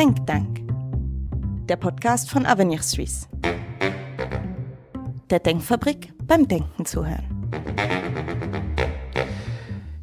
Think 0.00 0.26
Tank, 0.26 0.66
der 1.68 1.76
Podcast 1.76 2.30
von 2.30 2.46
Avenir 2.46 2.80
Suisse. 2.80 3.28
Der 5.28 5.40
Denkfabrik 5.40 6.14
beim 6.26 6.48
Denken 6.48 6.86
zuhören. 6.86 7.50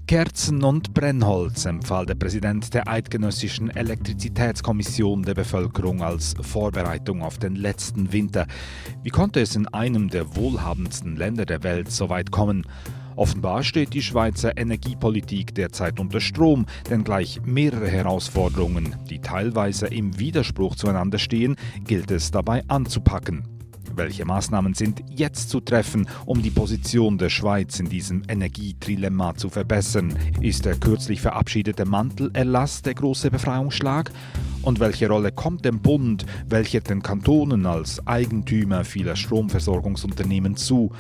Kerzen 0.06 0.64
und 0.64 0.94
Brennholz 0.94 1.66
empfahl 1.66 2.06
der 2.06 2.14
Präsident 2.14 2.76
der 2.76 2.88
Eidgenössischen 2.88 3.76
Elektrizitätskommission 3.76 5.24
der 5.24 5.34
Bevölkerung 5.34 6.04
als 6.04 6.36
Vorbereitung 6.42 7.24
auf 7.24 7.40
den 7.40 7.56
letzten 7.56 8.14
Winter. 8.14 8.46
Wie 9.02 9.10
konnte 9.10 9.42
es 9.42 9.56
in 9.56 9.68
einem 9.70 10.12
der 10.12 10.36
wohlhabendsten 10.36 11.16
Länder 11.16 11.48
der 11.48 11.64
Welt 11.64 11.90
so 11.90 12.08
weit 12.10 12.30
kommen? 12.30 12.68
Offenbar 13.18 13.64
steht 13.64 13.96
die 13.96 14.04
Schweizer 14.04 14.56
Energiepolitik 14.58 15.56
derzeit 15.56 16.00
unter 16.00 16.20
Strom, 16.20 16.68
denn 16.88 17.04
gleich 17.04 17.42
mehrere 17.44 17.88
Herausforderungen, 17.88 18.96
die 19.10 19.18
teilweise 19.20 19.88
im 19.88 20.20
Widerspruch 20.20 20.76
zueinander 20.76 21.18
stehen, 21.18 21.56
gilt 21.84 22.12
es 22.12 22.30
dabei 22.30 22.64
anzupacken. 22.68 23.44
Welche 23.96 24.24
Maßnahmen 24.24 24.76
sind 24.76 25.04
jetzt 25.10 25.50
zu 25.50 25.62
treffen, 25.62 26.08
um 26.28 26.44
die 26.44 26.52
Position 26.52 27.18
der 27.18 27.30
Schweiz 27.30 27.80
in 27.80 27.90
diesem 27.90 28.22
Energietrilemma 28.28 29.34
zu 29.34 29.50
verbessern? 29.50 30.16
Ist 30.40 30.66
der 30.66 30.76
kürzlich 30.76 31.20
verabschiedete 31.20 31.86
Mantelerlass 31.86 32.84
der 32.84 32.94
große 32.94 33.32
Befreiungsschlag? 33.32 34.12
Und 34.62 34.80
welche 34.80 35.08
Rolle 35.08 35.32
kommt 35.32 35.66
dem 35.66 35.80
Bund, 35.80 36.28
welcher 36.48 36.82
den 36.82 37.02
Kantonen 37.02 37.66
als 37.66 38.06
Eigentümer 38.06 38.86
vieler 38.86 39.16
Stromversorgungsunternehmen 39.16 40.56
zu? 40.56 40.92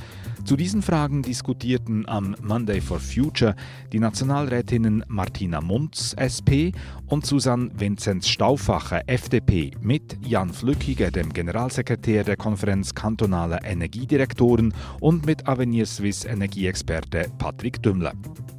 Zu 0.47 0.55
diesen 0.55 0.81
Fragen 0.81 1.23
diskutierten 1.23 2.07
am 2.07 2.33
Monday 2.41 2.79
for 2.79 3.01
Future 3.01 3.53
die 3.91 3.99
Nationalrätinnen 3.99 5.03
Martina 5.09 5.59
Munz, 5.59 6.15
SP, 6.15 6.71
und 7.07 7.25
Susanne 7.25 7.69
Vinzenz 7.77 8.29
Stauffacher, 8.29 9.01
FDP, 9.07 9.71
mit 9.81 10.17
Jan 10.25 10.53
Flückiger, 10.53 11.11
dem 11.11 11.33
Generalsekretär 11.33 12.23
der 12.23 12.37
Konferenz 12.37 12.95
kantonaler 12.95 13.65
Energiedirektoren, 13.65 14.73
und 15.01 15.25
mit 15.25 15.49
Avenir 15.49 15.85
Swiss 15.85 16.23
Energieexperte 16.23 17.29
Patrick 17.37 17.83
Dümmler. 17.83 18.13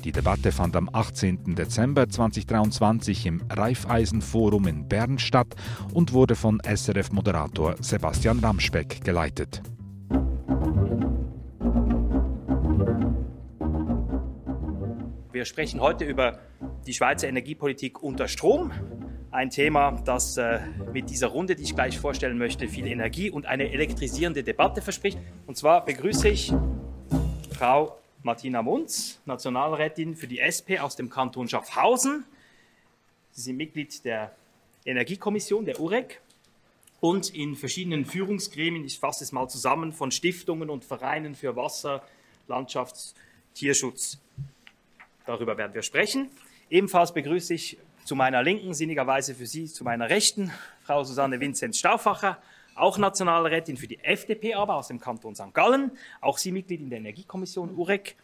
Die 0.04 0.12
Debatte 0.12 0.52
fand 0.52 0.76
am 0.76 0.90
18. 0.92 1.54
Dezember 1.54 2.06
2023 2.06 3.24
im 3.24 3.40
Raiffeisenforum 3.48 4.66
in 4.66 4.86
Bern 4.86 5.18
statt 5.18 5.56
und 5.94 6.12
wurde 6.12 6.34
von 6.34 6.60
SRF-Moderator 6.60 7.76
Sebastian 7.80 8.40
Ramspeck 8.40 9.02
geleitet. 9.02 9.62
Wir 15.30 15.44
sprechen 15.44 15.80
heute 15.80 16.04
über 16.04 16.40
die 16.86 16.94
Schweizer 16.94 17.28
Energiepolitik 17.28 18.02
unter 18.02 18.26
Strom. 18.28 18.72
Ein 19.30 19.50
Thema, 19.50 19.92
das 20.04 20.36
äh, 20.36 20.60
mit 20.92 21.10
dieser 21.10 21.28
Runde, 21.28 21.54
die 21.54 21.62
ich 21.62 21.74
gleich 21.74 21.98
vorstellen 21.98 22.38
möchte, 22.38 22.66
viel 22.66 22.86
Energie 22.86 23.30
und 23.30 23.46
eine 23.46 23.70
elektrisierende 23.70 24.42
Debatte 24.42 24.82
verspricht. 24.82 25.18
Und 25.46 25.56
zwar 25.56 25.84
begrüße 25.84 26.28
ich 26.28 26.52
Frau 27.52 27.98
Martina 28.22 28.62
Munz, 28.62 29.20
Nationalrätin 29.26 30.16
für 30.16 30.26
die 30.26 30.40
SP 30.40 30.80
aus 30.80 30.96
dem 30.96 31.08
Kanton 31.10 31.48
Schaffhausen. 31.48 32.24
Sie 33.30 33.42
sind 33.42 33.56
Mitglied 33.56 34.04
der 34.04 34.32
Energiekommission, 34.84 35.64
der 35.64 35.78
UREC, 35.78 36.20
und 37.00 37.34
in 37.34 37.54
verschiedenen 37.54 38.04
Führungsgremien, 38.04 38.84
ich 38.84 38.98
fasse 38.98 39.24
es 39.24 39.32
mal 39.32 39.48
zusammen, 39.48 39.92
von 39.92 40.10
Stiftungen 40.10 40.70
und 40.70 40.84
Vereinen 40.84 41.34
für 41.34 41.54
Wasser, 41.56 42.02
Landschafts-, 42.48 43.14
Tierschutz. 43.54 44.18
Darüber 45.26 45.56
werden 45.56 45.74
wir 45.74 45.82
sprechen. 45.82 46.30
Ebenfalls 46.70 47.12
begrüße 47.12 47.54
ich 47.54 47.78
zu 48.04 48.16
meiner 48.16 48.42
Linken, 48.42 48.74
sinnigerweise 48.74 49.34
für 49.34 49.46
Sie 49.46 49.66
zu 49.66 49.84
meiner 49.84 50.08
Rechten, 50.08 50.50
Frau 50.82 51.04
Susanne 51.04 51.40
Vinzenz 51.40 51.78
Stauffacher, 51.78 52.38
auch 52.74 52.96
Nationalrätin 52.96 53.76
für 53.76 53.86
die 53.86 53.98
FDP, 54.00 54.54
aber 54.54 54.76
aus 54.76 54.88
dem 54.88 55.00
Kanton 55.00 55.34
St. 55.34 55.52
Gallen, 55.52 55.90
auch 56.20 56.38
Sie 56.38 56.52
Mitglied 56.52 56.80
in 56.80 56.90
der 56.90 56.98
Energiekommission 56.98 57.74
UREC. 57.76 58.16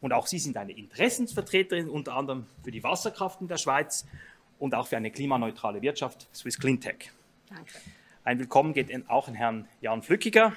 Und 0.00 0.12
auch 0.12 0.26
Sie 0.26 0.38
sind 0.38 0.56
eine 0.56 0.72
Interessensvertreterin, 0.72 1.88
unter 1.88 2.14
anderem 2.14 2.46
für 2.62 2.70
die 2.70 2.82
Wasserkraft 2.82 3.40
in 3.40 3.48
der 3.48 3.58
Schweiz 3.58 4.06
und 4.58 4.74
auch 4.74 4.86
für 4.86 4.96
eine 4.96 5.10
klimaneutrale 5.10 5.82
Wirtschaft, 5.82 6.28
Swiss 6.34 6.58
Cleantech. 6.58 7.10
Danke. 7.48 7.74
Ein 8.28 8.40
Willkommen 8.40 8.74
geht 8.74 8.90
auch 9.08 9.26
an 9.26 9.34
Herrn 9.34 9.68
Jan 9.80 10.02
Flückiger, 10.02 10.52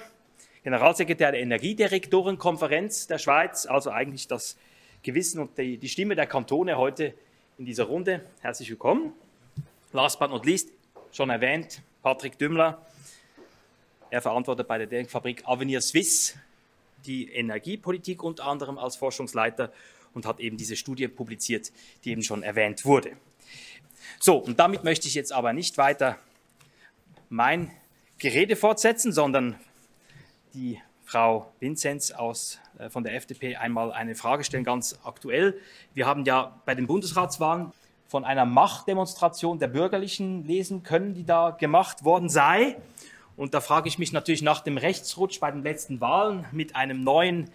Generalsekretär 0.66 1.32
der 1.32 1.40
Energiedirektorenkonferenz 1.40 3.08
der 3.08 3.18
Schweiz, 3.18 3.66
also 3.66 3.92
eigentlich 3.92 4.28
das 4.28 4.58
Gewissen 5.04 5.40
und 5.40 5.58
die, 5.58 5.78
die 5.78 5.88
Stimme 5.88 6.18
der 6.18 6.28
Kantone 6.28 6.78
heute 6.78 7.14
in 7.58 7.64
dieser 7.64 7.86
Runde. 7.86 8.26
Herzlich 8.42 8.70
willkommen. 8.70 9.14
Last 9.94 10.20
but 10.20 10.32
not 10.32 10.46
least, 10.46 10.68
schon 11.14 11.30
erwähnt, 11.30 11.82
Patrick 12.04 12.38
Dümmler. 12.38 12.86
Er 14.10 14.22
verantwortet 14.22 14.68
bei 14.68 14.78
der 14.78 14.88
Denkfabrik 14.88 15.44
Avenir 15.46 15.80
Swiss 15.80 16.36
die 17.06 17.32
Energiepolitik 17.32 18.22
unter 18.22 18.48
anderem 18.48 18.78
als 18.80 18.98
Forschungsleiter 18.98 19.72
und 20.14 20.26
hat 20.26 20.42
eben 20.42 20.58
diese 20.58 20.76
Studie 20.76 21.08
publiziert, 21.08 21.72
die 22.04 22.12
eben 22.12 22.22
schon 22.22 22.44
erwähnt 22.44 22.84
wurde. 22.84 23.14
So, 24.20 24.36
und 24.36 24.60
damit 24.60 24.84
möchte 24.84 25.08
ich 25.08 25.14
jetzt 25.14 25.32
aber 25.32 25.54
nicht 25.54 25.78
weiter 25.78 26.20
mein 27.32 27.72
Gerede 28.18 28.58
fortsetzen, 28.58 29.14
sondern 29.14 29.56
die 30.54 30.80
Frau 31.06 31.52
Vinzenz 31.60 32.12
aus, 32.12 32.60
äh, 32.78 32.90
von 32.90 33.04
der 33.04 33.16
FDP 33.16 33.56
einmal 33.56 33.94
eine 33.94 34.16
Frage 34.16 34.44
stellen, 34.44 34.66
ganz 34.66 35.00
aktuell. 35.04 35.58
Wir 35.94 36.06
haben 36.06 36.26
ja 36.26 36.60
bei 36.66 36.76
den 36.76 36.88
Bundesratswahlen 36.88 37.72
von 38.06 38.26
einer 38.26 38.46
Machtdemonstration 38.46 39.60
der 39.60 39.70
Bürgerlichen 39.70 40.46
lesen 40.46 40.84
können, 40.84 41.14
die 41.14 41.26
da 41.26 41.52
gemacht 41.52 42.04
worden 42.04 42.28
sei. 42.28 42.76
Und 43.38 43.54
da 43.54 43.62
frage 43.62 43.88
ich 43.88 43.98
mich 43.98 44.12
natürlich 44.12 44.42
nach 44.42 44.60
dem 44.60 44.78
Rechtsrutsch 44.78 45.40
bei 45.40 45.52
den 45.52 45.64
letzten 45.64 46.02
Wahlen 46.02 46.46
mit 46.52 46.76
einem 46.76 47.02
neuen, 47.02 47.50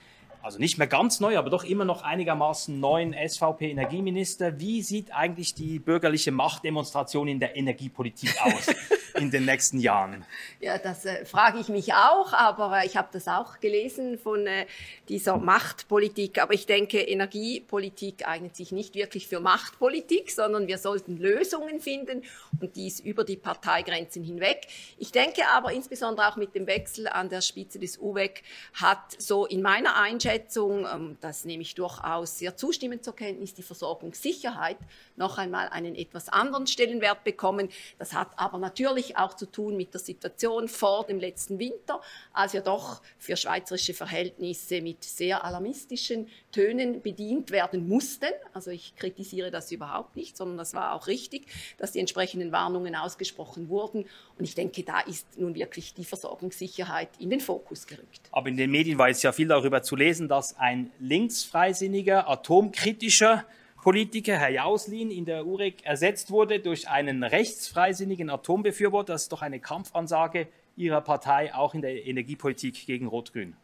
also 0.46 0.60
nicht 0.60 0.78
mehr 0.78 0.86
ganz 0.86 1.18
neu, 1.18 1.36
aber 1.36 1.50
doch 1.50 1.64
immer 1.64 1.84
noch 1.84 2.02
einigermaßen 2.02 2.78
neuen 2.78 3.12
SVP-Energieminister. 3.14 4.60
Wie 4.60 4.80
sieht 4.80 5.12
eigentlich 5.12 5.54
die 5.54 5.80
bürgerliche 5.80 6.30
Machtdemonstration 6.30 7.26
in 7.26 7.40
der 7.40 7.56
Energiepolitik 7.56 8.30
aus? 8.40 8.68
in 9.16 9.30
den 9.30 9.44
nächsten 9.44 9.78
Jahren? 9.78 10.24
Ja, 10.60 10.78
das 10.78 11.04
äh, 11.04 11.24
frage 11.24 11.58
ich 11.58 11.68
mich 11.68 11.94
auch, 11.94 12.32
aber 12.32 12.80
äh, 12.80 12.86
ich 12.86 12.96
habe 12.96 13.08
das 13.12 13.28
auch 13.28 13.60
gelesen 13.60 14.18
von 14.18 14.46
äh, 14.46 14.66
dieser 15.08 15.36
Machtpolitik. 15.36 16.40
Aber 16.40 16.54
ich 16.54 16.66
denke, 16.66 17.00
Energiepolitik 17.00 18.26
eignet 18.26 18.56
sich 18.56 18.72
nicht 18.72 18.94
wirklich 18.94 19.26
für 19.26 19.40
Machtpolitik, 19.40 20.30
sondern 20.30 20.66
wir 20.66 20.78
sollten 20.78 21.16
Lösungen 21.16 21.80
finden 21.80 22.22
und 22.60 22.76
dies 22.76 23.00
über 23.00 23.24
die 23.24 23.36
Parteigrenzen 23.36 24.22
hinweg. 24.22 24.66
Ich 24.98 25.12
denke 25.12 25.42
aber 25.54 25.72
insbesondere 25.72 26.28
auch 26.28 26.36
mit 26.36 26.54
dem 26.54 26.66
Wechsel 26.66 27.08
an 27.08 27.28
der 27.28 27.40
Spitze 27.40 27.78
des 27.78 27.98
UWEC 27.98 28.42
hat 28.74 29.20
so 29.20 29.46
in 29.46 29.62
meiner 29.62 29.96
Einschätzung, 29.96 30.35
ähm, 30.44 31.16
das 31.20 31.44
nehme 31.44 31.62
ich 31.62 31.74
durchaus 31.74 32.38
sehr 32.38 32.56
zustimmend 32.56 33.04
zur 33.04 33.16
Kenntnis, 33.16 33.54
die 33.54 33.62
Versorgungssicherheit 33.62 34.78
noch 35.16 35.38
einmal 35.38 35.68
einen 35.68 35.94
etwas 35.94 36.28
anderen 36.28 36.66
Stellenwert 36.66 37.24
bekommen. 37.24 37.68
Das 37.98 38.12
hat 38.12 38.30
aber 38.36 38.58
natürlich 38.58 39.16
auch 39.16 39.34
zu 39.34 39.46
tun 39.46 39.76
mit 39.76 39.94
der 39.94 40.00
Situation 40.00 40.68
vor 40.68 41.04
dem 41.06 41.18
letzten 41.18 41.58
Winter, 41.58 42.00
als 42.32 42.52
wir 42.52 42.60
doch 42.60 43.02
für 43.18 43.36
schweizerische 43.36 43.94
Verhältnisse 43.94 44.80
mit 44.80 45.04
sehr 45.04 45.44
alarmistischen 45.44 46.28
Tönen 46.52 47.02
bedient 47.02 47.50
werden 47.50 47.88
mussten. 47.88 48.30
Also 48.52 48.70
ich 48.70 48.96
kritisiere 48.96 49.50
das 49.50 49.70
überhaupt 49.72 50.16
nicht, 50.16 50.36
sondern 50.36 50.56
das 50.56 50.74
war 50.74 50.94
auch 50.94 51.06
richtig, 51.06 51.46
dass 51.78 51.92
die 51.92 52.00
entsprechenden 52.00 52.52
Warnungen 52.52 52.94
ausgesprochen 52.94 53.68
wurden. 53.68 54.06
Und 54.38 54.44
ich 54.44 54.54
denke, 54.54 54.82
da 54.82 55.00
ist 55.00 55.38
nun 55.38 55.54
wirklich 55.54 55.94
die 55.94 56.04
Versorgungssicherheit 56.04 57.10
in 57.18 57.30
den 57.30 57.40
Fokus 57.40 57.86
gerückt. 57.86 58.20
Aber 58.32 58.48
in 58.48 58.56
den 58.56 58.70
Medien 58.70 58.98
war 58.98 59.08
jetzt 59.08 59.22
ja 59.22 59.32
viel 59.32 59.48
darüber 59.48 59.82
zu 59.82 59.96
lesen, 59.96 60.25
dass 60.28 60.58
ein 60.58 60.90
linksfreisinniger, 60.98 62.28
atomkritischer 62.28 63.44
Politiker, 63.82 64.36
Herr 64.36 64.50
Jauslin, 64.50 65.10
in 65.12 65.26
der 65.26 65.46
UREC 65.46 65.84
ersetzt 65.84 66.30
wurde 66.32 66.58
durch 66.58 66.88
einen 66.88 67.22
rechtsfreisinnigen 67.22 68.30
Atombefürworter. 68.30 69.12
Das 69.12 69.22
ist 69.22 69.32
doch 69.32 69.42
eine 69.42 69.60
Kampfansage 69.60 70.48
Ihrer 70.76 71.00
Partei 71.00 71.54
auch 71.54 71.72
in 71.72 71.82
der 71.82 72.06
Energiepolitik 72.06 72.84
gegen 72.86 73.06
Rot-Grün. 73.06 73.54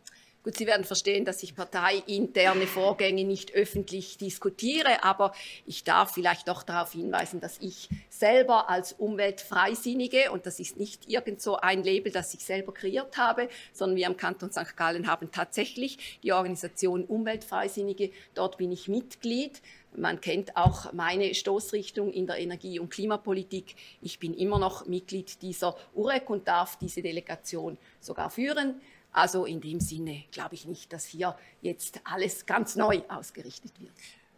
Gut, 0.45 0.57
Sie 0.57 0.67
werden 0.67 0.85
verstehen, 0.85 1.25
dass 1.25 1.45
ich 1.45 1.55
parteiinterne 1.55 2.67
Vorgänge 2.67 3.23
nicht 3.23 3.55
öffentlich 3.55 4.19
diskutiere, 4.19 5.05
aber 5.05 5.33
ich 5.67 5.85
darf 5.85 6.15
vielleicht 6.15 6.49
doch 6.49 6.65
darauf 6.65 6.91
hinweisen, 6.91 7.41
dass 7.41 7.59
ich 7.61 7.89
selber 8.09 8.69
als 8.69 8.93
Umweltfreisinnige, 8.95 10.33
und 10.33 10.45
das 10.45 10.59
ist 10.59 10.79
nicht 10.79 11.09
irgend 11.09 11.41
so 11.41 11.59
ein 11.59 11.85
Label, 11.85 12.11
das 12.11 12.35
ich 12.35 12.45
selber 12.45 12.75
kreiert 12.75 13.17
habe, 13.19 13.49
sondern 13.73 13.97
wir 13.97 14.09
am 14.09 14.17
Kanton 14.17 14.51
St. 14.51 14.77
Gallen 14.77 15.07
haben 15.07 15.31
tatsächlich 15.31 16.19
die 16.25 16.33
Organisation 16.33 17.05
Umweltfreisinnige. 17.05 18.11
Dort 18.35 18.59
bin 18.59 18.73
ich 18.73 18.89
Mitglied. 18.89 19.63
Man 19.95 20.21
kennt 20.21 20.57
auch 20.57 20.93
meine 20.93 21.35
Stoßrichtung 21.35 22.13
in 22.13 22.27
der 22.27 22.39
Energie- 22.39 22.81
und 22.81 22.91
Klimapolitik. 22.91 23.77
Ich 24.01 24.19
bin 24.19 24.35
immer 24.35 24.59
noch 24.59 24.87
Mitglied 24.87 25.41
dieser 25.43 25.77
UREC 25.95 26.31
und 26.31 26.49
darf 26.49 26.77
diese 26.79 27.01
Delegation 27.01 27.79
sogar 28.01 28.31
führen. 28.31 28.81
Also 29.13 29.45
in 29.45 29.61
dem 29.61 29.81
Sinne 29.81 30.25
glaube 30.31 30.55
ich 30.55 30.67
nicht, 30.67 30.93
dass 30.93 31.05
hier 31.05 31.37
jetzt 31.61 32.01
alles 32.05 32.47
ganz 32.47 32.77
neu 32.77 33.03
ausgerichtet 33.09 33.73
wird. 33.79 33.93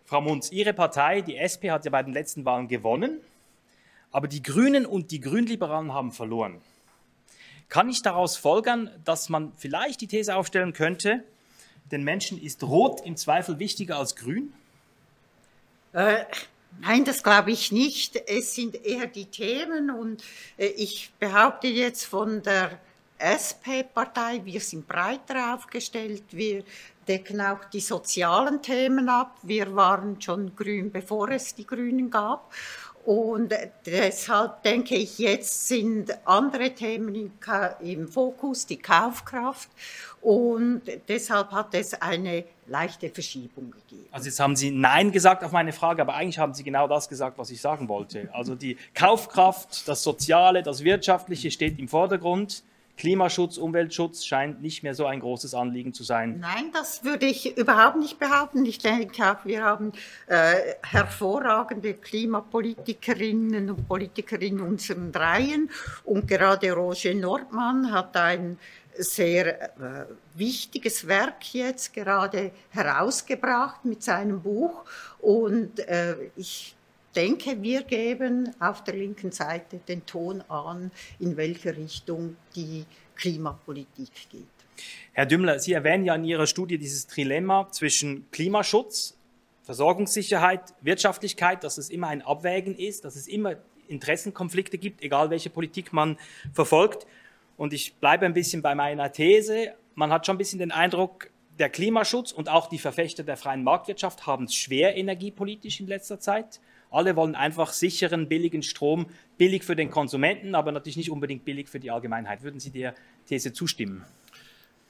Frau 0.04 0.20
Munz, 0.20 0.50
Ihre 0.52 0.74
Partei, 0.74 1.20
die 1.22 1.36
SP, 1.38 1.70
hat 1.70 1.84
ja 1.84 1.90
bei 1.90 2.02
den 2.02 2.12
letzten 2.12 2.44
Wahlen 2.44 2.68
gewonnen. 2.68 3.20
aber 4.12 4.28
die 4.28 4.42
Grünen 4.42 4.86
und 4.86 5.10
die 5.10 5.20
Grünliberalen 5.20 5.92
haben 5.92 6.12
verloren. 6.12 6.60
Kann 7.68 7.88
ich 7.88 8.00
daraus 8.00 8.36
folgern, 8.36 8.88
dass 9.04 9.28
man 9.28 9.52
vielleicht 9.56 10.00
die 10.02 10.06
These 10.06 10.36
aufstellen 10.36 10.72
könnte, 10.72 11.24
den 11.90 12.04
Menschen 12.04 12.40
ist 12.40 12.62
Rot 12.62 13.00
im 13.04 13.16
Zweifel 13.16 13.58
wichtiger 13.58 13.98
als 13.98 14.14
Grün? 14.14 14.52
Äh, 15.92 16.24
nein, 16.80 17.04
das 17.04 17.24
glaube 17.24 17.50
ich 17.50 17.72
nicht. 17.72 18.14
Es 18.28 18.54
sind 18.54 18.84
eher 18.84 19.06
die 19.08 19.26
Themen 19.26 19.90
und 19.90 20.22
äh, 20.58 20.66
ich 20.66 21.10
behaupte 21.18 21.66
jetzt 21.66 22.04
von 22.04 22.42
der 22.42 22.78
SP-Partei, 23.24 24.44
wir 24.44 24.60
sind 24.60 24.86
breiter 24.86 25.54
aufgestellt, 25.54 26.24
wir 26.30 26.62
decken 27.08 27.40
auch 27.40 27.64
die 27.64 27.80
sozialen 27.80 28.60
Themen 28.62 29.08
ab. 29.08 29.38
Wir 29.42 29.74
waren 29.74 30.20
schon 30.20 30.54
grün, 30.54 30.90
bevor 30.90 31.30
es 31.30 31.54
die 31.54 31.66
Grünen 31.66 32.10
gab. 32.10 32.52
Und 33.04 33.52
deshalb 33.84 34.62
denke 34.62 34.94
ich, 34.94 35.18
jetzt 35.18 35.68
sind 35.68 36.10
andere 36.26 36.70
Themen 36.70 37.30
im 37.80 38.08
Fokus, 38.08 38.64
die 38.64 38.78
Kaufkraft. 38.78 39.68
Und 40.22 40.82
deshalb 41.06 41.50
hat 41.50 41.74
es 41.74 41.92
eine 42.00 42.44
leichte 42.66 43.10
Verschiebung 43.10 43.72
gegeben. 43.72 44.08
Also 44.10 44.28
jetzt 44.28 44.40
haben 44.40 44.56
Sie 44.56 44.70
Nein 44.70 45.12
gesagt 45.12 45.44
auf 45.44 45.52
meine 45.52 45.74
Frage, 45.74 46.00
aber 46.00 46.14
eigentlich 46.14 46.38
haben 46.38 46.54
Sie 46.54 46.64
genau 46.64 46.88
das 46.88 47.10
gesagt, 47.10 47.36
was 47.36 47.50
ich 47.50 47.60
sagen 47.60 47.90
wollte. 47.90 48.30
Also 48.32 48.54
die 48.54 48.78
Kaufkraft, 48.94 49.86
das 49.86 50.02
Soziale, 50.02 50.62
das 50.62 50.82
Wirtschaftliche 50.82 51.50
steht 51.50 51.78
im 51.78 51.88
Vordergrund. 51.88 52.62
Klimaschutz, 52.96 53.58
Umweltschutz 53.58 54.24
scheint 54.24 54.62
nicht 54.62 54.82
mehr 54.82 54.94
so 54.94 55.06
ein 55.06 55.20
großes 55.20 55.54
Anliegen 55.54 55.92
zu 55.92 56.04
sein. 56.04 56.38
Nein, 56.40 56.70
das 56.72 57.02
würde 57.02 57.26
ich 57.26 57.56
überhaupt 57.56 57.96
nicht 57.96 58.18
behaupten. 58.18 58.64
Ich 58.64 58.78
denke 58.78 59.30
auch, 59.30 59.44
wir 59.44 59.64
haben 59.64 59.92
äh, 60.28 60.74
hervorragende 60.82 61.94
Klimapolitikerinnen 61.94 63.70
und 63.70 63.88
Politiker 63.88 64.40
in 64.40 64.60
unseren 64.60 65.10
Reihen. 65.10 65.70
Und 66.04 66.28
gerade 66.28 66.72
Roger 66.72 67.14
Nordmann 67.14 67.90
hat 67.90 68.16
ein 68.16 68.58
sehr 68.96 69.62
äh, 69.62 70.06
wichtiges 70.34 71.08
Werk 71.08 71.52
jetzt 71.52 71.92
gerade 71.92 72.52
herausgebracht 72.70 73.84
mit 73.84 74.04
seinem 74.04 74.40
Buch. 74.40 74.84
Und 75.18 75.80
äh, 75.80 76.14
ich 76.36 76.76
denke, 77.14 77.62
wir 77.62 77.82
geben 77.82 78.54
auf 78.60 78.84
der 78.84 78.94
linken 78.94 79.32
Seite 79.32 79.80
den 79.88 80.04
Ton 80.06 80.42
an, 80.48 80.90
in 81.18 81.36
welche 81.36 81.76
Richtung 81.76 82.36
die 82.54 82.84
Klimapolitik 83.16 84.10
geht. 84.30 84.42
Herr 85.12 85.26
Dümmler, 85.26 85.58
Sie 85.58 85.72
erwähnen 85.72 86.04
ja 86.04 86.14
in 86.14 86.24
Ihrer 86.24 86.46
Studie 86.46 86.78
dieses 86.78 87.06
Trilemma 87.06 87.68
zwischen 87.70 88.26
Klimaschutz, 88.32 89.16
Versorgungssicherheit, 89.62 90.74
Wirtschaftlichkeit, 90.82 91.64
dass 91.64 91.78
es 91.78 91.90
immer 91.90 92.08
ein 92.08 92.22
Abwägen 92.22 92.76
ist, 92.76 93.04
dass 93.04 93.16
es 93.16 93.28
immer 93.28 93.56
Interessenkonflikte 93.88 94.78
gibt, 94.78 95.02
egal 95.02 95.30
welche 95.30 95.50
Politik 95.50 95.92
man 95.92 96.18
verfolgt. 96.52 97.06
Und 97.56 97.72
ich 97.72 97.94
bleibe 97.94 98.26
ein 98.26 98.34
bisschen 98.34 98.62
bei 98.62 98.74
meiner 98.74 99.12
These. 99.12 99.74
Man 99.94 100.12
hat 100.12 100.26
schon 100.26 100.34
ein 100.34 100.38
bisschen 100.38 100.58
den 100.58 100.72
Eindruck, 100.72 101.30
der 101.58 101.70
Klimaschutz 101.70 102.32
und 102.32 102.48
auch 102.48 102.68
die 102.68 102.78
Verfechter 102.78 103.22
der 103.22 103.36
freien 103.36 103.62
Marktwirtschaft 103.62 104.26
haben 104.26 104.44
es 104.46 104.54
schwer 104.54 104.96
energiepolitisch 104.96 105.80
in 105.80 105.86
letzter 105.86 106.18
Zeit. 106.18 106.60
Alle 106.94 107.16
wollen 107.16 107.34
einfach 107.34 107.72
sicheren, 107.72 108.28
billigen 108.28 108.62
Strom, 108.62 109.06
billig 109.36 109.64
für 109.64 109.76
den 109.76 109.90
Konsumenten, 109.90 110.54
aber 110.54 110.72
natürlich 110.72 110.96
nicht 110.96 111.10
unbedingt 111.10 111.44
billig 111.44 111.68
für 111.68 111.80
die 111.80 111.90
Allgemeinheit. 111.90 112.42
Würden 112.42 112.60
Sie 112.60 112.70
der 112.70 112.94
These 113.28 113.52
zustimmen? 113.52 114.04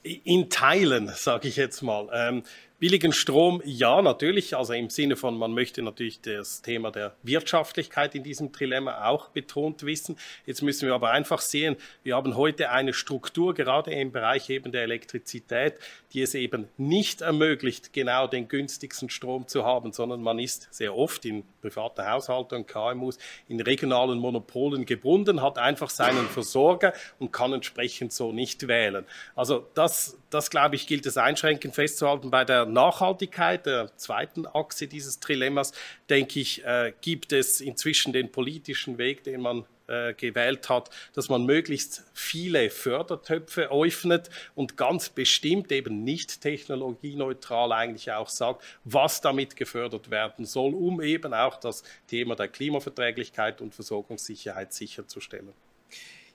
In 0.03 0.51
Teilen, 0.51 1.09
sage 1.09 1.49
ich 1.49 1.57
jetzt 1.57 1.81
mal. 1.81 2.11
Ähm, 2.13 2.43
Billigen 2.85 3.15
Strom, 3.15 3.63
ja, 3.65 4.03
natürlich. 4.03 4.55
Also 4.55 4.75
im 4.75 4.91
Sinne 4.91 5.17
von, 5.17 5.39
man 5.39 5.55
möchte 5.55 5.81
natürlich 5.81 6.21
das 6.21 6.61
Thema 6.61 6.91
der 6.91 7.15
Wirtschaftlichkeit 7.23 8.15
in 8.15 8.23
diesem 8.23 8.53
Trilemma 8.53 9.07
auch 9.07 9.29
betont 9.29 9.87
wissen. 9.87 10.19
Jetzt 10.45 10.61
müssen 10.61 10.87
wir 10.87 10.95
aber 10.95 11.11
einfach 11.11 11.41
sehen, 11.41 11.77
wir 12.03 12.15
haben 12.15 12.37
heute 12.37 12.69
eine 12.69 12.93
Struktur, 12.93 13.55
gerade 13.55 13.91
im 13.93 14.13
Bereich 14.13 14.51
eben 14.51 14.71
der 14.71 14.83
Elektrizität, 14.83 15.79
die 16.15 16.23
es 16.23 16.35
eben 16.35 16.69
nicht 16.77 17.21
ermöglicht, 17.21 17.93
genau 17.93 18.29
den 18.29 18.47
günstigsten 18.47 19.11
Strom 19.11 19.49
zu 19.49 19.65
haben, 19.65 19.93
sondern 19.93 20.23
man 20.23 20.39
ist 20.39 20.69
sehr 20.73 20.97
oft 20.97 21.25
in 21.25 21.45
privaten 21.61 22.07
Haushalten 22.07 22.55
und 22.55 22.69
KMUs 22.69 23.19
in 23.49 23.61
regionalen 23.61 24.21
Monopolen 24.21 24.87
gebunden, 24.87 25.43
hat 25.43 25.59
einfach 25.59 25.91
seinen 25.91 26.27
Versorger 26.29 26.93
und 27.19 27.33
kann 27.33 27.53
entsprechend 27.53 28.13
so 28.13 28.33
nicht 28.33 28.69
wählen. 28.69 29.05
Also 29.35 29.67
das, 29.75 30.17
das 30.31 30.51
glaube 30.51 30.77
ich, 30.77 30.87
gilt 30.87 31.05
es 31.05 31.17
einschränkend 31.17 31.75
festzuhalten 31.75 32.31
bei 32.31 32.45
der 32.45 32.65
Nachhaltigkeit, 32.65 33.67
der 33.67 33.97
zweiten 33.97 34.47
Achse 34.47 34.87
dieses 34.87 35.19
Trilemmas, 35.19 35.73
denke 36.09 36.39
ich, 36.39 36.65
äh, 36.65 36.93
gibt 37.01 37.33
es 37.33 37.61
inzwischen 37.61 38.13
den 38.13 38.31
politischen 38.31 38.99
Weg, 38.99 39.25
den 39.25 39.41
man 39.41 39.65
äh, 39.87 40.15
gewählt 40.15 40.69
hat, 40.69 40.91
dass 41.15 41.29
man 41.29 41.45
möglichst 41.45 42.05
viele 42.13 42.71
Fördertöpfe 42.71 43.71
öffnet 43.71 44.31
und 44.55 44.77
ganz 44.77 45.09
bestimmt 45.09 45.71
eben 45.73 46.05
nicht 46.05 46.41
technologieneutral 46.41 47.73
eigentlich 47.73 48.11
auch 48.13 48.29
sagt, 48.29 48.65
was 48.85 49.21
damit 49.21 49.57
gefördert 49.57 50.11
werden 50.11 50.45
soll, 50.45 50.75
um 50.75 51.01
eben 51.03 51.35
auch 51.35 51.59
das 51.59 51.83
Thema 52.07 52.35
der 52.35 52.49
Klimaverträglichkeit 52.49 53.61
und 53.61 53.75
Versorgungssicherheit 53.75 54.73
sicherzustellen. 54.73 55.53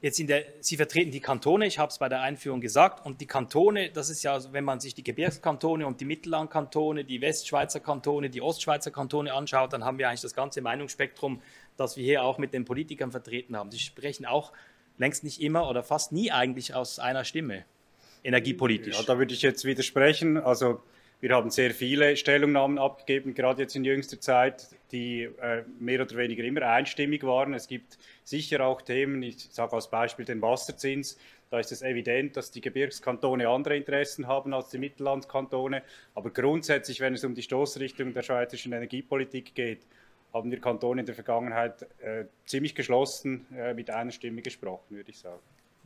Jetzt 0.01 0.17
in 0.17 0.27
der, 0.27 0.45
Sie 0.61 0.77
vertreten 0.77 1.11
die 1.11 1.19
Kantone, 1.19 1.65
ich 1.65 1.77
habe 1.77 1.89
es 1.89 1.97
bei 1.97 2.07
der 2.07 2.21
Einführung 2.21 2.61
gesagt, 2.61 3.05
und 3.05 3.19
die 3.19 3.25
Kantone, 3.25 3.89
das 3.91 4.09
ist 4.09 4.23
ja, 4.23 4.39
wenn 4.53 4.63
man 4.63 4.79
sich 4.79 4.95
die 4.95 5.03
Gebirgskantone 5.03 5.85
und 5.85 5.99
die 5.99 6.05
Mittellandkantone, 6.05 7.03
die 7.03 7.19
Westschweizer 7.19 7.81
Kantone, 7.81 8.29
die 8.29 8.41
Ostschweizer 8.41 8.91
Kantone 8.91 9.33
anschaut, 9.33 9.73
dann 9.73 9.83
haben 9.83 9.97
wir 9.97 10.07
eigentlich 10.07 10.21
das 10.21 10.33
ganze 10.33 10.61
Meinungsspektrum, 10.61 11.41
das 11.79 11.97
wir 11.97 12.03
hier 12.03 12.23
auch 12.23 12.37
mit 12.37 12.53
den 12.53 12.65
Politikern 12.65 13.11
vertreten 13.11 13.55
haben. 13.55 13.71
Sie 13.71 13.79
sprechen 13.79 14.25
auch 14.25 14.51
längst 14.97 15.23
nicht 15.23 15.41
immer 15.41 15.69
oder 15.69 15.83
fast 15.83 16.11
nie 16.11 16.31
eigentlich 16.31 16.73
aus 16.73 16.99
einer 16.99 17.23
Stimme, 17.23 17.65
energiepolitisch. 18.23 18.97
Ja, 18.97 19.03
da 19.03 19.17
würde 19.17 19.33
ich 19.33 19.41
jetzt 19.41 19.63
widersprechen. 19.65 20.37
Also 20.37 20.81
wir 21.21 21.31
haben 21.31 21.49
sehr 21.49 21.71
viele 21.71 22.15
Stellungnahmen 22.15 22.77
abgegeben, 22.77 23.33
gerade 23.33 23.63
jetzt 23.63 23.75
in 23.75 23.83
jüngster 23.83 24.19
Zeit, 24.19 24.67
die 24.91 25.23
äh, 25.23 25.63
mehr 25.79 26.01
oder 26.01 26.15
weniger 26.15 26.43
immer 26.43 26.61
einstimmig 26.63 27.23
waren. 27.23 27.53
Es 27.53 27.67
gibt 27.67 27.97
sicher 28.23 28.65
auch 28.65 28.81
Themen, 28.81 29.21
ich 29.23 29.49
sage 29.51 29.73
als 29.73 29.89
Beispiel 29.89 30.25
den 30.25 30.41
Wasserzins, 30.41 31.17
da 31.49 31.59
ist 31.59 31.71
es 31.71 31.81
evident, 31.81 32.37
dass 32.37 32.51
die 32.51 32.61
Gebirgskantone 32.61 33.49
andere 33.49 33.75
Interessen 33.75 34.27
haben 34.27 34.53
als 34.53 34.69
die 34.69 34.77
Mittellandskantone. 34.77 35.81
Aber 36.13 36.29
grundsätzlich, 36.29 36.99
wenn 36.99 37.15
es 37.15 37.23
um 37.23 37.33
die 37.33 37.41
Stoßrichtung 37.41 38.13
der 38.13 38.21
schweizerischen 38.21 38.71
Energiepolitik 38.71 39.55
geht, 39.55 39.79
haben 40.33 40.51
wir 40.51 40.59
Kantone 40.61 41.01
in 41.01 41.05
der 41.05 41.15
Vergangenheit 41.15 41.83
äh, 42.01 42.25
ziemlich 42.45 42.75
geschlossen 42.75 43.45
äh, 43.55 43.73
mit 43.73 43.89
einer 43.89 44.11
Stimme 44.11 44.41
gesprochen, 44.41 44.95
würde 44.95 45.09
ich 45.09 45.17
sagen 45.17 45.39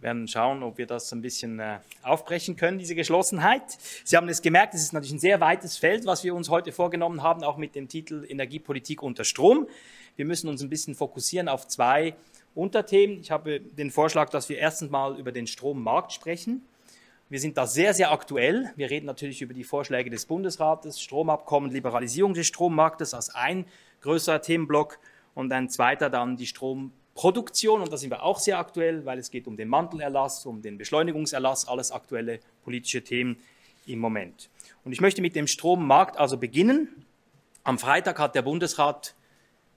werden 0.03 0.27
schauen, 0.27 0.62
ob 0.62 0.77
wir 0.77 0.85
das 0.85 1.12
ein 1.12 1.21
bisschen 1.21 1.59
äh, 1.59 1.79
aufbrechen 2.03 2.55
können, 2.55 2.77
diese 2.77 2.93
Geschlossenheit. 2.93 3.63
Sie 4.03 4.15
haben 4.15 4.27
es 4.29 4.41
gemerkt, 4.41 4.75
es 4.75 4.81
ist 4.81 4.93
natürlich 4.93 5.13
ein 5.13 5.19
sehr 5.19 5.39
weites 5.39 5.77
Feld, 5.77 6.05
was 6.05 6.23
wir 6.23 6.35
uns 6.35 6.50
heute 6.50 6.71
vorgenommen 6.71 7.23
haben, 7.23 7.43
auch 7.43 7.57
mit 7.57 7.73
dem 7.73 7.88
Titel 7.88 8.25
Energiepolitik 8.27 9.01
unter 9.01 9.23
Strom. 9.23 9.67
Wir 10.15 10.25
müssen 10.25 10.50
uns 10.50 10.62
ein 10.62 10.69
bisschen 10.69 10.93
fokussieren 10.93 11.47
auf 11.47 11.67
zwei 11.67 12.13
Unterthemen. 12.53 13.19
Ich 13.21 13.31
habe 13.31 13.59
den 13.59 13.89
Vorschlag, 13.89 14.29
dass 14.29 14.50
wir 14.50 14.59
erstens 14.59 14.91
mal 14.91 15.17
über 15.17 15.31
den 15.31 15.47
Strommarkt 15.47 16.12
sprechen. 16.12 16.62
Wir 17.29 17.39
sind 17.39 17.57
da 17.57 17.65
sehr, 17.65 17.95
sehr 17.95 18.12
aktuell. 18.12 18.71
Wir 18.75 18.91
reden 18.91 19.07
natürlich 19.07 19.41
über 19.41 19.55
die 19.55 19.63
Vorschläge 19.63 20.12
des 20.12 20.27
Bundesrates, 20.27 21.01
Stromabkommen, 21.01 21.71
Liberalisierung 21.71 22.35
des 22.35 22.45
Strommarktes 22.45 23.15
als 23.15 23.33
ein 23.33 23.65
größerer 24.03 24.41
Themenblock 24.41 25.00
und 25.33 25.51
ein 25.51 25.69
zweiter 25.69 26.10
dann 26.10 26.38
die 26.38 26.45
Strom 26.45 26.93
Produktion, 27.15 27.81
und 27.81 27.91
da 27.91 27.98
sind 27.98 28.10
wir 28.10 28.24
auch 28.24 28.39
sehr 28.39 28.57
aktuell, 28.57 29.05
weil 29.05 29.19
es 29.19 29.29
geht 29.29 29.48
um 29.48 29.55
den 29.55 29.67
Mantelerlass, 29.67 30.45
um 30.45 30.62
den 30.62 30.77
Beschleunigungserlass, 30.77 31.67
alles 31.67 31.91
aktuelle 31.91 32.39
politische 32.63 33.03
Themen 33.03 33.38
im 33.86 34.00
Moment. 34.00 34.50
Und 34.83 34.93
ich 34.93 35.01
möchte 35.01 35.22
mit 35.22 35.36
dem 35.36 35.48
Strommarkt 35.48 36.17
also 36.17 36.38
beginnen. 36.38 37.05
Am 37.63 37.77
Freitag 37.77 38.19
hat 38.19 38.36
der 38.36 38.41
Bundesrat 38.41 39.13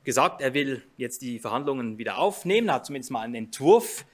gesagt, 0.04 0.40
er 0.40 0.54
will 0.54 0.83
jetzt 0.97 1.21
die 1.21 1.38
Verhandlungen 1.38 1.99
wieder 1.99 2.18
aufnehmen, 2.18 2.73
hat 2.73 2.87
zumindest 2.87 3.11
mal 3.11 3.21
einen 3.21 3.35
Entwurf 3.35 4.06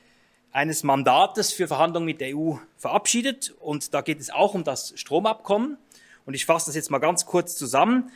eines 0.51 0.83
Mandates 0.83 1.53
für 1.53 1.69
Verhandlungen 1.69 2.07
mit 2.07 2.21
der 2.21 2.37
EU 2.37 2.55
verabschiedet. 2.77 3.55
Und 3.61 3.95
da 3.95 4.01
geht 4.01 4.21
es 4.21 4.31
auch 4.31 4.55
um 4.55 4.65
das 4.65 4.93
Stromabkommen. 4.97 5.79
Und 6.27 6.35
ich 6.35 6.45
fasse 6.45 6.67
das 6.67 6.75
jetzt 6.75 6.91
mal 6.91 6.99
ganz 6.99 7.25
kurz 7.25 7.57
zusammen. 7.57 8.11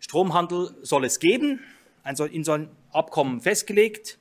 Stromhandel 0.00 0.74
soll 0.82 1.04
es 1.04 1.18
geben, 1.18 1.60
in 2.30 2.44
so 2.44 2.52
ein 2.52 2.68
Abkommen 2.92 3.40
festgelegt. 3.40 4.18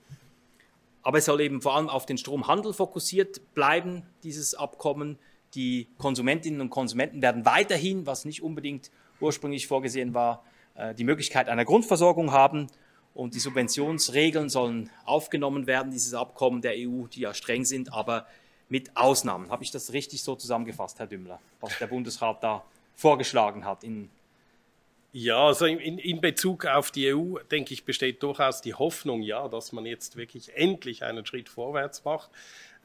Aber 1.03 1.19
es 1.19 1.25
soll 1.25 1.39
eben 1.39 1.61
vor 1.61 1.75
allem 1.75 1.87
auf 1.87 2.05
den 2.05 2.17
Stromhandel 2.17 2.73
fokussiert 2.73 3.53
bleiben, 3.53 4.03
dieses 4.23 4.55
Abkommen. 4.55 5.17
Die 5.53 5.87
Konsumentinnen 5.97 6.59
und 6.59 6.69
Konsumenten 6.69 7.21
werden 7.21 7.45
weiterhin, 7.45 8.05
was 8.05 8.25
nicht 8.25 8.43
unbedingt 8.43 8.91
ursprünglich 9.21 9.67
vorgesehen 9.67 10.13
war, 10.13 10.43
äh, 10.75 10.93
die 10.93 11.05
Möglichkeit 11.05 11.47
einer 11.47 11.63
Grundversorgung 11.63 12.31
haben. 12.31 12.67
Und 13.13 13.33
die 13.33 13.39
Subventionsregeln 13.39 14.49
sollen 14.49 14.89
aufgenommen 15.05 15.65
werden, 15.65 15.91
dieses 15.91 16.13
Abkommen 16.13 16.61
der 16.61 16.73
EU, 16.75 17.07
die 17.07 17.21
ja 17.21 17.33
streng 17.33 17.63
sind, 17.63 17.93
aber 17.93 18.27
mit 18.69 18.95
Ausnahmen. 18.97 19.49
Habe 19.49 19.63
ich 19.63 19.71
das 19.71 19.93
richtig 19.93 20.21
so 20.23 20.35
zusammengefasst, 20.35 20.99
Herr 20.99 21.07
Dümmler, 21.07 21.39
was 21.61 21.77
der 21.79 21.87
Bundesrat 21.87 22.43
da 22.43 22.63
vorgeschlagen 22.95 23.65
hat 23.65 23.83
in 23.83 24.09
Ja, 25.13 25.47
also 25.47 25.65
in, 25.65 25.97
in, 25.97 26.21
Bezug 26.21 26.65
auf 26.65 26.91
die 26.91 27.13
EU, 27.13 27.37
denke 27.49 27.73
ich, 27.73 27.85
besteht 27.85 28.21
durchaus 28.21 28.61
die 28.61 28.73
Hoffnung, 28.73 29.21
ja, 29.21 29.47
dass 29.47 29.71
man 29.71 29.85
jetzt 29.85 30.17
wirklich 30.17 30.55
endlich 30.55 31.03
einen 31.03 31.25
Schritt 31.25 31.49
vorwärts 31.49 32.03
macht. 32.03 32.29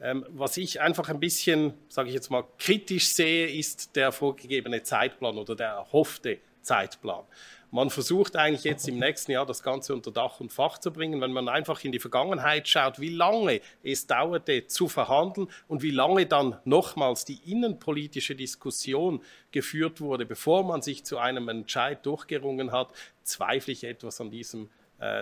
Ähm, 0.01 0.25
was 0.29 0.57
ich 0.57 0.81
einfach 0.81 1.09
ein 1.09 1.19
bisschen, 1.19 1.73
sage 1.89 2.09
ich 2.09 2.15
jetzt 2.15 2.31
mal, 2.31 2.43
kritisch 2.57 3.09
sehe, 3.09 3.47
ist 3.47 3.95
der 3.95 4.11
vorgegebene 4.11 4.83
Zeitplan 4.83 5.37
oder 5.37 5.55
der 5.55 5.69
erhoffte 5.69 6.39
Zeitplan. 6.63 7.23
Man 7.71 7.89
versucht 7.89 8.35
eigentlich 8.35 8.65
jetzt 8.65 8.87
im 8.87 8.99
nächsten 8.99 9.31
Jahr 9.31 9.47
das 9.47 9.63
Ganze 9.63 9.95
unter 9.95 10.11
Dach 10.11 10.39
und 10.39 10.53
Fach 10.53 10.77
zu 10.77 10.93
bringen. 10.93 11.21
Wenn 11.21 11.33
man 11.33 11.49
einfach 11.49 11.83
in 11.83 11.91
die 11.91 11.99
Vergangenheit 11.99 12.67
schaut, 12.67 12.99
wie 12.99 13.09
lange 13.09 13.61
es 13.81 14.05
dauerte 14.05 14.67
zu 14.67 14.87
verhandeln 14.87 15.47
und 15.67 15.81
wie 15.81 15.89
lange 15.89 16.27
dann 16.27 16.59
nochmals 16.65 17.25
die 17.25 17.39
innenpolitische 17.51 18.35
Diskussion 18.35 19.23
geführt 19.51 20.01
wurde, 20.01 20.27
bevor 20.27 20.63
man 20.63 20.83
sich 20.83 21.03
zu 21.03 21.17
einem 21.17 21.49
Entscheid 21.49 22.05
durchgerungen 22.05 22.71
hat, 22.71 22.89
zweifle 23.23 23.73
ich 23.73 23.83
etwas 23.85 24.21
an 24.21 24.29
diesem 24.29 24.69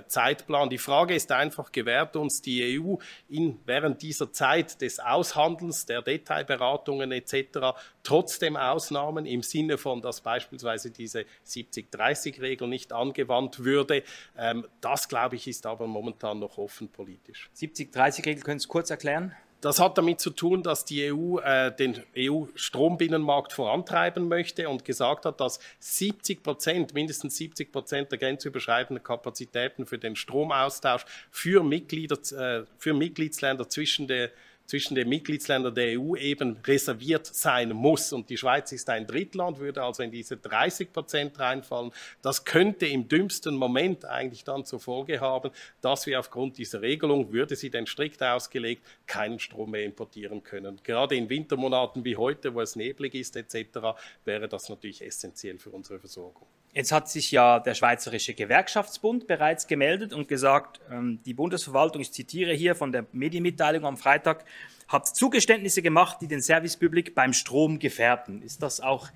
Zeitplan. 0.08 0.70
Die 0.70 0.78
Frage 0.78 1.16
ist 1.16 1.32
einfach, 1.32 1.72
gewährt 1.72 2.16
uns 2.16 2.42
die 2.42 2.80
EU 2.80 2.96
in, 3.30 3.60
während 3.66 4.02
dieser 4.02 4.32
Zeit 4.32 4.82
des 4.82 5.00
Aushandelns, 5.00 5.86
der 5.86 6.02
Detailberatungen 6.02 7.12
etc. 7.12 7.78
trotzdem 8.04 8.58
Ausnahmen 8.58 9.26
im 9.26 9.44
Sinne 9.44 9.78
von, 9.78 10.02
dass 10.02 10.22
beispielsweise 10.22 10.92
diese 10.92 11.26
70-30-Regel 11.46 12.68
nicht 12.68 12.94
angewandt 12.94 13.64
würde. 13.64 14.04
Ähm, 14.38 14.68
das, 14.82 15.08
glaube 15.08 15.36
ich, 15.36 15.48
ist 15.48 15.66
aber 15.66 15.88
momentan 15.88 16.40
noch 16.40 16.58
offen 16.58 16.90
politisch. 16.90 17.50
70-30-Regel, 17.56 18.44
können 18.44 18.60
Sie 18.60 18.68
kurz 18.68 18.90
erklären? 18.90 19.36
Das 19.62 19.80
hat 19.80 19.96
damit 20.00 20.20
zu 20.20 20.32
tun, 20.32 20.63
dass 20.63 20.86
die 20.86 21.13
EU 21.13 21.38
äh, 21.38 21.72
den 21.72 22.01
EU-Strombinnenmarkt 22.18 23.53
vorantreiben 23.53 24.27
möchte 24.27 24.68
und 24.68 24.84
gesagt 24.84 25.25
hat, 25.25 25.39
dass 25.39 25.60
70 25.80 26.41
Prozent, 26.41 26.94
mindestens 26.96 27.38
70 27.38 27.72
Prozent 27.72 28.12
der 28.12 28.18
grenzüberschreitenden 28.18 29.03
Kapazitäten 29.03 29.86
für 29.86 30.00
den 30.00 30.15
Stromaustausch 30.15 31.06
für 31.30 31.63
Mitglieder, 31.63 32.18
äh, 32.32 32.65
für 32.80 32.96
Mitgliedsländer 32.96 33.70
zwischen 33.70 34.08
der 34.08 34.32
zwischen 34.72 34.96
den 34.96 35.10
Mitgliedsländern 35.10 35.75
der 35.75 36.00
EU 36.00 36.16
eben 36.16 36.56
reserviert 36.66 37.25
sein 37.25 37.74
muss. 37.74 38.13
Und 38.13 38.30
die 38.30 38.38
Schweiz 38.38 38.72
ist 38.72 38.90
ein 38.90 39.06
Drittland, 39.06 39.60
würde 39.60 39.84
also 39.84 40.01
in 40.01 40.12
diese 40.12 40.38
30 40.38 40.94
Prozent 40.94 41.38
reinfallen. 41.40 41.92
Das 42.22 42.46
könnte 42.46 42.86
im 42.86 43.10
dümmsten 43.10 43.58
Moment 43.58 44.06
eigentlich 44.06 44.46
dann 44.46 44.63
zur 44.63 44.80
Folge 44.80 45.20
haben, 45.20 45.51
dass 45.82 46.06
wir 46.06 46.18
aufgrund 46.18 46.58
dieser 46.58 46.82
Regelung, 46.82 47.34
würde 47.34 47.58
sie 47.58 47.70
denn 47.70 47.86
strikt 47.86 48.24
ausgelegt, 48.24 48.82
keinen 49.08 49.40
Strom 49.40 49.72
mehr 49.72 49.84
importieren 49.84 50.42
können. 50.42 50.80
Gerade 50.86 51.18
in 51.18 51.28
Wintermonaten 51.28 52.06
wie 52.06 52.16
heute, 52.16 52.54
wo 52.54 52.62
es 52.62 52.78
neblig 52.78 53.13
ist 53.13 53.36
etc., 53.36 54.00
wäre 54.24 54.48
das 54.48 54.70
natürlich 54.70 55.01
essentiell 55.01 55.60
für 55.60 55.72
unsere 55.72 56.00
Versorgung. 56.00 56.48
Jetzt 56.74 56.94
hat 56.94 57.10
sich 57.10 57.32
ja 57.32 57.60
der 57.60 57.74
Schweizerische 57.74 58.34
Gewerkschaftsbund 58.34 59.28
bereits 59.28 59.68
gemeldet 59.68 60.13
und 60.13 60.30
gesagt, 60.30 60.80
ähm, 60.90 61.20
die 61.25 61.34
Bundesverwaltung, 61.34 62.01
ich 62.01 62.13
zitiere 62.13 62.54
hier 62.54 62.75
von 62.75 62.94
der 62.94 63.06
Medienmitteilung 63.12 63.86
am 63.86 63.98
Freitag, 63.98 64.46
hat 64.88 65.08
Zugeständnisse 65.08 65.82
gemacht, 65.82 66.18
die 66.22 66.28
den 66.28 66.42
Service 66.42 66.78
Public 66.78 67.13
beim 67.13 67.34
Strom 67.34 67.78
gefährden. 67.78 68.42
Ist 68.42 68.62
das 68.62 68.80
auch 68.80 69.10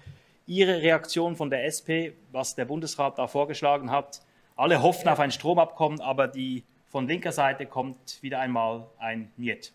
Ihre 0.48 0.82
Reaktion 0.82 1.38
von 1.38 1.50
der 1.50 1.66
SP, 1.66 2.12
was 2.32 2.56
der 2.56 2.66
Bundesrat 2.66 3.18
da 3.18 3.28
vorgeschlagen 3.28 3.90
hat? 3.90 4.22
Alle 4.58 4.82
hoffen 4.82 5.08
auf 5.08 5.20
ein 5.20 5.32
Stromabkommen, 5.32 6.02
aber 6.02 6.28
die 6.28 6.64
von 6.90 7.08
linker 7.08 7.32
Seite 7.32 7.66
kommt 7.66 8.22
wieder 8.22 8.40
einmal 8.40 8.88
ein 9.00 9.32
Niet. 9.38 9.72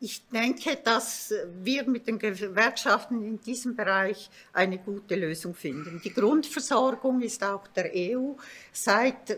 Ich 0.00 0.22
denke, 0.28 0.76
dass 0.76 1.34
wir 1.60 1.88
mit 1.88 2.06
den 2.06 2.20
Gewerkschaften 2.20 3.20
in 3.24 3.40
diesem 3.40 3.74
Bereich 3.74 4.30
eine 4.52 4.78
gute 4.78 5.16
Lösung 5.16 5.54
finden. 5.54 6.00
Die 6.04 6.12
Grundversorgung 6.12 7.20
ist 7.20 7.42
auch 7.42 7.66
der 7.68 7.90
EU. 7.92 8.34
Seit 8.72 9.30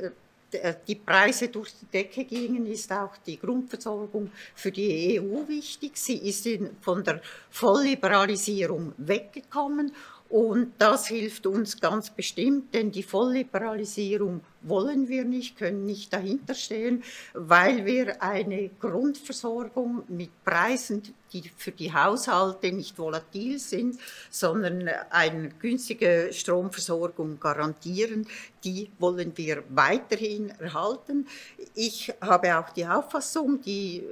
äh, 0.53 0.75
die 0.87 0.97
Preise 0.97 1.49
durch 1.49 1.73
die 1.81 1.87
Decke 1.87 2.25
gingen, 2.25 2.67
ist 2.67 2.93
auch 2.93 3.17
die 3.25 3.39
Grundversorgung 3.39 4.31
für 4.55 4.71
die 4.71 5.19
EU 5.19 5.49
wichtig. 5.49 5.97
Sie 5.97 6.19
ist 6.29 6.47
von 6.83 7.05
der 7.05 7.23
Vollliberalisierung 7.51 8.93
weggekommen 8.99 9.93
und 10.29 10.73
das 10.79 11.07
hilft 11.07 11.47
uns 11.47 11.81
ganz 11.81 12.11
bestimmt, 12.11 12.75
denn 12.75 12.91
die 12.91 13.03
Vollliberalisierung 13.03 14.43
wollen 14.63 15.09
wir 15.09 15.25
nicht, 15.25 15.57
können 15.57 15.87
nicht 15.87 16.13
dahinter 16.13 16.55
stehen, 16.55 17.03
weil 17.35 17.87
wir 17.87 18.23
eine 18.23 18.71
Grundversorgung 18.81 20.05
mit 20.09 20.31
Preisen, 20.45 21.03
die 21.33 21.51
für 21.57 21.71
die 21.71 21.93
Haushalte 21.93 22.73
nicht 22.73 22.99
volatil 22.99 23.59
sind, 23.59 23.99
sondern 24.31 24.89
eine 25.11 25.51
günstige 25.51 26.31
Stromversorgung 26.33 27.39
garantieren, 27.39 28.27
die 28.65 28.91
wollen 28.99 29.33
wir 29.37 29.65
weiterhin 29.71 30.51
erhalten. 30.59 31.27
Ich 31.75 32.13
habe 32.21 32.59
auch 32.59 32.71
die 32.71 32.87
Auffassung, 32.87 33.61
die, 33.63 34.05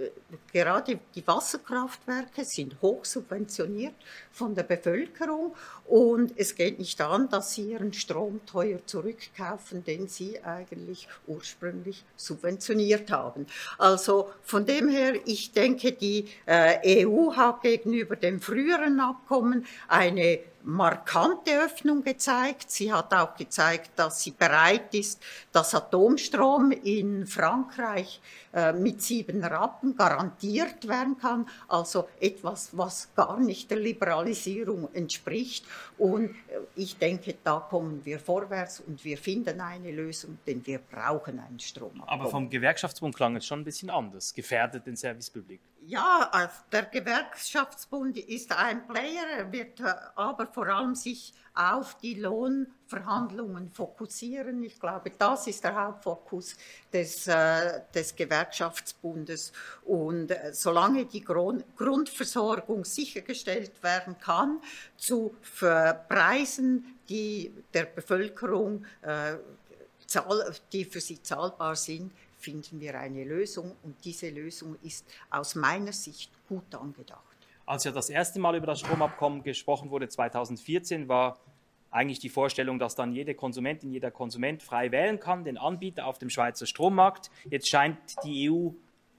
gerade 0.52 0.98
die 1.14 1.26
Wasserkraftwerke 1.26 2.44
sind 2.44 2.80
hoch 2.80 3.04
subventioniert 3.04 3.94
von 4.32 4.54
der 4.54 4.62
Bevölkerung 4.62 5.54
und 5.86 6.32
es 6.36 6.54
geht 6.54 6.78
nicht 6.78 7.00
an, 7.00 7.28
dass 7.28 7.54
sie 7.54 7.72
ihren 7.72 7.92
Strom 7.92 8.40
teuer 8.46 8.78
zurückkaufen, 8.86 9.84
den 9.84 10.08
sie 10.08 10.37
eigentlich 10.44 11.08
ursprünglich 11.26 12.04
subventioniert 12.16 13.10
haben. 13.10 13.46
Also 13.78 14.30
von 14.42 14.66
dem 14.66 14.88
her, 14.88 15.14
ich 15.24 15.52
denke, 15.52 15.92
die 15.92 16.28
äh, 16.46 17.06
EU 17.06 17.32
hat 17.34 17.62
gegenüber 17.62 18.16
dem 18.16 18.40
früheren 18.40 19.00
Abkommen 19.00 19.66
eine 19.88 20.40
markante 20.68 21.64
Öffnung 21.64 22.04
gezeigt. 22.04 22.70
Sie 22.70 22.92
hat 22.92 23.14
auch 23.14 23.34
gezeigt, 23.36 23.90
dass 23.96 24.22
sie 24.22 24.32
bereit 24.32 24.94
ist, 24.94 25.22
dass 25.50 25.74
Atomstrom 25.74 26.72
in 26.72 27.26
Frankreich 27.26 28.20
äh, 28.52 28.74
mit 28.74 29.00
sieben 29.00 29.42
Rappen 29.42 29.96
garantiert 29.96 30.86
werden 30.86 31.16
kann. 31.18 31.48
Also 31.68 32.08
etwas, 32.20 32.76
was 32.76 33.08
gar 33.14 33.40
nicht 33.40 33.70
der 33.70 33.78
Liberalisierung 33.78 34.92
entspricht. 34.92 35.64
Und 35.96 36.26
äh, 36.26 36.58
ich 36.76 36.98
denke, 36.98 37.36
da 37.42 37.60
kommen 37.60 38.04
wir 38.04 38.18
vorwärts 38.18 38.80
und 38.80 39.02
wir 39.04 39.16
finden 39.16 39.62
eine 39.62 39.90
Lösung, 39.90 40.38
denn 40.46 40.66
wir 40.66 40.80
brauchen 40.80 41.40
einen 41.40 41.60
Strom. 41.60 42.02
Aber 42.06 42.28
vom 42.28 42.50
Gewerkschaftsbund 42.50 43.16
klang 43.16 43.36
es 43.36 43.46
schon 43.46 43.60
ein 43.60 43.64
bisschen 43.64 43.88
anders. 43.88 44.34
Gefährdet 44.34 44.86
den 44.86 44.96
Service. 44.96 45.32
Ja, 45.86 46.50
der 46.72 46.82
Gewerkschaftsbund 46.82 48.18
ist 48.18 48.52
ein 48.52 48.86
Player, 48.88 49.24
er 49.38 49.52
wird 49.52 49.80
äh, 49.80 49.94
aber 50.16 50.46
vor 50.46 50.66
allem 50.66 50.94
sich 50.94 51.32
auf 51.54 51.96
die 51.98 52.14
Lohnverhandlungen 52.14 53.70
fokussieren. 53.70 54.62
Ich 54.64 54.78
glaube, 54.78 55.12
das 55.16 55.46
ist 55.46 55.62
der 55.64 55.74
Hauptfokus 55.74 56.56
des, 56.92 57.26
äh, 57.28 57.80
des 57.94 58.14
Gewerkschaftsbundes. 58.14 59.52
Und 59.84 60.30
äh, 60.30 60.52
solange 60.52 61.06
die 61.06 61.24
Grund 61.24 61.64
Grundversorgung 61.76 62.84
sichergestellt 62.84 63.82
werden 63.82 64.18
kann 64.18 64.60
zu 64.96 65.34
Preisen, 66.08 66.98
die 67.08 67.52
der 67.72 67.84
Bevölkerung, 67.84 68.84
die 70.72 70.84
für 70.84 71.00
sie 71.00 71.22
zahlbar 71.22 71.76
sind, 71.76 72.12
finden 72.38 72.80
wir 72.80 72.98
eine 72.98 73.24
Lösung 73.24 73.76
und 73.82 73.96
diese 74.04 74.30
Lösung 74.30 74.76
ist 74.82 75.06
aus 75.30 75.54
meiner 75.54 75.92
Sicht 75.92 76.30
gut 76.48 76.74
angedacht. 76.74 77.22
Als 77.66 77.84
ja 77.84 77.92
das 77.92 78.08
erste 78.08 78.40
Mal 78.40 78.56
über 78.56 78.66
das 78.66 78.80
Stromabkommen 78.80 79.42
gesprochen 79.42 79.90
wurde, 79.90 80.08
2014, 80.08 81.08
war 81.08 81.38
eigentlich 81.90 82.18
die 82.18 82.28
Vorstellung, 82.28 82.78
dass 82.78 82.94
dann 82.94 83.12
jede 83.12 83.34
Konsumentin, 83.34 83.90
jeder 83.90 84.10
Konsument 84.10 84.62
frei 84.62 84.90
wählen 84.90 85.20
kann, 85.20 85.44
den 85.44 85.58
Anbieter 85.58 86.06
auf 86.06 86.18
dem 86.18 86.30
Schweizer 86.30 86.66
Strommarkt. 86.66 87.30
Jetzt 87.50 87.68
scheint 87.68 87.98
die 88.24 88.50
EU 88.50 88.70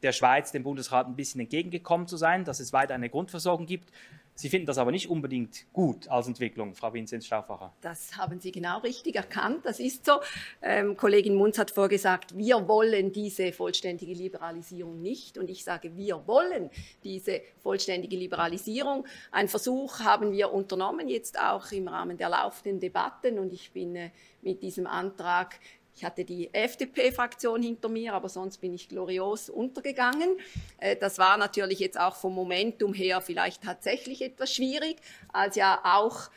der 0.02 0.14
Schweiz, 0.14 0.52
dem 0.52 0.64
Bundesrat, 0.64 1.08
ein 1.08 1.16
bisschen 1.16 1.42
entgegengekommen 1.42 2.08
zu 2.08 2.18
sein, 2.18 2.46
dass 2.46 2.60
es 2.60 2.72
weiter 2.72 2.96
eine 2.96 3.10
Grundversorgung 3.10 3.66
gibt. 3.66 3.92
Sie 4.39 4.48
finden 4.48 4.67
das 4.67 4.77
aber 4.77 4.91
nicht 4.91 5.10
unbedingt 5.10 5.65
gut 5.74 6.08
als 6.08 6.29
Entwicklung, 6.29 6.74
Frau 6.74 6.93
Vinzenz-Stauffacher. 6.93 7.74
Das 7.81 8.15
haben 8.15 8.39
Sie 8.39 8.53
genau 8.53 8.77
richtig 8.77 9.17
erkannt. 9.17 9.65
Das 9.65 9.81
ist 9.81 10.05
so. 10.05 10.22
Ähm, 10.62 10.96
Kollegin 10.96 11.36
Munz 11.36 11.58
hat 11.58 11.72
vorgesagt, 11.72 12.38
wir 12.38 12.65
wollen 12.69 13.12
diese 13.12 13.51
vollständige 13.51 14.13
Liberalisierung 14.13 15.01
nicht. 15.01 15.38
Und 15.38 15.50
ich 15.50 15.65
sage, 15.65 15.98
wir 15.98 16.25
wollen 16.25 16.69
diese 17.03 17.41
vollständige 17.62 18.15
Liberalisierung. 18.15 19.05
Ein 19.31 19.50
Versuch 19.50 20.00
haben 20.00 20.31
wir 20.31 20.53
unternommen, 20.53 21.10
jetzt 21.10 21.38
auch 21.38 21.69
im 21.74 21.89
Rahmen 21.89 22.15
der 22.15 22.29
laufenden 22.29 22.79
Debatten. 22.79 23.39
Und 23.39 23.51
ich 23.51 23.72
bin 23.74 23.98
äh, 23.98 24.12
mit 24.41 24.63
diesem 24.63 24.88
Antrag 24.88 25.60
ich 26.00 26.06
hatte 26.06 26.24
die 26.24 26.53
FDP-Fraktion 26.53 27.62
hinter 27.62 27.89
mir, 27.89 28.13
aber 28.13 28.29
sonst 28.29 28.60
bin 28.60 28.74
ich 28.74 28.88
glorios 28.88 29.50
untergegangen. 29.50 30.38
Äh, 30.77 30.96
das 30.96 31.18
war 31.18 31.36
natürlich 31.36 31.79
jetzt 31.79 32.00
auch 32.00 32.15
vom 32.15 32.34
Momentum 32.34 32.94
her 32.94 33.20
vielleicht 33.20 33.63
tatsächlich 33.63 34.22
etwas 34.22 34.53
schwierig, 34.53 34.96
als 35.34 35.58
ja 35.58 35.82
auch 35.84 36.29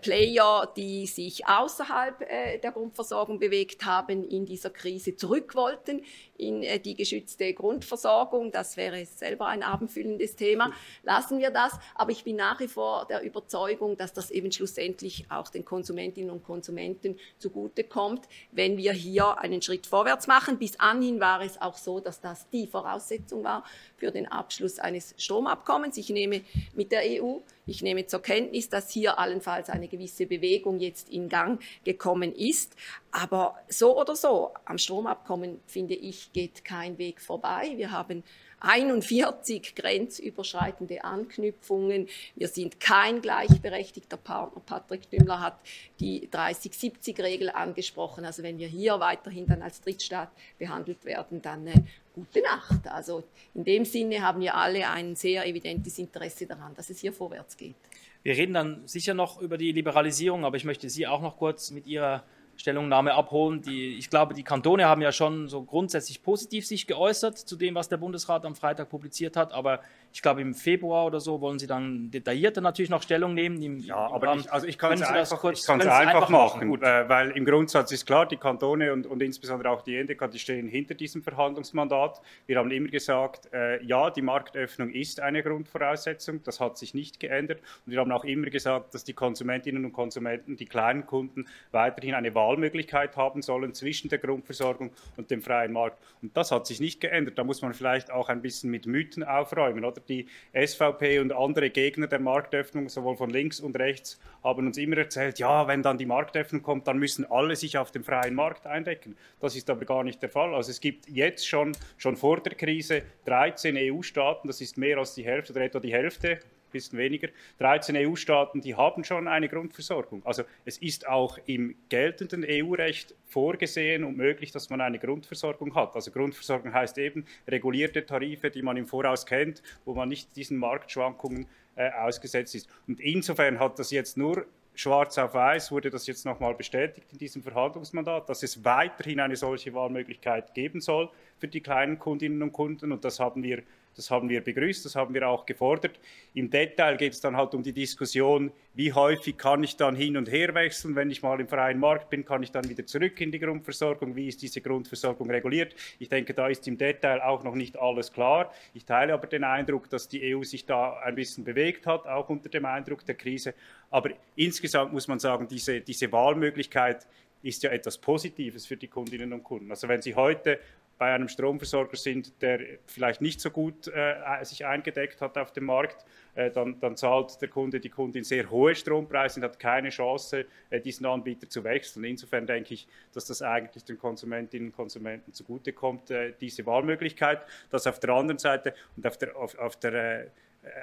Player, 0.00 0.72
die 0.76 1.06
sich 1.06 1.46
außerhalb 1.46 2.22
äh, 2.22 2.58
der 2.58 2.72
Grundversorgung 2.72 3.38
bewegt 3.38 3.84
haben, 3.84 4.24
in 4.24 4.46
dieser 4.46 4.70
Krise 4.70 5.16
zurück 5.16 5.54
wollten 5.54 6.02
in 6.38 6.62
äh, 6.62 6.78
die 6.78 6.94
geschützte 6.94 7.52
Grundversorgung. 7.52 8.52
Das 8.52 8.76
wäre 8.76 9.04
selber 9.04 9.46
ein 9.46 9.62
abendfüllendes 9.62 10.36
Thema. 10.36 10.72
Lassen 11.02 11.38
wir 11.38 11.50
das. 11.50 11.78
Aber 11.94 12.10
ich 12.10 12.24
bin 12.24 12.36
nach 12.36 12.60
wie 12.60 12.68
vor 12.68 13.06
der 13.06 13.22
Überzeugung, 13.22 13.96
dass 13.96 14.12
das 14.12 14.30
eben 14.30 14.52
schlussendlich 14.52 15.26
auch 15.30 15.48
den 15.48 15.64
Konsumentinnen 15.64 16.30
und 16.30 16.44
Konsumenten 16.44 17.18
zugutekommt, 17.38 18.26
wenn 18.52 18.76
wir 18.76 18.92
hier 18.92 19.38
einen 19.38 19.62
Schritt 19.62 19.86
vorwärts 19.86 20.26
machen. 20.26 20.58
Bis 20.58 20.78
anhin 20.78 21.20
war 21.20 21.42
es 21.42 21.60
auch 21.60 21.76
so, 21.76 22.00
dass 22.00 22.20
das 22.20 22.48
die 22.50 22.66
Voraussetzung 22.66 23.44
war 23.44 23.64
für 23.96 24.10
den 24.10 24.26
Abschluss 24.26 24.78
eines 24.78 25.14
Stromabkommens. 25.18 25.96
Ich 25.96 26.10
nehme 26.10 26.42
mit 26.74 26.92
der 26.92 27.02
EU, 27.22 27.38
ich 27.66 27.82
nehme 27.82 28.06
zur 28.06 28.22
Kenntnis, 28.22 28.68
dass 28.68 28.90
hier 28.90 29.18
allenfalls 29.18 29.70
eine 29.70 29.88
gewisse 29.88 30.26
Bewegung 30.26 30.78
jetzt 30.78 31.08
in 31.08 31.28
Gang 31.28 31.60
gekommen 31.84 32.34
ist. 32.34 32.76
Aber 33.10 33.56
so 33.68 33.98
oder 33.98 34.14
so, 34.14 34.52
am 34.64 34.78
Stromabkommen, 34.78 35.60
finde 35.66 35.94
ich, 35.94 36.32
geht 36.32 36.64
kein 36.64 36.98
Weg 36.98 37.20
vorbei. 37.20 37.72
Wir 37.76 37.90
haben 37.90 38.22
41 38.60 39.74
grenzüberschreitende 39.74 41.04
Anknüpfungen. 41.04 42.08
Wir 42.34 42.48
sind 42.48 42.80
kein 42.80 43.20
gleichberechtigter 43.20 44.16
Partner. 44.16 44.62
Patrick 44.64 45.10
Dümmler 45.10 45.40
hat 45.40 45.58
die 46.00 46.28
30-70-Regel 46.28 47.50
angesprochen. 47.50 48.24
Also 48.24 48.42
wenn 48.42 48.58
wir 48.58 48.68
hier 48.68 48.98
weiterhin 49.00 49.46
dann 49.46 49.62
als 49.62 49.80
Drittstaat 49.80 50.30
behandelt 50.58 51.04
werden, 51.04 51.42
dann 51.42 51.66
äh, 51.66 51.82
gute 52.14 52.42
Nacht. 52.42 52.86
Also 52.88 53.24
in 53.54 53.64
dem 53.64 53.84
Sinne 53.84 54.22
haben 54.22 54.40
wir 54.40 54.54
alle 54.54 54.88
ein 54.88 55.14
sehr 55.16 55.46
evidentes 55.46 55.98
Interesse 55.98 56.46
daran, 56.46 56.74
dass 56.74 56.90
es 56.90 57.00
hier 57.00 57.12
vorwärts 57.12 57.56
geht. 57.56 57.74
Wir 58.22 58.36
reden 58.36 58.54
dann 58.54 58.88
sicher 58.88 59.14
noch 59.14 59.40
über 59.40 59.56
die 59.56 59.70
Liberalisierung, 59.70 60.44
aber 60.44 60.56
ich 60.56 60.64
möchte 60.64 60.90
Sie 60.90 61.06
auch 61.06 61.20
noch 61.20 61.36
kurz 61.36 61.70
mit 61.70 61.86
Ihrer 61.86 62.24
Stellungnahme 62.56 63.14
abholen. 63.14 63.62
Die, 63.62 63.96
ich 63.98 64.10
glaube, 64.10 64.34
die 64.34 64.42
Kantone 64.42 64.86
haben 64.86 65.02
ja 65.02 65.12
schon 65.12 65.48
so 65.48 65.62
grundsätzlich 65.62 66.22
positiv 66.22 66.66
sich 66.66 66.86
geäußert 66.86 67.38
zu 67.38 67.56
dem, 67.56 67.74
was 67.74 67.88
der 67.88 67.98
Bundesrat 67.98 68.44
am 68.44 68.54
Freitag 68.54 68.88
publiziert 68.88 69.36
hat. 69.36 69.52
Aber 69.52 69.80
ich 70.16 70.22
glaube, 70.22 70.40
im 70.40 70.54
Februar 70.54 71.04
oder 71.04 71.20
so 71.20 71.42
wollen 71.42 71.58
Sie 71.58 71.66
dann 71.66 72.10
detaillierter 72.10 72.62
natürlich 72.62 72.88
noch 72.88 73.02
Stellung 73.02 73.34
nehmen. 73.34 73.60
Im, 73.60 73.80
ja, 73.80 73.96
aber 73.96 74.34
ich, 74.36 74.50
also 74.50 74.66
ich 74.66 74.78
kann 74.78 74.94
es 74.94 75.02
einfach, 75.02 75.38
kurz, 75.38 75.68
einfach, 75.68 75.94
einfach 75.94 76.30
machen, 76.30 76.70
machen 76.70 76.82
äh, 76.82 77.06
weil 77.06 77.32
im 77.32 77.44
Grundsatz 77.44 77.92
ist 77.92 78.06
klar, 78.06 78.24
die 78.24 78.38
Kantone 78.38 78.94
und, 78.94 79.06
und 79.06 79.22
insbesondere 79.22 79.68
auch 79.68 79.82
die 79.82 79.94
NDK, 79.94 80.30
die 80.30 80.38
stehen 80.38 80.68
hinter 80.68 80.94
diesem 80.94 81.22
Verhandlungsmandat. 81.22 82.22
Wir 82.46 82.56
haben 82.56 82.70
immer 82.70 82.88
gesagt, 82.88 83.52
äh, 83.52 83.84
ja, 83.84 84.08
die 84.08 84.22
Marktöffnung 84.22 84.88
ist 84.88 85.20
eine 85.20 85.42
Grundvoraussetzung, 85.42 86.42
das 86.44 86.60
hat 86.60 86.78
sich 86.78 86.94
nicht 86.94 87.20
geändert. 87.20 87.60
Und 87.84 87.92
wir 87.92 88.00
haben 88.00 88.10
auch 88.10 88.24
immer 88.24 88.48
gesagt, 88.48 88.94
dass 88.94 89.04
die 89.04 89.12
Konsumentinnen 89.12 89.84
und 89.84 89.92
Konsumenten, 89.92 90.56
die 90.56 90.64
kleinen 90.64 91.04
Kunden, 91.04 91.44
weiterhin 91.72 92.14
eine 92.14 92.34
Wahlmöglichkeit 92.34 93.18
haben 93.18 93.42
sollen 93.42 93.74
zwischen 93.74 94.08
der 94.08 94.16
Grundversorgung 94.16 94.92
und 95.18 95.30
dem 95.30 95.42
freien 95.42 95.74
Markt. 95.74 95.98
Und 96.22 96.34
das 96.38 96.52
hat 96.52 96.66
sich 96.66 96.80
nicht 96.80 97.02
geändert. 97.02 97.36
Da 97.36 97.44
muss 97.44 97.60
man 97.60 97.74
vielleicht 97.74 98.10
auch 98.10 98.30
ein 98.30 98.40
bisschen 98.40 98.70
mit 98.70 98.86
Mythen 98.86 99.22
aufräumen, 99.22 99.84
oder? 99.84 100.05
Die 100.08 100.26
SVP 100.52 101.18
und 101.18 101.32
andere 101.32 101.70
Gegner 101.70 102.06
der 102.06 102.20
Marktöffnung, 102.20 102.88
sowohl 102.88 103.16
von 103.16 103.30
links 103.30 103.60
und 103.60 103.78
rechts, 103.78 104.20
haben 104.42 104.66
uns 104.66 104.78
immer 104.78 104.98
erzählt, 104.98 105.38
ja, 105.38 105.66
wenn 105.66 105.82
dann 105.82 105.98
die 105.98 106.06
Marktöffnung 106.06 106.62
kommt, 106.62 106.86
dann 106.86 106.98
müssen 106.98 107.24
alle 107.30 107.56
sich 107.56 107.78
auf 107.78 107.90
dem 107.90 108.04
freien 108.04 108.34
Markt 108.34 108.66
eindecken. 108.66 109.16
Das 109.40 109.56
ist 109.56 109.68
aber 109.70 109.84
gar 109.84 110.04
nicht 110.04 110.22
der 110.22 110.30
Fall. 110.30 110.54
Also 110.54 110.70
es 110.70 110.80
gibt 110.80 111.08
jetzt 111.08 111.46
schon, 111.46 111.72
schon 111.96 112.16
vor 112.16 112.40
der 112.40 112.54
Krise 112.54 113.02
13 113.24 113.76
EU-Staaten, 113.76 114.46
das 114.46 114.60
ist 114.60 114.78
mehr 114.78 114.98
als 114.98 115.14
die 115.14 115.24
Hälfte 115.24 115.52
oder 115.52 115.62
etwa 115.62 115.80
die 115.80 115.92
Hälfte, 115.92 116.38
bisschen 116.70 116.98
weniger. 116.98 117.28
13 117.58 117.96
EU-Staaten, 117.96 118.60
die 118.60 118.74
haben 118.74 119.04
schon 119.04 119.28
eine 119.28 119.48
Grundversorgung. 119.48 120.24
Also 120.24 120.44
es 120.64 120.78
ist 120.78 121.06
auch 121.06 121.38
im 121.46 121.76
geltenden 121.88 122.44
EU-Recht 122.48 123.14
vorgesehen 123.26 124.04
und 124.04 124.16
möglich, 124.16 124.52
dass 124.52 124.70
man 124.70 124.80
eine 124.80 124.98
Grundversorgung 124.98 125.74
hat. 125.74 125.94
Also 125.94 126.10
Grundversorgung 126.10 126.72
heißt 126.72 126.98
eben 126.98 127.26
regulierte 127.48 128.04
Tarife, 128.04 128.50
die 128.50 128.62
man 128.62 128.76
im 128.76 128.86
Voraus 128.86 129.26
kennt, 129.26 129.62
wo 129.84 129.94
man 129.94 130.08
nicht 130.08 130.34
diesen 130.36 130.58
Marktschwankungen 130.58 131.46
äh, 131.76 131.90
ausgesetzt 131.90 132.54
ist. 132.54 132.68
Und 132.86 133.00
insofern 133.00 133.58
hat 133.58 133.78
das 133.78 133.90
jetzt 133.90 134.16
nur 134.16 134.46
schwarz 134.76 135.16
auf 135.18 135.34
weiß 135.34 135.72
wurde 135.72 135.90
das 135.90 136.06
jetzt 136.06 136.24
nochmal 136.24 136.54
bestätigt 136.54 137.06
in 137.12 137.18
diesem 137.18 137.42
Verhandlungsmandat, 137.42 138.28
dass 138.28 138.42
es 138.42 138.64
weiterhin 138.64 139.20
eine 139.20 139.36
solche 139.36 139.74
Wahlmöglichkeit 139.74 140.54
geben 140.54 140.80
soll 140.80 141.08
für 141.38 141.48
die 141.48 141.60
kleinen 141.60 141.98
Kundinnen 141.98 142.42
und 142.42 142.52
Kunden. 142.52 142.92
Und 142.92 143.04
das 143.04 143.18
haben 143.18 143.42
wir 143.42 143.62
das 143.96 144.10
haben 144.10 144.28
wir 144.28 144.42
begrüßt, 144.42 144.84
das 144.84 144.94
haben 144.94 145.14
wir 145.14 145.28
auch 145.28 145.46
gefordert. 145.46 145.98
Im 146.34 146.50
Detail 146.50 146.96
geht 146.96 147.14
es 147.14 147.20
dann 147.20 147.36
halt 147.36 147.54
um 147.54 147.62
die 147.62 147.72
Diskussion, 147.72 148.52
wie 148.74 148.92
häufig 148.92 149.38
kann 149.38 149.64
ich 149.64 149.76
dann 149.76 149.96
hin 149.96 150.16
und 150.16 150.30
her 150.30 150.54
wechseln, 150.54 150.94
wenn 150.94 151.10
ich 151.10 151.22
mal 151.22 151.40
im 151.40 151.48
freien 151.48 151.78
Markt 151.78 152.10
bin, 152.10 152.24
kann 152.24 152.42
ich 152.42 152.52
dann 152.52 152.68
wieder 152.68 152.84
zurück 152.84 153.20
in 153.20 153.32
die 153.32 153.38
Grundversorgung, 153.38 154.14
wie 154.14 154.28
ist 154.28 154.42
diese 154.42 154.60
Grundversorgung 154.60 155.30
reguliert. 155.30 155.74
Ich 155.98 156.08
denke, 156.08 156.34
da 156.34 156.48
ist 156.48 156.68
im 156.68 156.76
Detail 156.76 157.22
auch 157.22 157.42
noch 157.42 157.54
nicht 157.54 157.78
alles 157.78 158.12
klar. 158.12 158.52
Ich 158.74 158.84
teile 158.84 159.14
aber 159.14 159.26
den 159.26 159.44
Eindruck, 159.44 159.88
dass 159.88 160.08
die 160.08 160.34
EU 160.34 160.42
sich 160.42 160.66
da 160.66 160.98
ein 161.00 161.14
bisschen 161.14 161.44
bewegt 161.44 161.86
hat, 161.86 162.06
auch 162.06 162.28
unter 162.28 162.50
dem 162.50 162.66
Eindruck 162.66 163.04
der 163.06 163.14
Krise. 163.14 163.54
Aber 163.90 164.10
insgesamt 164.34 164.92
muss 164.92 165.08
man 165.08 165.18
sagen, 165.18 165.48
diese, 165.48 165.80
diese 165.80 166.12
Wahlmöglichkeit 166.12 167.06
ist 167.42 167.62
ja 167.62 167.70
etwas 167.70 167.96
Positives 167.98 168.66
für 168.66 168.76
die 168.76 168.88
Kundinnen 168.88 169.32
und 169.32 169.44
Kunden. 169.44 169.70
Also 169.70 169.88
wenn 169.88 170.02
Sie 170.02 170.14
heute 170.14 170.58
bei 170.98 171.12
einem 171.12 171.28
Stromversorger 171.28 171.96
sind, 171.96 172.40
der 172.40 172.60
vielleicht 172.86 173.20
nicht 173.20 173.40
so 173.40 173.50
gut 173.50 173.88
äh, 173.88 174.44
sich 174.44 174.64
eingedeckt 174.64 175.20
hat 175.20 175.36
auf 175.36 175.52
dem 175.52 175.64
Markt, 175.64 176.04
äh, 176.34 176.50
dann, 176.50 176.80
dann, 176.80 176.96
zahlt 176.96 177.40
der 177.40 177.48
Kunde, 177.48 177.80
die 177.80 177.90
Kundin 177.90 178.24
sehr 178.24 178.50
hohe 178.50 178.74
Strompreise 178.74 179.40
und 179.40 179.44
hat 179.44 179.58
keine 179.58 179.90
Chance, 179.90 180.46
äh, 180.70 180.80
diesen 180.80 181.06
Anbieter 181.06 181.48
zu 181.48 181.64
wechseln. 181.64 182.04
Insofern 182.04 182.46
denke 182.46 182.74
ich, 182.74 182.88
dass 183.12 183.26
das 183.26 183.42
eigentlich 183.42 183.84
den 183.84 183.98
Konsumentinnen 183.98 184.68
und 184.68 184.76
Konsumenten 184.76 185.32
zugutekommt, 185.32 186.10
äh, 186.10 186.32
diese 186.40 186.64
Wahlmöglichkeit. 186.64 187.44
Das 187.70 187.86
auf 187.86 188.00
der 188.00 188.10
anderen 188.10 188.38
Seite 188.38 188.74
und 188.96 189.06
auf 189.06 189.18
der, 189.18 189.36
auf, 189.36 189.58
auf 189.58 189.76
der 189.76 189.92
äh, 189.94 190.26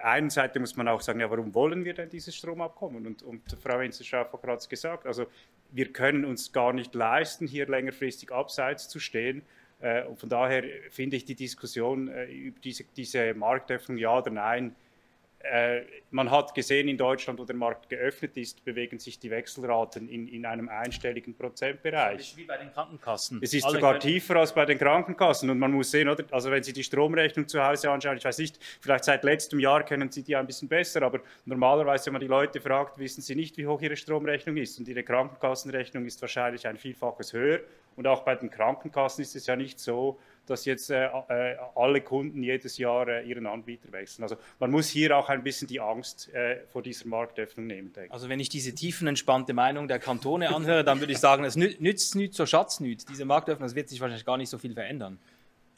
einen 0.01 0.29
Seite 0.29 0.59
muss 0.59 0.75
man 0.75 0.87
auch 0.87 1.01
sagen, 1.01 1.19
ja, 1.19 1.29
warum 1.29 1.53
wollen 1.53 1.85
wir 1.85 1.93
denn 1.93 2.09
dieses 2.09 2.35
Stromabkommen? 2.35 3.05
Und, 3.05 3.23
und 3.23 3.41
Frau 3.61 3.79
Wenzel-Schaff 3.79 4.31
hat 4.31 4.41
gerade 4.41 4.67
gesagt, 4.67 5.05
also 5.07 5.25
wir 5.71 5.91
können 5.91 6.23
uns 6.23 6.51
gar 6.51 6.71
nicht 6.71 6.93
leisten, 6.93 7.47
hier 7.47 7.67
längerfristig 7.67 8.31
abseits 8.31 8.87
zu 8.87 8.99
stehen. 8.99 9.41
Äh, 9.79 10.03
und 10.03 10.19
von 10.19 10.29
daher 10.29 10.63
finde 10.89 11.17
ich 11.17 11.25
die 11.25 11.35
Diskussion 11.35 12.07
äh, 12.07 12.25
über 12.25 12.59
diese, 12.59 12.85
diese 12.95 13.33
Marktöffnung 13.33 13.97
ja 13.97 14.17
oder 14.17 14.31
nein 14.31 14.75
man 16.11 16.31
hat 16.31 16.55
gesehen, 16.55 16.87
in 16.87 16.97
Deutschland, 16.97 17.37
wo 17.37 17.43
der 17.43 17.55
Markt 17.55 17.89
geöffnet 17.89 18.37
ist, 18.37 18.63
bewegen 18.63 18.97
sich 18.97 19.19
die 19.19 19.29
Wechselraten 19.29 20.07
in, 20.07 20.27
in 20.27 20.45
einem 20.45 20.69
einstelligen 20.69 21.35
Prozentbereich. 21.35 22.17
Das 22.17 22.27
ist 22.27 22.37
wie 22.37 22.45
bei 22.45 22.57
den 22.57 22.71
Krankenkassen. 22.71 23.39
Es 23.41 23.53
ist 23.53 23.65
Alle 23.65 23.75
sogar 23.75 23.99
tiefer 23.99 24.37
als 24.37 24.53
bei 24.53 24.65
den 24.65 24.77
Krankenkassen. 24.77 25.49
Und 25.49 25.59
man 25.59 25.71
muss 25.71 25.91
sehen, 25.91 26.07
oder? 26.07 26.23
also 26.31 26.49
wenn 26.49 26.63
Sie 26.63 26.71
die 26.71 26.83
Stromrechnung 26.83 27.47
zu 27.47 27.61
Hause 27.61 27.91
anschauen, 27.91 28.17
ich 28.17 28.23
weiß 28.23 28.37
nicht, 28.37 28.57
vielleicht 28.79 29.03
seit 29.03 29.23
letztem 29.25 29.59
Jahr 29.59 29.83
kennen 29.83 30.09
Sie 30.11 30.23
die 30.23 30.35
ein 30.35 30.47
bisschen 30.47 30.69
besser, 30.69 31.01
aber 31.01 31.19
normalerweise, 31.45 32.05
wenn 32.05 32.13
man 32.13 32.21
die 32.21 32.27
Leute 32.27 32.61
fragt, 32.61 32.97
wissen 32.97 33.21
sie 33.21 33.35
nicht, 33.35 33.57
wie 33.57 33.67
hoch 33.67 33.81
ihre 33.81 33.97
Stromrechnung 33.97 34.55
ist. 34.55 34.79
Und 34.79 34.87
ihre 34.87 35.03
Krankenkassenrechnung 35.03 36.05
ist 36.05 36.21
wahrscheinlich 36.21 36.65
ein 36.67 36.77
Vielfaches 36.77 37.33
höher. 37.33 37.59
Und 37.95 38.07
auch 38.07 38.23
bei 38.23 38.35
den 38.35 38.49
Krankenkassen 38.49 39.21
ist 39.21 39.35
es 39.35 39.45
ja 39.45 39.55
nicht 39.55 39.79
so, 39.79 40.19
dass 40.45 40.65
jetzt 40.65 40.89
äh, 40.89 41.05
äh, 41.05 41.55
alle 41.75 42.01
Kunden 42.01 42.43
jedes 42.43 42.77
Jahr 42.77 43.07
äh, 43.07 43.27
ihren 43.27 43.45
Anbieter 43.45 43.91
wechseln. 43.91 44.23
Also 44.23 44.35
man 44.59 44.71
muss 44.71 44.89
hier 44.89 45.17
auch 45.17 45.29
ein 45.29 45.43
bisschen 45.43 45.67
die 45.67 45.79
Angst 45.79 46.33
äh, 46.33 46.57
vor 46.71 46.81
dieser 46.81 47.07
Marktöffnung 47.07 47.67
nehmen. 47.67 47.93
Denke. 47.93 48.13
Also 48.13 48.29
wenn 48.29 48.39
ich 48.39 48.49
diese 48.49 48.73
tiefenentspannte 48.75 49.53
Meinung 49.53 49.87
der 49.87 49.99
Kantone 49.99 50.53
anhöre, 50.53 50.83
dann 50.83 50.99
würde 50.99 51.13
ich 51.13 51.19
sagen, 51.19 51.43
es 51.43 51.55
nützt 51.55 52.15
nichts, 52.15 52.37
so 52.37 52.45
Schatz 52.45 52.79
nichts. 52.79 53.05
Diese 53.05 53.25
Marktöffnung, 53.25 53.67
das 53.67 53.75
wird 53.75 53.89
sich 53.89 54.01
wahrscheinlich 54.01 54.25
gar 54.25 54.37
nicht 54.37 54.49
so 54.49 54.57
viel 54.57 54.73
verändern. 54.73 55.19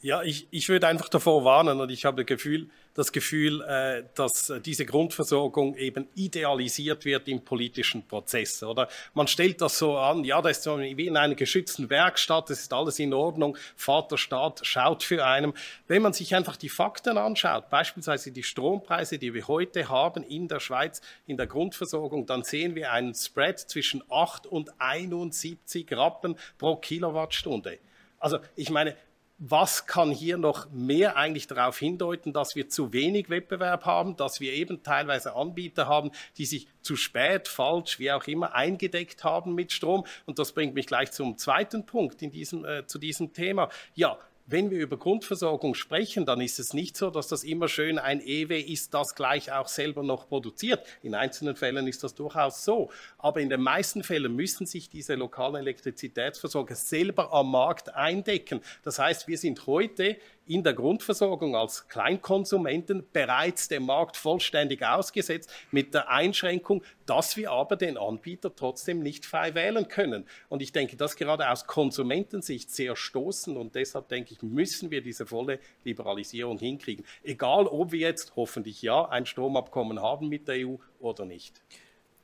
Ja, 0.05 0.21
ich, 0.21 0.47
ich 0.51 0.69
würde 0.69 0.87
einfach 0.87 1.09
davor 1.09 1.45
warnen 1.45 1.81
und 1.81 1.89
ich 1.89 2.05
habe 2.05 2.17
das 2.17 2.27
Gefühl, 2.27 2.69
das 2.93 3.11
Gefühl 3.11 3.61
äh, 3.63 4.03
dass 4.13 4.53
diese 4.63 4.85
Grundversorgung 4.85 5.75
eben 5.77 6.07
idealisiert 6.13 7.05
wird 7.05 7.27
im 7.27 7.43
politischen 7.43 8.05
Prozess. 8.05 8.61
Oder 8.61 8.87
man 9.15 9.27
stellt 9.27 9.61
das 9.61 9.79
so 9.79 9.97
an, 9.97 10.23
ja, 10.23 10.43
das 10.43 10.59
ist 10.59 10.67
wie 10.67 11.07
in 11.07 11.17
einer 11.17 11.33
geschützten 11.33 11.89
Werkstatt, 11.89 12.51
das 12.51 12.59
ist 12.59 12.71
alles 12.71 12.99
in 12.99 13.15
Ordnung, 13.15 13.57
Vaterstaat 13.75 14.63
schaut 14.63 15.01
für 15.01 15.25
einen. 15.25 15.53
Wenn 15.87 16.03
man 16.03 16.13
sich 16.13 16.35
einfach 16.35 16.55
die 16.55 16.69
Fakten 16.69 17.17
anschaut, 17.17 17.71
beispielsweise 17.71 18.31
die 18.31 18.43
Strompreise, 18.43 19.17
die 19.17 19.33
wir 19.33 19.47
heute 19.47 19.89
haben 19.89 20.21
in 20.21 20.47
der 20.47 20.59
Schweiz 20.59 21.01
in 21.25 21.35
der 21.35 21.47
Grundversorgung, 21.47 22.27
dann 22.27 22.43
sehen 22.43 22.75
wir 22.75 22.91
einen 22.91 23.15
Spread 23.15 23.59
zwischen 23.59 24.03
8 24.11 24.45
und 24.45 24.69
71 24.77 25.91
Rappen 25.93 26.35
pro 26.59 26.75
Kilowattstunde. 26.75 27.79
Also 28.19 28.37
ich 28.55 28.69
meine, 28.69 28.95
was 29.37 29.85
kann 29.85 30.11
hier 30.11 30.37
noch 30.37 30.71
mehr 30.71 31.17
eigentlich 31.17 31.47
darauf 31.47 31.77
hindeuten, 31.77 32.31
dass 32.31 32.55
wir 32.55 32.69
zu 32.69 32.93
wenig 32.93 33.29
Wettbewerb 33.29 33.85
haben, 33.85 34.15
dass 34.15 34.39
wir 34.39 34.53
eben 34.53 34.81
teilweise 34.81 35.35
Anbieter 35.35 35.87
haben, 35.87 36.11
die 36.37 36.45
sich 36.45 36.67
zu 36.81 36.95
spät, 36.95 37.47
falsch, 37.47 37.99
wie 37.99 38.11
auch 38.11 38.25
immer, 38.27 38.55
eingedeckt 38.55 39.23
haben 39.23 39.53
mit 39.53 39.73
Strom. 39.73 40.05
Und 40.25 40.39
das 40.39 40.53
bringt 40.53 40.73
mich 40.73 40.87
gleich 40.87 41.11
zum 41.11 41.37
zweiten 41.37 41.85
Punkt 41.85 42.21
in 42.21 42.31
diesem, 42.31 42.63
äh, 42.63 42.87
zu 42.87 42.97
diesem 42.97 43.33
Thema. 43.33 43.69
Ja, 43.93 44.17
wenn 44.47 44.69
wir 44.69 44.79
über 44.79 44.97
Grundversorgung 44.97 45.73
sprechen, 45.73 46.25
dann 46.25 46.39
ist 46.39 46.59
es 46.59 46.73
nicht 46.73 46.95
so, 46.95 47.09
dass 47.09 47.27
das 47.27 47.43
immer 47.43 47.67
schön 47.67 47.97
ein 47.97 48.21
EW 48.21 48.59
ist, 48.59 48.93
das 48.93 49.15
gleich 49.15 49.51
auch 49.51 49.67
selber 49.67 50.03
noch 50.03 50.27
produziert. 50.27 50.85
In 51.01 51.15
einzelnen 51.15 51.55
Fällen 51.55 51.87
ist 51.87 52.03
das 52.03 52.13
durchaus 52.13 52.63
so. 52.63 52.91
Aber 53.17 53.41
in 53.41 53.49
den 53.49 53.61
meisten 53.61 54.03
Fällen 54.03 54.35
müssen 54.35 54.67
sich 54.67 54.89
diese 54.89 55.15
lokalen 55.15 55.55
Elektrizitätsversorger 55.55 56.75
selber 56.75 57.33
am 57.33 57.51
Markt 57.51 57.95
eindecken. 57.95 58.61
Das 58.83 58.99
heißt, 58.99 59.27
wir 59.27 59.37
sind 59.37 59.65
heute 59.65 60.17
in 60.47 60.63
der 60.63 60.73
Grundversorgung 60.73 61.55
als 61.55 61.87
Kleinkonsumenten 61.87 63.03
bereits 63.11 63.67
dem 63.67 63.85
Markt 63.85 64.15
vollständig 64.17 64.85
ausgesetzt, 64.85 65.51
mit 65.71 65.93
der 65.93 66.09
Einschränkung, 66.09 66.83
dass 67.05 67.35
wir 67.35 67.51
aber 67.51 67.75
den 67.75 67.97
Anbieter 67.97 68.55
trotzdem 68.55 68.99
nicht 68.99 69.25
frei 69.25 69.55
wählen 69.55 69.87
können. 69.87 70.25
Und 70.49 70.61
ich 70.61 70.71
denke, 70.71 70.97
das 70.97 71.15
gerade 71.15 71.49
aus 71.49 71.65
Konsumentensicht 71.65 72.69
sehr 72.69 72.95
stoßend 72.95 73.57
und 73.57 73.75
deshalb 73.75 74.09
denke 74.09 74.33
ich, 74.33 74.43
müssen 74.43 74.91
wir 74.91 75.01
diese 75.01 75.25
volle 75.25 75.59
Liberalisierung 75.83 76.59
hinkriegen. 76.59 77.05
Egal, 77.23 77.67
ob 77.67 77.91
wir 77.91 77.99
jetzt 77.99 78.33
hoffentlich 78.35 78.81
ja 78.81 79.07
ein 79.09 79.25
Stromabkommen 79.25 80.01
haben 80.01 80.29
mit 80.29 80.47
der 80.47 80.67
EU 80.67 80.75
oder 80.99 81.25
nicht. 81.25 81.61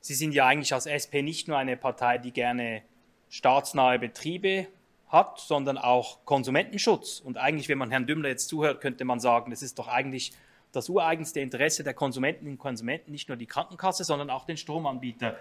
Sie 0.00 0.14
sind 0.14 0.32
ja 0.32 0.46
eigentlich 0.46 0.74
als 0.74 0.86
SP 0.86 1.22
nicht 1.22 1.48
nur 1.48 1.58
eine 1.58 1.76
Partei, 1.76 2.18
die 2.18 2.32
gerne 2.32 2.82
staatsnahe 3.28 3.98
Betriebe 3.98 4.66
hat, 5.12 5.38
sondern 5.38 5.78
auch 5.78 6.24
Konsumentenschutz. 6.24 7.20
Und 7.20 7.36
eigentlich, 7.36 7.68
wenn 7.68 7.78
man 7.78 7.90
Herrn 7.90 8.06
Dümmler 8.06 8.30
jetzt 8.30 8.48
zuhört, 8.48 8.80
könnte 8.80 9.04
man 9.04 9.20
sagen, 9.20 9.52
es 9.52 9.62
ist 9.62 9.78
doch 9.78 9.88
eigentlich 9.88 10.32
das 10.72 10.88
ureigenste 10.88 11.40
Interesse 11.40 11.84
der 11.84 11.92
Konsumentinnen 11.92 12.54
und 12.54 12.58
Konsumenten, 12.58 13.12
nicht 13.12 13.28
nur 13.28 13.36
die 13.36 13.46
Krankenkasse, 13.46 14.04
sondern 14.04 14.30
auch 14.30 14.46
den 14.46 14.56
Stromanbieter 14.56 15.36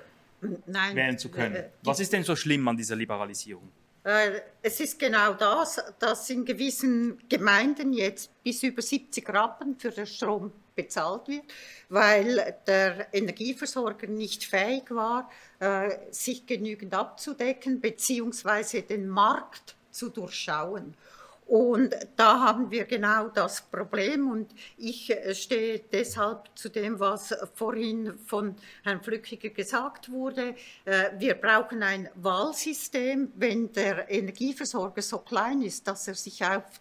Nein, 0.65 0.95
wählen 0.95 1.17
zu 1.17 1.29
können. 1.29 1.55
Äh, 1.55 1.69
Was 1.83 2.01
ist 2.01 2.11
denn 2.11 2.23
so 2.23 2.35
schlimm 2.35 2.67
an 2.67 2.75
dieser 2.75 2.97
Liberalisierung? 2.97 3.71
Äh, 4.03 4.41
es 4.61 4.79
ist 4.79 4.99
genau 4.99 5.33
das, 5.33 5.81
dass 5.99 6.29
in 6.29 6.43
gewissen 6.43 7.21
Gemeinden 7.29 7.93
jetzt 7.93 8.31
bis 8.43 8.63
über 8.63 8.81
70 8.81 9.29
Rappen 9.29 9.77
für 9.77 9.91
den 9.91 10.05
Strom 10.05 10.51
bezahlt 10.75 11.27
wird, 11.27 11.43
weil 11.89 12.55
der 12.67 13.13
Energieversorger 13.13 14.07
nicht 14.07 14.45
fähig 14.45 14.91
war, 14.91 15.29
äh, 15.59 15.89
sich 16.11 16.45
genügend 16.45 16.93
abzudecken 16.93 17.81
bzw. 17.81 18.81
den 18.81 19.07
Markt 19.09 19.75
zu 19.91 20.09
durchschauen. 20.09 20.95
Und 21.51 21.93
da 22.15 22.39
haben 22.39 22.71
wir 22.71 22.85
genau 22.85 23.27
das 23.27 23.61
Problem. 23.61 24.31
Und 24.31 24.55
ich 24.77 25.11
äh, 25.11 25.35
stehe 25.35 25.79
deshalb 25.79 26.47
zu 26.55 26.69
dem, 26.69 26.97
was 26.97 27.35
vorhin 27.55 28.17
von 28.25 28.55
Herrn 28.85 29.03
Flückiger 29.03 29.49
gesagt 29.49 30.09
wurde. 30.09 30.55
Äh, 30.85 31.09
wir 31.17 31.33
brauchen 31.33 31.83
ein 31.83 32.07
Wahlsystem, 32.15 33.33
wenn 33.35 33.69
der 33.73 34.09
Energieversorger 34.09 35.01
so 35.01 35.17
klein 35.17 35.61
ist, 35.61 35.85
dass 35.89 36.07
er 36.07 36.15
sich 36.15 36.41
auf 36.41 36.79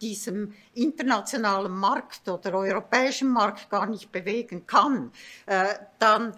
diesem 0.00 0.54
internationalen 0.72 1.72
Markt 1.72 2.26
oder 2.26 2.54
europäischen 2.54 3.28
Markt 3.28 3.68
gar 3.68 3.84
nicht 3.84 4.10
bewegen 4.10 4.66
kann. 4.66 5.12
Äh, 5.44 5.74
dann 5.98 6.34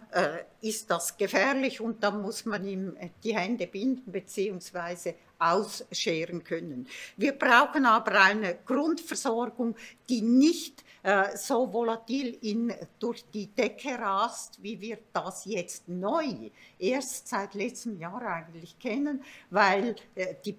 ist 0.60 0.90
das 0.90 1.16
gefährlich 1.16 1.80
und 1.80 2.02
dann 2.02 2.22
muss 2.22 2.44
man 2.44 2.64
ihm 2.64 2.96
die 3.22 3.36
Hände 3.36 3.66
binden 3.66 4.10
beziehungsweise 4.10 5.14
ausscheren 5.38 6.44
können. 6.44 6.88
Wir 7.16 7.32
brauchen 7.32 7.86
aber 7.86 8.20
eine 8.20 8.58
Grundversorgung, 8.64 9.76
die 10.08 10.22
nicht 10.22 10.84
äh, 11.02 11.36
so 11.36 11.72
volatil 11.72 12.38
in, 12.42 12.74
durch 12.98 13.24
die 13.32 13.46
Decke 13.46 13.98
rast, 13.98 14.62
wie 14.62 14.80
wir 14.80 14.98
das 15.12 15.44
jetzt 15.44 15.88
neu 15.88 16.50
erst 16.78 17.28
seit 17.28 17.54
letztem 17.54 17.98
Jahr 17.98 18.20
eigentlich 18.22 18.78
kennen, 18.78 19.22
weil 19.50 19.94
äh, 20.14 20.34
die, 20.44 20.56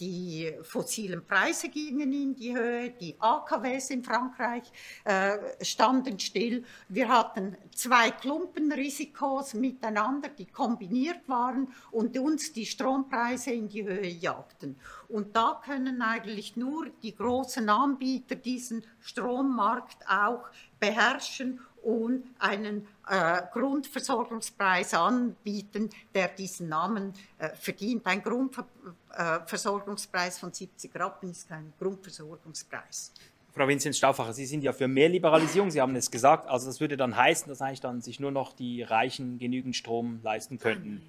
die, 0.00 0.52
fossilen 0.62 1.24
Preise 1.26 1.68
gingen 1.68 2.12
in 2.12 2.34
die 2.34 2.56
Höhe, 2.56 2.90
die 2.90 3.14
AKWs 3.18 3.90
in 3.90 4.02
Frankreich 4.02 4.64
äh, 5.04 5.36
standen 5.62 6.18
still. 6.18 6.64
Wir 6.88 7.08
hatten 7.08 7.56
zwei 7.74 8.10
Klumpenrisikos 8.10 9.54
miteinander, 9.54 10.30
die 10.30 10.46
kombiniert 10.46 11.28
waren 11.28 11.68
und 11.90 12.16
uns 12.18 12.52
die 12.52 12.66
Strompreise 12.66 13.52
in 13.52 13.68
die 13.68 13.84
Höhe 13.84 14.08
jagten. 14.22 14.76
Und 15.08 15.36
da 15.36 15.60
können 15.64 16.00
eigentlich 16.00 16.56
nur 16.56 16.86
die 17.02 17.14
großen 17.14 17.68
Anbieter 17.68 18.36
diesen 18.36 18.84
Strommarkt 19.00 20.08
auch 20.08 20.44
beherrschen 20.80 21.60
und 21.82 22.24
einen 22.38 22.86
äh, 23.08 23.42
Grundversorgungspreis 23.52 24.94
anbieten, 24.94 25.90
der 26.14 26.28
diesen 26.28 26.68
Namen 26.68 27.12
äh, 27.38 27.48
verdient. 27.50 28.06
Ein 28.06 28.22
Grundversorgungspreis 28.22 30.38
von 30.38 30.52
70 30.52 30.94
Rappen 30.94 31.30
ist 31.30 31.48
kein 31.48 31.72
Grundversorgungspreis. 31.78 33.12
Frau 33.54 33.68
Vincent 33.68 33.94
Stauffacher, 33.94 34.32
Sie 34.32 34.46
sind 34.46 34.64
ja 34.64 34.72
für 34.72 34.88
mehr 34.88 35.10
Liberalisierung, 35.10 35.70
Sie 35.70 35.78
haben 35.80 35.94
es 35.94 36.10
gesagt. 36.10 36.48
Also 36.48 36.68
das 36.68 36.80
würde 36.80 36.96
dann 36.96 37.16
heißen, 37.16 37.48
dass 37.48 37.60
eigentlich 37.60 37.82
dann 37.82 38.00
sich 38.00 38.18
nur 38.18 38.30
noch 38.30 38.54
die 38.54 38.82
Reichen 38.82 39.38
genügend 39.38 39.76
Strom 39.76 40.20
leisten 40.22 40.58
könnten. 40.58 41.02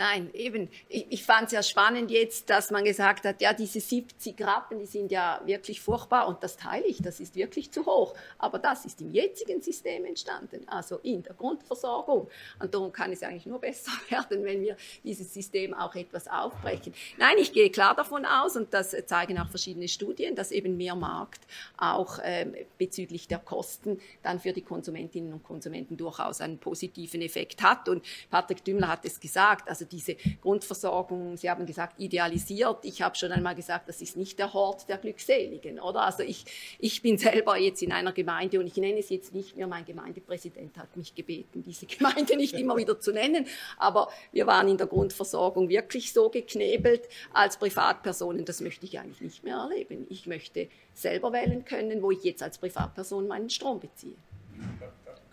Nein, 0.00 0.30
eben. 0.32 0.70
Ich, 0.88 1.04
ich 1.10 1.22
fand 1.22 1.48
es 1.48 1.52
ja 1.52 1.62
spannend 1.62 2.10
jetzt, 2.10 2.48
dass 2.48 2.70
man 2.70 2.84
gesagt 2.84 3.26
hat, 3.26 3.42
ja, 3.42 3.52
diese 3.52 3.80
70 3.80 4.40
Rappen, 4.40 4.78
die 4.78 4.86
sind 4.86 5.12
ja 5.12 5.42
wirklich 5.44 5.82
furchtbar 5.82 6.26
und 6.26 6.42
das 6.42 6.56
teile 6.56 6.86
ich, 6.86 7.02
das 7.02 7.20
ist 7.20 7.34
wirklich 7.34 7.70
zu 7.70 7.84
hoch. 7.84 8.14
Aber 8.38 8.58
das 8.58 8.86
ist 8.86 9.02
im 9.02 9.12
jetzigen 9.12 9.60
System 9.60 10.06
entstanden, 10.06 10.66
also 10.68 11.00
in 11.02 11.22
der 11.22 11.34
Grundversorgung. 11.34 12.30
Und 12.58 12.72
darum 12.72 12.90
kann 12.92 13.12
es 13.12 13.22
eigentlich 13.22 13.44
nur 13.44 13.58
besser 13.60 13.92
werden, 14.08 14.42
wenn 14.42 14.62
wir 14.62 14.74
dieses 15.04 15.34
System 15.34 15.74
auch 15.74 15.94
etwas 15.94 16.28
aufbrechen. 16.28 16.94
Nein, 17.18 17.36
ich 17.36 17.52
gehe 17.52 17.68
klar 17.68 17.94
davon 17.94 18.24
aus, 18.24 18.56
und 18.56 18.72
das 18.72 18.96
zeigen 19.04 19.38
auch 19.38 19.50
verschiedene 19.50 19.86
Studien, 19.86 20.34
dass 20.34 20.50
eben 20.50 20.78
mehr 20.78 20.94
Markt 20.94 21.42
auch 21.76 22.20
ähm, 22.24 22.54
bezüglich 22.78 23.28
der 23.28 23.38
Kosten 23.38 24.00
dann 24.22 24.40
für 24.40 24.54
die 24.54 24.62
Konsumentinnen 24.62 25.34
und 25.34 25.44
Konsumenten 25.44 25.98
durchaus 25.98 26.40
einen 26.40 26.56
positiven 26.56 27.20
Effekt 27.20 27.62
hat. 27.62 27.86
Und 27.90 28.02
Patrick 28.30 28.64
Dümmler 28.64 28.88
hat 28.88 29.04
es 29.04 29.20
gesagt, 29.20 29.68
also 29.68 29.89
diese 29.90 30.16
Grundversorgung, 30.40 31.36
Sie 31.36 31.50
haben 31.50 31.66
gesagt, 31.66 32.00
idealisiert. 32.00 32.84
Ich 32.84 33.02
habe 33.02 33.16
schon 33.16 33.32
einmal 33.32 33.54
gesagt, 33.54 33.88
das 33.88 34.00
ist 34.00 34.16
nicht 34.16 34.38
der 34.38 34.52
Hort 34.52 34.88
der 34.88 34.98
Glückseligen, 34.98 35.80
oder? 35.80 36.02
Also 36.02 36.22
ich, 36.22 36.44
ich 36.78 37.02
bin 37.02 37.18
selber 37.18 37.56
jetzt 37.56 37.82
in 37.82 37.92
einer 37.92 38.12
Gemeinde 38.12 38.60
und 38.60 38.66
ich 38.66 38.76
nenne 38.76 38.98
es 38.98 39.10
jetzt 39.10 39.34
nicht 39.34 39.56
mehr, 39.56 39.66
mein 39.66 39.84
Gemeindepräsident 39.84 40.76
hat 40.78 40.96
mich 40.96 41.14
gebeten, 41.14 41.62
diese 41.62 41.86
Gemeinde 41.86 42.36
nicht 42.36 42.54
immer 42.54 42.76
wieder 42.76 43.00
zu 43.00 43.12
nennen, 43.12 43.46
aber 43.76 44.08
wir 44.32 44.46
waren 44.46 44.68
in 44.68 44.76
der 44.76 44.86
Grundversorgung 44.86 45.68
wirklich 45.68 46.12
so 46.12 46.28
geknebelt 46.28 47.08
als 47.32 47.56
Privatpersonen, 47.56 48.44
das 48.44 48.60
möchte 48.60 48.86
ich 48.86 48.98
eigentlich 48.98 49.20
nicht 49.20 49.44
mehr 49.44 49.56
erleben. 49.56 50.06
Ich 50.08 50.26
möchte 50.26 50.68
selber 50.94 51.32
wählen 51.32 51.64
können, 51.64 52.02
wo 52.02 52.10
ich 52.10 52.22
jetzt 52.24 52.42
als 52.42 52.58
Privatperson 52.58 53.26
meinen 53.26 53.50
Strom 53.50 53.80
beziehe. 53.80 54.16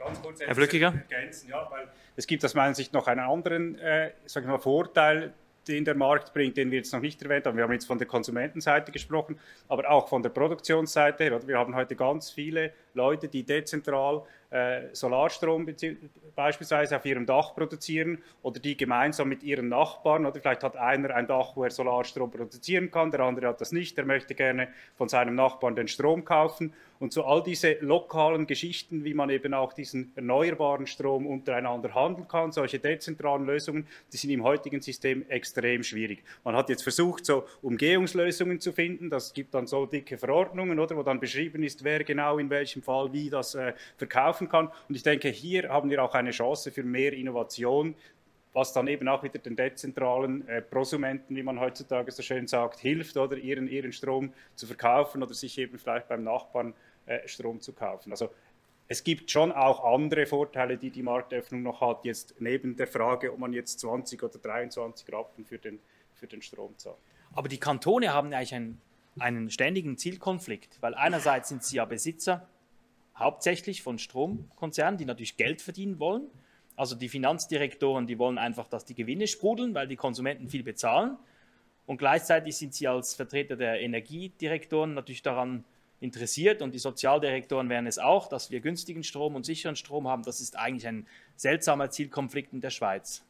Ganz 0.07 0.21
kurz 0.21 0.39
Herr 0.39 0.55
Flückiger? 0.55 0.93
ergänzen, 1.09 1.49
ja, 1.49 1.67
weil 1.69 1.87
es 2.15 2.25
gibt 2.25 2.43
aus 2.45 2.53
meiner 2.53 2.73
Sicht 2.73 2.93
noch 2.93 3.07
einen 3.07 3.19
anderen 3.19 3.77
äh, 3.79 4.11
sagen 4.25 4.47
mal, 4.47 4.57
Vorteil, 4.57 5.33
den 5.67 5.83
der 5.83 5.95
Markt 5.95 6.33
bringt, 6.33 6.55
den 6.55 6.71
wir 6.71 6.77
jetzt 6.77 6.93
noch 6.93 7.01
nicht 7.01 7.21
erwähnt 7.21 7.45
haben. 7.45 7.57
Wir 7.57 7.63
haben 7.63 7.73
jetzt 7.73 7.87
von 7.87 7.97
der 7.97 8.07
Konsumentenseite 8.07 8.91
gesprochen, 8.91 9.37
aber 9.67 9.89
auch 9.89 10.07
von 10.07 10.23
der 10.23 10.29
Produktionsseite 10.29 11.25
her. 11.25 11.47
Wir 11.47 11.57
haben 11.57 11.75
heute 11.75 11.95
ganz 11.95 12.31
viele 12.31 12.71
Leute, 12.93 13.27
die 13.27 13.43
dezentral 13.43 14.23
äh, 14.49 14.83
Solarstrom 14.93 15.67
beispielsweise 16.35 16.95
auf 16.95 17.05
ihrem 17.05 17.25
Dach 17.25 17.53
produzieren 17.55 18.19
oder 18.41 18.59
die 18.59 18.77
gemeinsam 18.77 19.27
mit 19.27 19.43
ihren 19.43 19.69
Nachbarn 19.69 20.25
oder 20.25 20.39
vielleicht 20.39 20.63
hat 20.63 20.77
einer 20.77 21.13
ein 21.15 21.27
Dach, 21.27 21.55
wo 21.55 21.63
er 21.63 21.71
Solarstrom 21.71 22.31
produzieren 22.31 22.91
kann, 22.91 23.11
der 23.11 23.21
andere 23.21 23.47
hat 23.47 23.61
das 23.61 23.71
nicht, 23.71 23.97
der 23.97 24.05
möchte 24.05 24.35
gerne 24.35 24.69
von 24.95 25.09
seinem 25.09 25.35
Nachbarn 25.35 25.75
den 25.75 25.87
Strom 25.87 26.23
kaufen 26.23 26.73
und 26.99 27.13
so 27.13 27.25
all 27.25 27.43
diese 27.43 27.77
lokalen 27.81 28.47
Geschichten, 28.47 29.03
wie 29.03 29.13
man 29.13 29.29
eben 29.29 29.53
auch 29.53 29.73
diesen 29.73 30.11
erneuerbaren 30.15 30.87
Strom 30.87 31.27
untereinander 31.27 31.93
handeln 31.93 32.27
kann, 32.27 32.51
solche 32.51 32.79
dezentralen 32.79 33.45
Lösungen, 33.45 33.87
die 34.11 34.17
sind 34.17 34.31
im 34.31 34.43
heutigen 34.43 34.81
System 34.81 35.25
extrem 35.29 35.83
schwierig. 35.83 36.23
Man 36.43 36.55
hat 36.55 36.69
jetzt 36.69 36.83
versucht, 36.83 37.25
so 37.25 37.45
Umgehungslösungen 37.61 38.59
zu 38.59 38.71
finden. 38.71 39.09
Das 39.09 39.33
gibt 39.33 39.53
dann 39.53 39.67
so 39.67 39.85
dicke 39.85 40.17
Verordnungen, 40.17 40.79
oder, 40.79 40.95
wo 40.97 41.03
dann 41.03 41.19
beschrieben 41.19 41.63
ist, 41.63 41.83
wer 41.83 42.03
genau 42.03 42.37
in 42.37 42.49
welchem 42.49 42.81
Fall 42.81 43.13
wie 43.13 43.29
das 43.29 43.55
äh, 43.55 43.73
verkaufen 44.37 44.49
kann. 44.49 44.71
Und 44.87 44.95
ich 44.95 45.03
denke, 45.03 45.29
hier 45.29 45.69
haben 45.69 45.89
wir 45.89 46.03
auch 46.03 46.13
eine 46.13 46.31
Chance 46.31 46.71
für 46.71 46.83
mehr 46.83 47.13
Innovation, 47.13 47.95
was 48.53 48.73
dann 48.73 48.87
eben 48.87 49.07
auch 49.07 49.23
wieder 49.23 49.39
den 49.39 49.55
dezentralen 49.55 50.47
äh, 50.47 50.61
Prosumenten, 50.61 51.35
wie 51.35 51.43
man 51.43 51.59
heutzutage 51.59 52.11
so 52.11 52.23
schön 52.23 52.47
sagt, 52.47 52.79
hilft, 52.79 53.17
oder 53.17 53.37
ihren, 53.37 53.67
ihren 53.67 53.91
Strom 53.91 54.33
zu 54.55 54.65
verkaufen 54.65 55.21
oder 55.21 55.33
sich 55.33 55.57
eben 55.57 55.77
vielleicht 55.77 56.07
beim 56.07 56.23
Nachbarn 56.23 56.73
äh, 57.05 57.27
Strom 57.27 57.61
zu 57.61 57.73
kaufen. 57.73 58.11
Also 58.11 58.29
es 58.87 59.03
gibt 59.03 59.29
schon 59.29 59.51
auch 59.51 59.83
andere 59.83 60.25
Vorteile, 60.25 60.77
die 60.77 60.89
die 60.89 61.03
Marktöffnung 61.03 61.61
noch 61.61 61.81
hat, 61.81 62.05
jetzt 62.05 62.35
neben 62.39 62.77
der 62.77 62.87
Frage, 62.87 63.31
ob 63.33 63.39
man 63.39 63.53
jetzt 63.53 63.79
20 63.81 64.23
oder 64.23 64.39
23 64.39 65.13
Rappen 65.13 65.45
für 65.45 65.57
den, 65.57 65.79
für 66.15 66.25
den 66.25 66.41
Strom 66.41 66.75
zahlt. 66.77 66.97
Aber 67.33 67.49
die 67.49 67.59
Kantone 67.59 68.13
haben 68.13 68.33
eigentlich 68.33 68.55
einen, 68.55 68.81
einen 69.19 69.51
ständigen 69.51 69.97
Zielkonflikt, 69.97 70.81
weil 70.81 70.95
einerseits 70.95 71.49
sind 71.49 71.63
sie 71.63 71.75
ja 71.75 71.85
Besitzer 71.85 72.47
hauptsächlich 73.17 73.81
von 73.81 73.99
Stromkonzernen, 73.99 74.97
die 74.97 75.05
natürlich 75.05 75.37
Geld 75.37 75.61
verdienen 75.61 75.99
wollen. 75.99 76.27
Also 76.75 76.95
die 76.95 77.09
Finanzdirektoren, 77.09 78.05
die 78.05 78.19
wollen 78.19 78.37
einfach, 78.37 78.67
dass 78.67 78.85
die 78.85 78.93
Gewinne 78.93 79.27
sprudeln, 79.27 79.73
weil 79.73 79.87
die 79.87 79.95
Konsumenten 79.95 80.47
viel 80.47 80.63
bezahlen. 80.63 81.17
Und 81.87 81.97
gleichzeitig 81.97 82.55
sind 82.57 82.73
Sie 82.73 82.87
als 82.87 83.15
Vertreter 83.15 83.55
der 83.55 83.81
Energiedirektoren 83.81 84.93
natürlich 84.93 85.23
daran 85.23 85.63
interessiert 85.99 86.61
und 86.61 86.75
die 86.75 86.79
Sozialdirektoren 86.79 87.69
wären 87.69 87.87
es 87.87 87.97
auch, 87.97 88.27
dass 88.27 88.51
wir 88.51 88.59
günstigen 88.59 89.03
Strom 89.03 89.35
und 89.35 89.45
sicheren 89.45 89.75
Strom 89.75 90.07
haben. 90.07 90.21
Das 90.23 90.39
ist 90.39 90.57
eigentlich 90.57 90.87
ein 90.87 91.07
seltsamer 91.35 91.89
Zielkonflikt 91.89 92.53
in 92.53 92.61
der 92.61 92.69
Schweiz. 92.69 93.23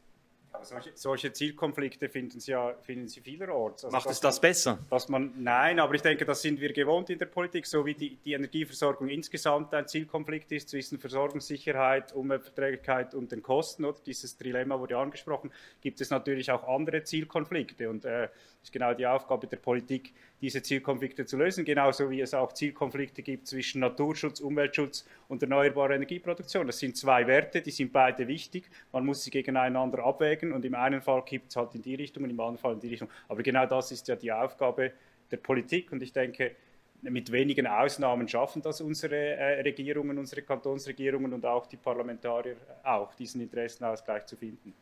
Solche, 0.62 0.90
solche, 0.94 1.32
Zielkonflikte 1.32 2.08
finden 2.08 2.40
Sie 2.40 2.50
ja 2.50 2.74
finden 2.82 3.08
Sie 3.08 3.20
vielerorts. 3.20 3.84
Also 3.84 3.96
Macht 3.96 4.10
es 4.10 4.20
das 4.20 4.36
man, 4.36 4.40
besser? 4.42 4.78
Dass 4.90 5.08
man, 5.08 5.32
nein, 5.38 5.78
aber 5.78 5.94
ich 5.94 6.02
denke, 6.02 6.24
das 6.24 6.42
sind 6.42 6.60
wir 6.60 6.72
gewohnt 6.72 7.10
in 7.10 7.18
der 7.18 7.26
Politik, 7.26 7.66
so 7.66 7.86
wie 7.86 7.94
die, 7.94 8.16
die 8.16 8.32
Energieversorgung 8.32 9.08
insgesamt 9.08 9.72
ein 9.74 9.86
Zielkonflikt 9.86 10.50
ist 10.52 10.68
zwischen 10.68 10.98
Versorgungssicherheit, 10.98 12.12
Umweltverträglichkeit 12.12 13.14
und 13.14 13.30
den 13.30 13.42
Kosten. 13.42 13.84
Oder? 13.84 13.98
Dieses 14.04 14.36
Dilemma 14.36 14.78
wurde 14.78 14.98
angesprochen. 14.98 15.52
Gibt 15.80 16.00
es 16.00 16.10
natürlich 16.10 16.50
auch 16.50 16.66
andere 16.66 17.04
Zielkonflikte 17.04 17.88
und 17.88 18.04
äh, 18.04 18.28
ist 18.68 18.72
genau 18.72 18.92
die 18.92 19.06
Aufgabe 19.06 19.46
der 19.46 19.56
Politik, 19.56 20.12
diese 20.42 20.62
Zielkonflikte 20.62 21.24
zu 21.24 21.36
lösen, 21.38 21.64
genauso 21.64 22.10
wie 22.10 22.20
es 22.20 22.34
auch 22.34 22.52
Zielkonflikte 22.52 23.22
gibt 23.22 23.46
zwischen 23.46 23.80
Naturschutz, 23.80 24.40
Umweltschutz 24.40 25.06
und 25.28 25.42
erneuerbarer 25.42 25.94
Energieproduktion. 25.94 26.66
Das 26.66 26.78
sind 26.78 26.96
zwei 26.96 27.26
Werte, 27.26 27.62
die 27.62 27.70
sind 27.70 27.92
beide 27.92 28.28
wichtig. 28.28 28.68
Man 28.92 29.06
muss 29.06 29.24
sie 29.24 29.30
gegeneinander 29.30 30.04
abwägen 30.04 30.52
und 30.52 30.64
im 30.64 30.74
einen 30.74 31.00
Fall 31.00 31.24
kippt 31.24 31.50
es 31.50 31.56
halt 31.56 31.74
in 31.74 31.82
die 31.82 31.94
Richtung 31.94 32.24
und 32.24 32.30
im 32.30 32.38
anderen 32.38 32.58
Fall 32.58 32.74
in 32.74 32.80
die 32.80 32.88
Richtung. 32.88 33.08
Aber 33.26 33.42
genau 33.42 33.64
das 33.64 33.90
ist 33.90 34.06
ja 34.06 34.16
die 34.16 34.30
Aufgabe 34.30 34.92
der 35.30 35.38
Politik 35.38 35.90
und 35.90 36.02
ich 36.02 36.12
denke, 36.12 36.54
mit 37.00 37.32
wenigen 37.32 37.66
Ausnahmen 37.66 38.28
schaffen 38.28 38.60
das 38.60 38.80
unsere 38.80 39.16
äh, 39.16 39.60
Regierungen, 39.62 40.18
unsere 40.18 40.42
Kantonsregierungen 40.42 41.32
und 41.32 41.46
auch 41.46 41.66
die 41.66 41.76
Parlamentarier 41.76 42.56
auch, 42.82 43.14
diesen 43.14 43.40
Interessenausgleich 43.40 44.26
zu 44.26 44.36
finden. 44.36 44.74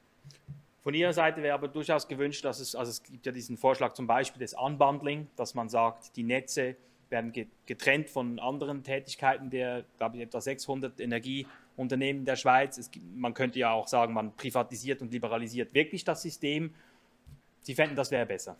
Von 0.86 0.94
Ihrer 0.94 1.12
Seite 1.12 1.42
wäre 1.42 1.54
aber 1.54 1.66
durchaus 1.66 2.06
gewünscht, 2.06 2.44
dass 2.44 2.60
es, 2.60 2.76
also 2.76 2.90
es 2.90 3.02
gibt 3.02 3.26
ja 3.26 3.32
diesen 3.32 3.56
Vorschlag 3.56 3.94
zum 3.94 4.06
Beispiel 4.06 4.38
des 4.38 4.54
Unbundling, 4.54 5.26
dass 5.34 5.52
man 5.56 5.68
sagt, 5.68 6.14
die 6.16 6.22
Netze 6.22 6.76
werden 7.08 7.32
getrennt 7.66 8.08
von 8.08 8.38
anderen 8.38 8.84
Tätigkeiten 8.84 9.50
der, 9.50 9.84
glaube 9.96 10.18
ich, 10.18 10.22
etwa 10.22 10.40
600 10.40 11.00
Energieunternehmen 11.00 12.24
der 12.24 12.36
Schweiz. 12.36 12.76
Gibt, 12.92 13.04
man 13.16 13.34
könnte 13.34 13.58
ja 13.58 13.72
auch 13.72 13.88
sagen, 13.88 14.14
man 14.14 14.36
privatisiert 14.36 15.02
und 15.02 15.10
liberalisiert 15.10 15.74
wirklich 15.74 16.04
das 16.04 16.22
System. 16.22 16.72
Sie 17.62 17.74
fänden, 17.74 17.96
das 17.96 18.12
wäre 18.12 18.24
besser? 18.24 18.56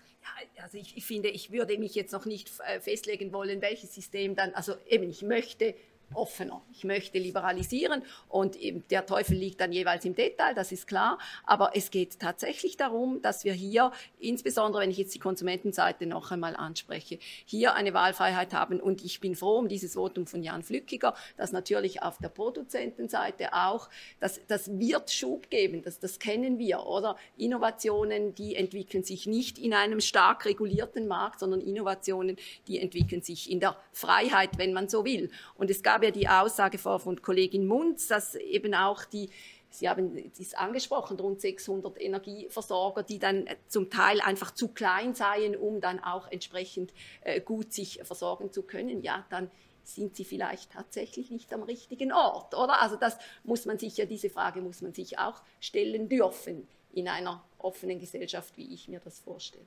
Ja, 0.57 0.65
also 0.65 0.79
ich, 0.79 0.97
ich, 0.97 1.07
finde, 1.07 1.29
ich 1.29 1.53
würde 1.53 1.79
mich 1.79 1.95
jetzt 1.95 2.11
noch 2.11 2.27
nicht 2.27 2.51
äh, 2.67 2.81
festlegen 2.81 3.33
wollen, 3.33 3.63
welches 3.63 3.95
System 3.95 4.35
dann, 4.35 4.53
also 4.55 4.75
eben, 4.89 5.09
ich 5.09 5.23
möchte 5.23 5.77
offener. 6.15 6.63
Ich 6.73 6.85
möchte 6.85 7.19
liberalisieren 7.19 8.03
und 8.29 8.57
der 8.91 9.07
Teufel 9.07 9.37
liegt 9.37 9.61
dann 9.61 9.73
jeweils 9.73 10.05
im 10.05 10.15
Detail, 10.15 10.55
das 10.55 10.73
ist 10.73 10.87
klar. 10.87 11.19
Aber 11.45 11.73
es 11.75 11.91
geht 11.91 12.19
tatsächlich 12.21 12.77
darum, 12.77 13.21
dass 13.23 13.45
wir 13.45 13.53
hier, 13.53 13.93
insbesondere 14.19 14.83
wenn 14.83 14.91
ich 14.91 14.99
jetzt 14.99 15.15
die 15.15 15.19
Konsumentenseite 15.19 16.07
noch 16.07 16.31
einmal 16.31 16.57
anspreche, 16.57 17.19
hier 17.45 17.75
eine 17.75 17.93
Wahlfreiheit 17.95 18.55
haben. 18.55 18.81
Und 18.81 19.05
ich 19.05 19.21
bin 19.21 19.35
froh 19.35 19.59
um 19.59 19.69
dieses 19.69 19.95
Votum 19.95 20.27
von 20.27 20.43
Jan 20.43 20.63
Flückiger, 20.63 21.15
dass 21.37 21.53
natürlich 21.53 22.03
auf 22.03 22.19
der 22.19 22.29
Produzentenseite 22.29 23.53
auch, 23.53 23.89
das, 24.21 24.41
das 24.47 24.79
wird 24.79 25.11
Schub 25.11 25.51
geben, 25.51 25.83
das, 25.83 25.99
das 25.99 26.19
kennen 26.19 26.59
wir, 26.59 26.87
oder? 26.87 27.17
Innovationen, 27.37 28.35
die 28.35 28.55
entwickeln 28.57 29.03
sich 29.03 29.27
nicht 29.27 29.59
in 29.59 29.75
einem 29.75 30.01
stark 30.01 30.45
regulierten 30.45 31.07
Markt, 31.09 31.41
sondern 31.41 31.61
Innovationen, 31.61 32.37
die 32.69 32.81
entwickeln 32.81 33.23
sich 33.23 33.51
in 33.51 33.61
der 33.61 33.77
Freiheit, 33.93 34.59
wenn 34.59 34.73
man 34.73 34.89
so 34.89 35.05
will. 35.05 35.31
Und 35.57 35.71
es 35.71 35.83
gab 35.83 35.96
gab 35.97 36.03
ja 36.03 36.11
die 36.11 36.29
Aussage 36.29 36.77
vor 36.77 37.01
von 37.01 37.23
Kollegin 37.23 37.67
Munz, 37.67 38.07
dass 38.07 38.35
eben 38.35 38.75
auch 38.75 39.07
die 39.07 39.31
Sie 39.71 39.89
haben 39.89 40.31
dies 40.33 40.55
angesprochen, 40.55 41.19
rund 41.19 41.41
600 41.41 42.01
Energieversorger, 42.01 43.03
die 43.03 43.19
dann 43.19 43.47
zum 43.67 43.89
Teil 43.91 44.21
einfach 44.21 44.53
zu 44.53 44.69
klein 44.69 45.15
seien, 45.15 45.57
um 45.57 45.81
dann 45.81 45.99
auch 45.99 46.31
entsprechend 46.31 46.93
äh, 47.23 47.41
gut 47.41 47.73
sich 47.73 48.01
versorgen 48.05 48.53
zu 48.53 48.63
können. 48.63 49.03
Ja, 49.03 49.27
dann 49.31 49.51
sind 49.85 50.17
sie 50.17 50.25
vielleicht 50.25 50.73
tatsächlich 50.73 51.31
nicht 51.31 51.53
am 51.53 51.63
richtigen 51.63 52.13
Ort, 52.13 52.55
oder? 52.55 52.81
Also 52.81 52.97
das 52.97 53.17
muss 53.45 53.65
man 53.65 53.79
sich 53.79 53.97
ja, 53.97 54.05
diese 54.05 54.31
Frage 54.31 54.61
muss 54.61 54.83
man 54.83 54.93
sich 54.93 55.19
auch 55.19 55.43
stellen 55.61 56.09
dürfen 56.09 56.69
in 56.93 57.09
einer 57.09 57.43
offenen 57.59 57.99
Gesellschaft, 57.99 58.57
wie 58.57 58.73
ich 58.73 58.89
mir 58.89 59.01
das 59.01 59.21
vorstelle. 59.21 59.65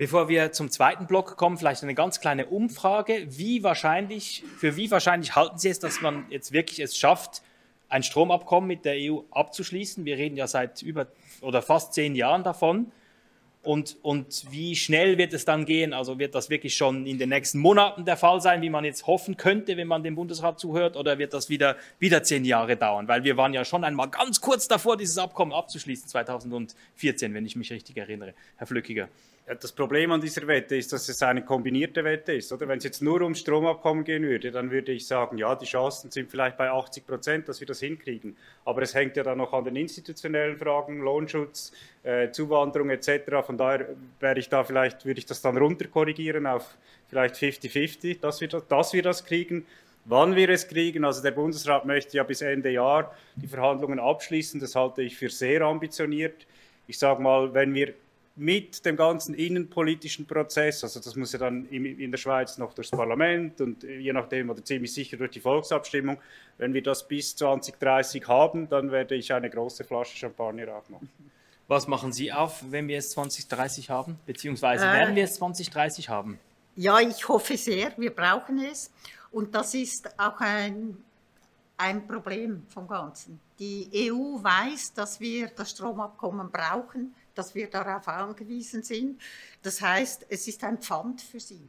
Bevor 0.00 0.30
wir 0.30 0.50
zum 0.52 0.70
zweiten 0.70 1.06
Block 1.06 1.36
kommen, 1.36 1.58
vielleicht 1.58 1.82
eine 1.82 1.94
ganz 1.94 2.20
kleine 2.20 2.46
Umfrage. 2.46 3.26
Wie 3.28 3.62
wahrscheinlich, 3.62 4.42
für 4.56 4.74
wie 4.76 4.90
wahrscheinlich 4.90 5.36
halten 5.36 5.58
Sie 5.58 5.68
es, 5.68 5.78
dass 5.78 6.00
man 6.00 6.24
jetzt 6.30 6.52
wirklich 6.52 6.80
es 6.80 6.96
schafft, 6.96 7.42
ein 7.90 8.02
Stromabkommen 8.02 8.66
mit 8.66 8.86
der 8.86 8.94
EU 8.96 9.18
abzuschließen? 9.30 10.06
Wir 10.06 10.16
reden 10.16 10.38
ja 10.38 10.46
seit 10.46 10.80
über 10.80 11.08
oder 11.42 11.60
fast 11.60 11.92
zehn 11.92 12.14
Jahren 12.14 12.44
davon. 12.44 12.90
Und, 13.62 13.98
und 14.00 14.46
wie 14.50 14.74
schnell 14.74 15.18
wird 15.18 15.34
es 15.34 15.44
dann 15.44 15.66
gehen? 15.66 15.92
Also 15.92 16.18
wird 16.18 16.34
das 16.34 16.48
wirklich 16.48 16.74
schon 16.74 17.04
in 17.04 17.18
den 17.18 17.28
nächsten 17.28 17.58
Monaten 17.58 18.06
der 18.06 18.16
Fall 18.16 18.40
sein, 18.40 18.62
wie 18.62 18.70
man 18.70 18.86
jetzt 18.86 19.06
hoffen 19.06 19.36
könnte, 19.36 19.76
wenn 19.76 19.86
man 19.86 20.02
dem 20.02 20.14
Bundesrat 20.14 20.58
zuhört? 20.58 20.96
Oder 20.96 21.18
wird 21.18 21.34
das 21.34 21.50
wieder, 21.50 21.76
wieder 21.98 22.22
zehn 22.22 22.46
Jahre 22.46 22.78
dauern? 22.78 23.06
Weil 23.06 23.22
wir 23.22 23.36
waren 23.36 23.52
ja 23.52 23.66
schon 23.66 23.84
einmal 23.84 24.08
ganz 24.08 24.40
kurz 24.40 24.66
davor, 24.66 24.96
dieses 24.96 25.18
Abkommen 25.18 25.52
abzuschließen, 25.52 26.08
2014, 26.08 27.34
wenn 27.34 27.44
ich 27.44 27.54
mich 27.54 27.70
richtig 27.70 27.98
erinnere. 27.98 28.32
Herr 28.56 28.66
Flückiger. 28.66 29.10
Das 29.58 29.72
Problem 29.72 30.12
an 30.12 30.20
dieser 30.20 30.46
Wette 30.46 30.76
ist, 30.76 30.92
dass 30.92 31.08
es 31.08 31.20
eine 31.22 31.44
kombinierte 31.44 32.04
Wette 32.04 32.34
ist. 32.34 32.52
Oder 32.52 32.68
wenn 32.68 32.78
es 32.78 32.84
jetzt 32.84 33.02
nur 33.02 33.20
um 33.22 33.34
Stromabkommen 33.34 34.04
gehen 34.04 34.22
würde, 34.22 34.52
dann 34.52 34.70
würde 34.70 34.92
ich 34.92 35.08
sagen, 35.08 35.38
ja, 35.38 35.56
die 35.56 35.66
Chancen 35.66 36.08
sind 36.12 36.30
vielleicht 36.30 36.56
bei 36.56 36.70
80 36.70 37.04
Prozent, 37.04 37.48
dass 37.48 37.58
wir 37.58 37.66
das 37.66 37.80
hinkriegen. 37.80 38.36
Aber 38.64 38.82
es 38.82 38.94
hängt 38.94 39.16
ja 39.16 39.24
dann 39.24 39.38
noch 39.38 39.52
an 39.52 39.64
den 39.64 39.74
institutionellen 39.74 40.56
Fragen, 40.56 41.00
Lohnschutz, 41.00 41.72
äh, 42.04 42.30
Zuwanderung 42.30 42.90
etc. 42.90 43.44
Von 43.44 43.58
daher 43.58 43.88
wäre 44.20 44.38
ich 44.38 44.48
da 44.48 44.62
vielleicht, 44.62 45.04
würde 45.04 45.18
ich 45.18 45.26
das 45.26 45.42
dann 45.42 45.56
runterkorrigieren 45.56 46.46
auf 46.46 46.76
vielleicht 47.08 47.34
50-50, 47.34 48.20
dass 48.20 48.40
wir, 48.40 48.46
das, 48.46 48.68
dass 48.68 48.92
wir 48.92 49.02
das 49.02 49.24
kriegen. 49.24 49.66
Wann 50.04 50.36
wir 50.36 50.48
es 50.48 50.68
kriegen, 50.68 51.04
also 51.04 51.22
der 51.22 51.32
Bundesrat 51.32 51.86
möchte 51.86 52.16
ja 52.16 52.22
bis 52.22 52.40
Ende 52.40 52.70
Jahr 52.70 53.14
die 53.34 53.48
Verhandlungen 53.48 53.98
abschließen, 53.98 54.60
das 54.60 54.76
halte 54.76 55.02
ich 55.02 55.16
für 55.16 55.28
sehr 55.28 55.62
ambitioniert. 55.62 56.46
Ich 56.86 56.98
sage 56.98 57.20
mal, 57.20 57.52
wenn 57.52 57.74
wir 57.74 57.94
mit 58.40 58.86
dem 58.86 58.96
ganzen 58.96 59.34
innenpolitischen 59.34 60.24
Prozess, 60.26 60.82
also 60.82 60.98
das 60.98 61.14
muss 61.14 61.32
ja 61.32 61.38
dann 61.38 61.66
in 61.66 62.10
der 62.10 62.16
Schweiz 62.16 62.56
noch 62.56 62.72
durchs 62.72 62.90
Parlament 62.90 63.60
und 63.60 63.82
je 63.82 64.14
nachdem 64.14 64.48
oder 64.48 64.64
ziemlich 64.64 64.94
sicher 64.94 65.18
durch 65.18 65.32
die 65.32 65.40
Volksabstimmung, 65.40 66.16
wenn 66.56 66.72
wir 66.72 66.82
das 66.82 67.06
bis 67.06 67.36
2030 67.36 68.26
haben, 68.26 68.66
dann 68.70 68.90
werde 68.90 69.14
ich 69.14 69.30
eine 69.34 69.50
große 69.50 69.84
Flasche 69.84 70.16
Champagner 70.16 70.74
aufmachen. 70.74 71.10
Was 71.68 71.86
machen 71.86 72.14
Sie 72.14 72.32
auf, 72.32 72.64
wenn 72.70 72.88
wir 72.88 72.96
es 72.96 73.10
2030 73.10 73.90
haben? 73.90 74.18
Beziehungsweise 74.24 74.86
äh, 74.86 74.92
werden 74.92 75.14
wir 75.14 75.24
es 75.24 75.34
2030 75.34 76.08
haben? 76.08 76.40
Ja, 76.76 76.98
ich 76.98 77.28
hoffe 77.28 77.58
sehr, 77.58 77.92
wir 77.98 78.10
brauchen 78.10 78.58
es. 78.58 78.90
Und 79.30 79.54
das 79.54 79.74
ist 79.74 80.18
auch 80.18 80.40
ein, 80.40 80.96
ein 81.76 82.06
Problem 82.06 82.62
vom 82.70 82.88
Ganzen. 82.88 83.38
Die 83.58 84.10
EU 84.10 84.42
weiß, 84.42 84.94
dass 84.94 85.20
wir 85.20 85.48
das 85.48 85.72
Stromabkommen 85.72 86.50
brauchen 86.50 87.14
dass 87.40 87.54
wir 87.54 87.70
darauf 87.70 88.06
angewiesen 88.06 88.82
sind. 88.82 89.18
Das 89.62 89.80
heißt, 89.80 90.26
es 90.28 90.46
ist 90.46 90.62
ein 90.62 90.76
Pfand 90.76 91.22
für 91.22 91.40
sie. 91.40 91.66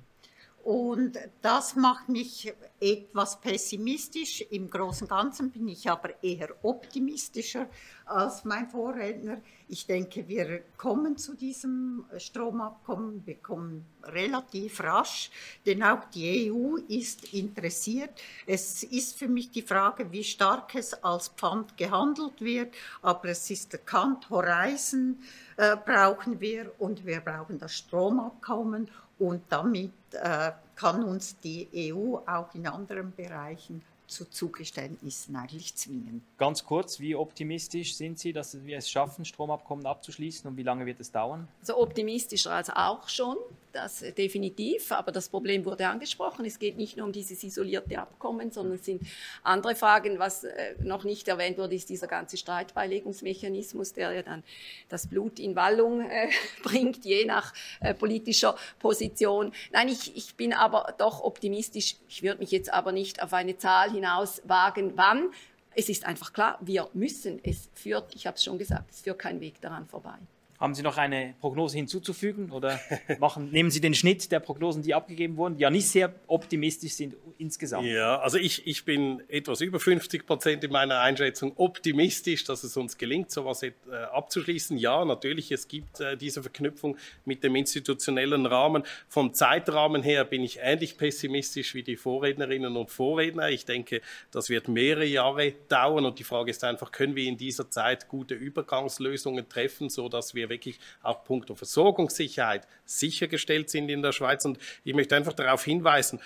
Und 0.64 1.18
das 1.42 1.76
macht 1.76 2.08
mich 2.08 2.54
etwas 2.80 3.40
pessimistisch. 3.42 4.42
Im 4.52 4.70
Großen 4.70 5.06
und 5.06 5.10
Ganzen 5.10 5.50
bin 5.50 5.68
ich 5.68 5.90
aber 5.90 6.22
eher 6.24 6.50
optimistischer 6.62 7.68
als 8.06 8.46
mein 8.46 8.68
Vorredner. 8.70 9.42
Ich 9.68 9.86
denke, 9.86 10.28
wir 10.28 10.62
kommen 10.78 11.18
zu 11.18 11.34
diesem 11.34 12.06
Stromabkommen, 12.18 13.26
wir 13.26 13.36
kommen 13.36 13.86
relativ 14.04 14.82
rasch, 14.82 15.32
denn 15.66 15.82
auch 15.82 16.04
die 16.14 16.52
EU 16.52 16.76
ist 16.90 17.34
interessiert. 17.34 18.12
Es 18.46 18.84
ist 18.84 19.18
für 19.18 19.30
mich 19.30 19.50
die 19.50 19.62
Frage, 19.62 20.12
wie 20.12 20.24
stark 20.24 20.76
es 20.76 20.94
als 21.04 21.30
Pfand 21.30 21.78
gehandelt 21.78 22.42
wird, 22.42 22.74
aber 23.02 23.30
es 23.30 23.50
ist 23.50 23.74
erkannt, 23.74 24.30
Horizon 24.30 25.20
äh, 25.58 25.78
brauchen 25.78 26.40
wir 26.40 26.72
und 26.78 27.06
wir 27.06 27.22
brauchen 27.22 27.58
das 27.58 27.74
Stromabkommen 27.74 28.90
und 29.22 29.44
damit 29.50 29.94
äh, 30.14 30.52
kann 30.76 31.04
uns 31.04 31.38
die 31.38 31.94
EU 31.94 32.18
auch 32.26 32.56
in 32.56 32.66
anderen 32.66 33.14
Bereichen 33.14 33.84
zu 34.12 34.30
Zugeständnissen 34.30 35.36
eigentlich 35.36 35.76
zwingen. 35.76 36.24
Ganz 36.38 36.66
kurz, 36.66 37.00
wie 37.00 37.16
optimistisch 37.16 37.96
sind 37.96 38.20
Sie, 38.20 38.34
dass 38.34 38.64
wir 38.66 38.78
es 38.78 38.90
schaffen, 38.90 39.26
Stromabkommen 39.26 39.86
abzuschließen 39.86 40.50
und 40.50 40.58
wie 40.58 40.64
lange 40.64 40.86
wird 40.86 41.00
es 41.00 41.12
dauern? 41.12 41.48
So 41.62 41.74
also 41.74 41.84
optimistischer 41.84 42.52
als 42.52 42.70
auch 42.70 43.08
schon 43.08 43.38
das 43.72 44.04
definitiv, 44.18 44.92
aber 44.92 45.12
das 45.12 45.30
Problem 45.30 45.66
wurde 45.66 45.88
angesprochen. 45.88 46.46
Es 46.46 46.60
geht 46.60 46.78
nicht 46.78 46.98
nur 46.98 47.06
um 47.06 47.12
dieses 47.12 47.44
isolierte 47.44 48.00
Abkommen, 48.00 48.52
sondern 48.52 48.76
es 48.76 48.86
sind 48.86 49.02
andere 49.44 49.76
Fragen. 49.76 50.20
Was 50.20 50.44
äh, 50.44 50.76
noch 50.84 51.04
nicht 51.04 51.28
erwähnt 51.28 51.58
wurde, 51.58 51.76
ist 51.76 51.90
dieser 51.90 52.08
ganze 52.08 52.38
Streitbeilegungsmechanismus, 52.38 53.94
der 53.94 54.12
ja 54.12 54.22
dann 54.24 54.44
das 54.90 55.08
Blut 55.08 55.40
in 55.40 55.56
Wallung 55.56 56.02
äh, 56.02 56.30
bringt, 56.64 57.06
je 57.06 57.26
nach 57.26 57.54
äh, 57.80 57.94
politischer 57.94 58.56
Position. 58.80 59.54
Nein, 59.72 59.88
ich, 59.88 60.16
ich 60.16 60.36
bin 60.36 60.54
aber 60.54 60.94
doch 60.98 61.22
optimistisch. 61.22 61.96
Ich 62.08 62.24
würde 62.24 62.40
mich 62.40 62.52
jetzt 62.52 62.72
aber 62.72 62.92
nicht 62.92 63.24
auf 63.24 63.34
eine 63.34 63.58
Zahl 63.58 63.96
hinaus 64.02 64.42
wagen, 64.46 64.94
wann. 64.96 65.30
Es 65.74 65.88
ist 65.88 66.06
einfach 66.06 66.34
klar, 66.34 66.58
wir 66.62 66.90
müssen. 66.94 67.40
Es 67.44 67.70
führt, 67.76 68.14
ich 68.16 68.28
habe 68.28 68.36
es 68.36 68.44
schon 68.44 68.58
gesagt, 68.58 68.92
es 68.92 69.02
führt 69.02 69.20
kein 69.20 69.40
Weg 69.40 69.62
daran 69.62 69.86
vorbei. 69.86 70.18
Haben 70.62 70.76
Sie 70.76 70.84
noch 70.84 70.98
eine 70.98 71.34
Prognose 71.42 71.76
hinzuzufügen 71.76 72.52
oder 72.52 72.80
machen, 73.20 73.50
nehmen 73.50 73.72
Sie 73.72 73.82
den 73.82 73.96
Schnitt 73.96 74.32
der 74.32 74.40
Prognosen, 74.40 74.84
die 74.84 74.94
abgegeben 74.94 75.36
wurden, 75.36 75.56
die 75.56 75.64
ja 75.64 75.72
nicht 75.72 75.88
sehr 75.88 76.14
optimistisch 76.28 76.94
sind 76.94 77.16
insgesamt? 77.40 77.88
Ja, 77.88 78.20
also 78.20 78.38
ich, 78.38 78.68
ich 78.68 78.86
bin 78.86 79.24
etwas 79.28 79.62
über 79.62 79.80
50 79.80 80.28
Prozent 80.28 80.64
in 80.64 80.72
meiner 80.72 81.00
Einschätzung 81.00 81.54
optimistisch, 81.56 82.44
dass 82.44 82.64
es 82.64 82.78
uns 82.78 83.00
gelingt, 83.00 83.32
sowas 83.32 83.64
äh, 83.64 83.72
abzuschließen. 84.12 84.78
Ja, 84.78 85.04
natürlich, 85.04 85.52
es 85.52 85.68
gibt 85.68 86.00
äh, 86.00 86.16
diese 86.16 86.44
Verknüpfung 86.44 86.96
mit 87.26 87.44
dem 87.44 87.56
institutionellen 87.56 88.46
Rahmen. 88.46 88.84
Vom 89.08 89.34
Zeitrahmen 89.34 90.04
her 90.04 90.26
bin 90.26 90.44
ich 90.44 90.60
ähnlich 90.62 90.96
pessimistisch 90.96 91.74
wie 91.74 91.82
die 91.82 91.96
Vorrednerinnen 91.96 92.78
und 92.78 92.92
Vorredner. 92.92 93.50
Ich 93.50 93.66
denke, 93.66 94.02
das 94.30 94.50
wird 94.50 94.68
mehrere 94.68 95.06
Jahre 95.06 95.54
dauern 95.70 96.06
und 96.06 96.20
die 96.20 96.24
Frage 96.24 96.52
ist 96.52 96.64
einfach, 96.64 96.92
können 96.92 97.16
wir 97.16 97.28
in 97.28 97.38
dieser 97.38 97.68
Zeit 97.72 98.08
gute 98.08 98.36
Übergangslösungen 98.36 99.50
treffen, 99.50 99.90
so 99.90 100.08
dass 100.08 100.36
wir 100.36 100.51
wirklich 100.52 100.80
auch 101.02 101.24
punkto 101.24 101.56
Versorgungssicherheit 101.56 102.68
sichergestellt 102.86 103.72
sind 103.72 103.90
in 103.90 104.04
der 104.04 104.12
Schweiz. 104.12 104.46
Und 104.46 104.60
ich 104.84 104.94
möchte 104.94 105.16
einfach 105.16 105.34
darauf 105.34 105.64
hinweisen, 105.64 106.20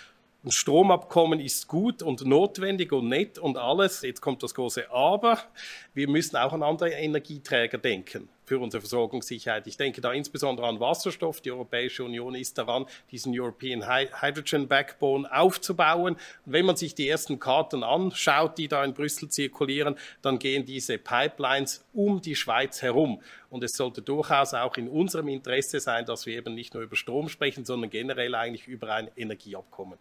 ein 0.44 0.52
Stromabkommen 0.52 1.40
ist 1.40 1.68
gut 1.68 2.04
und 2.04 2.26
notwendig 2.26 2.92
und 2.92 3.08
nett 3.08 3.40
und 3.40 3.58
alles. 3.58 4.02
Jetzt 4.02 4.22
kommt 4.22 4.44
das 4.44 4.54
große 4.54 4.92
Aber. 4.92 5.40
Wir 5.94 6.08
müssen 6.08 6.36
auch 6.36 6.54
an 6.54 6.62
andere 6.62 6.92
Energieträger 6.92 7.80
denken 7.80 8.30
für 8.46 8.60
unsere 8.60 8.82
Versorgungssicherheit. 8.82 9.68
Ich 9.68 9.78
denke 9.78 10.02
da 10.02 10.14
insbesondere 10.14 10.68
an 10.68 10.80
Wasserstoff. 10.80 11.42
Die 11.42 11.52
Europäische 11.52 12.04
Union 12.04 12.36
ist 12.36 12.58
daran, 12.58 12.86
diesen 13.12 13.38
European 13.38 13.88
Hydrogen 13.88 14.68
Backbone 14.68 15.32
aufzubauen. 15.32 16.14
Und 16.14 16.54
wenn 16.54 16.66
man 16.66 16.76
sich 16.76 16.96
die 16.96 17.10
ersten 17.10 17.40
Karten 17.40 17.84
anschaut, 17.84 18.58
die 18.58 18.68
da 18.68 18.84
in 18.84 18.94
Brüssel 18.94 19.30
zirkulieren, 19.30 19.96
dann 20.22 20.40
gehen 20.40 20.66
diese 20.66 20.98
Pipelines 20.98 21.84
um 21.94 22.22
die 22.22 22.36
Schweiz 22.36 22.82
herum. 22.82 23.22
Und 23.50 23.64
es 23.64 23.74
sollte 23.74 24.02
durchaus 24.02 24.54
auch 24.54 24.78
in 24.78 24.88
unserem 24.88 25.28
Interesse 25.28 25.80
sein, 25.80 26.06
dass 26.06 26.26
wir 26.26 26.38
eben 26.38 26.54
nicht 26.54 26.74
nur 26.74 26.84
über 26.84 26.96
Strom 26.96 27.30
sprechen, 27.30 27.66
sondern 27.66 27.90
generell 27.90 28.36
eigentlich 28.36 28.68
über 28.68 28.94
ein 28.94 29.10
Energieabkommen. 29.16 29.98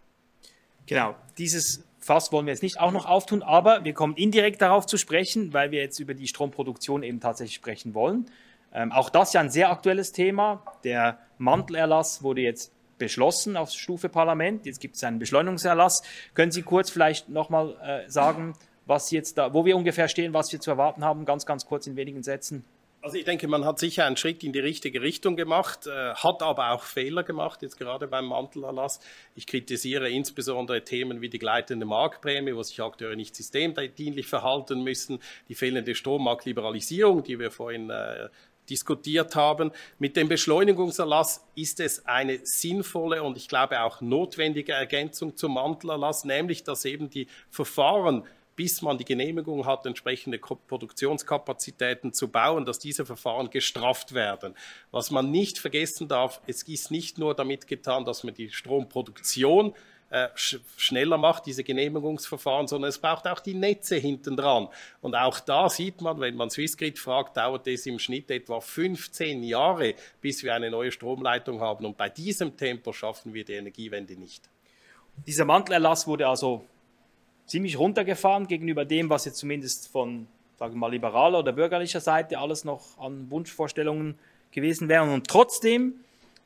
Genau, 0.87 1.14
dieses 1.38 1.83
Fass 2.04 2.32
wollen 2.32 2.44
wir 2.44 2.52
jetzt 2.52 2.62
nicht 2.62 2.78
auch 2.78 2.92
noch 2.92 3.06
auftun, 3.06 3.42
aber 3.42 3.82
wir 3.84 3.94
kommen 3.94 4.14
indirekt 4.14 4.60
darauf 4.60 4.84
zu 4.84 4.98
sprechen, 4.98 5.54
weil 5.54 5.70
wir 5.70 5.80
jetzt 5.80 5.98
über 6.00 6.12
die 6.12 6.28
Stromproduktion 6.28 7.02
eben 7.02 7.18
tatsächlich 7.18 7.54
sprechen 7.54 7.94
wollen. 7.94 8.26
Ähm, 8.74 8.92
auch 8.92 9.08
das 9.08 9.32
ja 9.32 9.40
ein 9.40 9.48
sehr 9.48 9.70
aktuelles 9.70 10.12
Thema. 10.12 10.62
Der 10.84 11.18
Mantelerlass 11.38 12.22
wurde 12.22 12.42
jetzt 12.42 12.72
beschlossen 12.98 13.56
auf 13.56 13.70
Stufe 13.70 14.10
Parlament. 14.10 14.66
Jetzt 14.66 14.80
gibt 14.80 14.96
es 14.96 15.04
einen 15.04 15.18
Beschleunigungserlass. 15.18 16.02
Können 16.34 16.52
Sie 16.52 16.60
kurz 16.60 16.90
vielleicht 16.90 17.30
nochmal 17.30 17.76
äh, 17.82 18.10
sagen, 18.10 18.52
was 18.84 19.10
jetzt 19.10 19.38
da, 19.38 19.54
wo 19.54 19.64
wir 19.64 19.74
ungefähr 19.74 20.08
stehen, 20.08 20.34
was 20.34 20.52
wir 20.52 20.60
zu 20.60 20.70
erwarten 20.70 21.04
haben, 21.04 21.24
ganz, 21.24 21.46
ganz 21.46 21.64
kurz 21.64 21.86
in 21.86 21.96
wenigen 21.96 22.22
Sätzen? 22.22 22.66
Also 23.04 23.18
ich 23.18 23.24
denke, 23.26 23.48
man 23.48 23.66
hat 23.66 23.78
sicher 23.78 24.06
einen 24.06 24.16
Schritt 24.16 24.42
in 24.44 24.54
die 24.54 24.60
richtige 24.60 25.02
Richtung 25.02 25.36
gemacht, 25.36 25.86
äh, 25.86 26.14
hat 26.14 26.42
aber 26.42 26.70
auch 26.70 26.84
Fehler 26.84 27.22
gemacht, 27.22 27.60
jetzt 27.60 27.76
gerade 27.76 28.08
beim 28.08 28.24
Mantelerlass. 28.24 28.98
Ich 29.34 29.46
kritisiere 29.46 30.08
insbesondere 30.08 30.84
Themen 30.84 31.20
wie 31.20 31.28
die 31.28 31.38
gleitende 31.38 31.84
Marktprämie, 31.84 32.54
wo 32.54 32.62
sich 32.62 32.80
Akteure 32.80 33.14
nicht 33.14 33.36
systemdienlich 33.36 34.26
verhalten 34.26 34.82
müssen, 34.82 35.18
die 35.50 35.54
fehlende 35.54 35.94
Strommarktliberalisierung, 35.94 37.22
die 37.22 37.38
wir 37.38 37.50
vorhin 37.50 37.90
äh, 37.90 38.30
diskutiert 38.70 39.36
haben. 39.36 39.72
Mit 39.98 40.16
dem 40.16 40.30
Beschleunigungserlass 40.30 41.44
ist 41.54 41.80
es 41.80 42.06
eine 42.06 42.38
sinnvolle 42.42 43.22
und 43.22 43.36
ich 43.36 43.48
glaube 43.48 43.82
auch 43.82 44.00
notwendige 44.00 44.72
Ergänzung 44.72 45.36
zum 45.36 45.52
Mantelerlass, 45.52 46.24
nämlich 46.24 46.64
dass 46.64 46.86
eben 46.86 47.10
die 47.10 47.26
Verfahren 47.50 48.24
bis 48.56 48.82
man 48.82 48.98
die 48.98 49.04
Genehmigung 49.04 49.66
hat, 49.66 49.86
entsprechende 49.86 50.38
Produktionskapazitäten 50.38 52.12
zu 52.12 52.28
bauen, 52.28 52.64
dass 52.64 52.78
diese 52.78 53.04
Verfahren 53.04 53.50
gestrafft 53.50 54.14
werden. 54.14 54.54
Was 54.90 55.10
man 55.10 55.30
nicht 55.30 55.58
vergessen 55.58 56.08
darf, 56.08 56.40
es 56.46 56.62
ist 56.62 56.90
nicht 56.90 57.18
nur 57.18 57.34
damit 57.34 57.66
getan, 57.66 58.04
dass 58.04 58.24
man 58.24 58.34
die 58.34 58.50
Stromproduktion 58.50 59.74
äh, 60.10 60.28
sch 60.36 60.60
schneller 60.76 61.18
macht, 61.18 61.46
diese 61.46 61.64
Genehmigungsverfahren, 61.64 62.68
sondern 62.68 62.90
es 62.90 62.98
braucht 62.98 63.26
auch 63.26 63.40
die 63.40 63.54
Netze 63.54 63.96
hinten 63.96 64.36
dran. 64.36 64.68
Und 65.00 65.16
auch 65.16 65.40
da 65.40 65.68
sieht 65.68 66.00
man, 66.00 66.20
wenn 66.20 66.36
man 66.36 66.50
Swissgrid 66.50 66.98
fragt, 66.98 67.36
dauert 67.36 67.66
es 67.66 67.86
im 67.86 67.98
Schnitt 67.98 68.30
etwa 68.30 68.60
15 68.60 69.42
Jahre, 69.42 69.94
bis 70.20 70.44
wir 70.44 70.54
eine 70.54 70.70
neue 70.70 70.92
Stromleitung 70.92 71.60
haben. 71.60 71.84
Und 71.84 71.96
bei 71.96 72.08
diesem 72.08 72.56
Tempo 72.56 72.92
schaffen 72.92 73.34
wir 73.34 73.44
die 73.44 73.54
Energiewende 73.54 74.14
nicht. 74.14 74.48
Dieser 75.26 75.44
Mantelerlass 75.44 76.06
wurde 76.06 76.28
also 76.28 76.64
ziemlich 77.46 77.78
runtergefahren 77.78 78.46
gegenüber 78.46 78.85
dem, 78.85 79.11
was 79.11 79.24
jetzt 79.24 79.38
zumindest 79.38 79.88
von, 79.88 80.26
sagen 80.59 80.74
wir 80.74 80.78
mal, 80.78 80.90
liberaler 80.90 81.40
oder 81.40 81.52
bürgerlicher 81.52 82.00
Seite 82.00 82.38
alles 82.38 82.64
noch 82.64 82.98
an 82.98 83.30
Wunschvorstellungen 83.30 84.18
gewesen 84.50 84.88
wäre. 84.88 85.12
Und 85.12 85.28
trotzdem, 85.28 85.94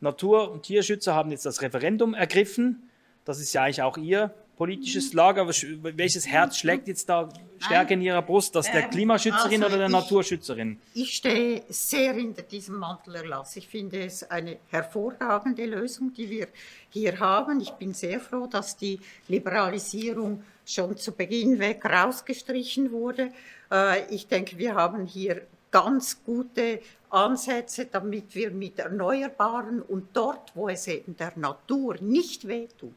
Natur- 0.01 0.51
und 0.51 0.63
Tierschützer 0.63 1.15
haben 1.15 1.31
jetzt 1.31 1.47
das 1.47 1.63
Referendum 1.63 2.15
ergriffen. 2.15 2.89
Das 3.25 3.41
ist 3.41 3.53
ja 3.53 3.63
eigentlich 3.63 3.83
auch 3.83 3.97
ihr 3.97 4.35
politisches 4.59 5.13
Lager. 5.15 5.47
Welches 5.47 6.27
Herz 6.27 6.59
schlägt 6.59 6.89
jetzt 6.89 7.09
da 7.09 7.29
stärker 7.59 7.95
in 7.95 8.03
Ihrer 8.03 8.21
Brust? 8.21 8.55
Das 8.55 8.71
der 8.71 8.85
ähm, 8.85 8.91
Klimaschützerin 8.91 9.63
also 9.63 9.67
oder 9.67 9.79
der 9.79 9.87
ich, 9.87 9.93
Naturschützerin? 9.93 10.81
Ich 10.95 11.15
stehe 11.15 11.63
sehr 11.69 12.13
hinter 12.13 12.43
diesem 12.43 12.77
Mantelerlass. 12.77 13.57
Ich 13.57 13.69
finde 13.69 14.05
es 14.05 14.29
eine 14.29 14.59
hervorragende 14.69 15.65
Lösung, 15.65 16.13
die 16.13 16.29
wir 16.29 16.49
hier 16.91 17.19
haben. 17.21 17.61
Ich 17.61 17.71
bin 17.71 17.95
sehr 17.95 18.21
froh, 18.21 18.47
dass 18.47 18.77
die 18.77 18.99
Liberalisierung 19.29 20.43
schon 20.67 20.97
zu 20.97 21.13
Beginn 21.13 21.61
weg 21.61 21.85
rausgestrichen 21.85 22.91
wurde. 22.91 23.31
Äh, 23.71 24.13
ich 24.13 24.27
denke, 24.27 24.59
wir 24.59 24.75
haben 24.75 25.07
hier 25.07 25.47
ganz 25.71 26.25
gute 26.25 26.81
Ansätze, 27.11 27.87
damit 27.87 28.35
wir 28.35 28.51
mit 28.51 28.81
Erneuerbaren 28.81 29.83
und 29.83 30.09
dort, 30.15 30.51
wo 30.55 30.69
es 30.69 30.89
eben 30.89 31.17
der 31.17 31.33
Natur 31.37 31.97
nicht 32.01 32.49
wehtut, 32.49 32.97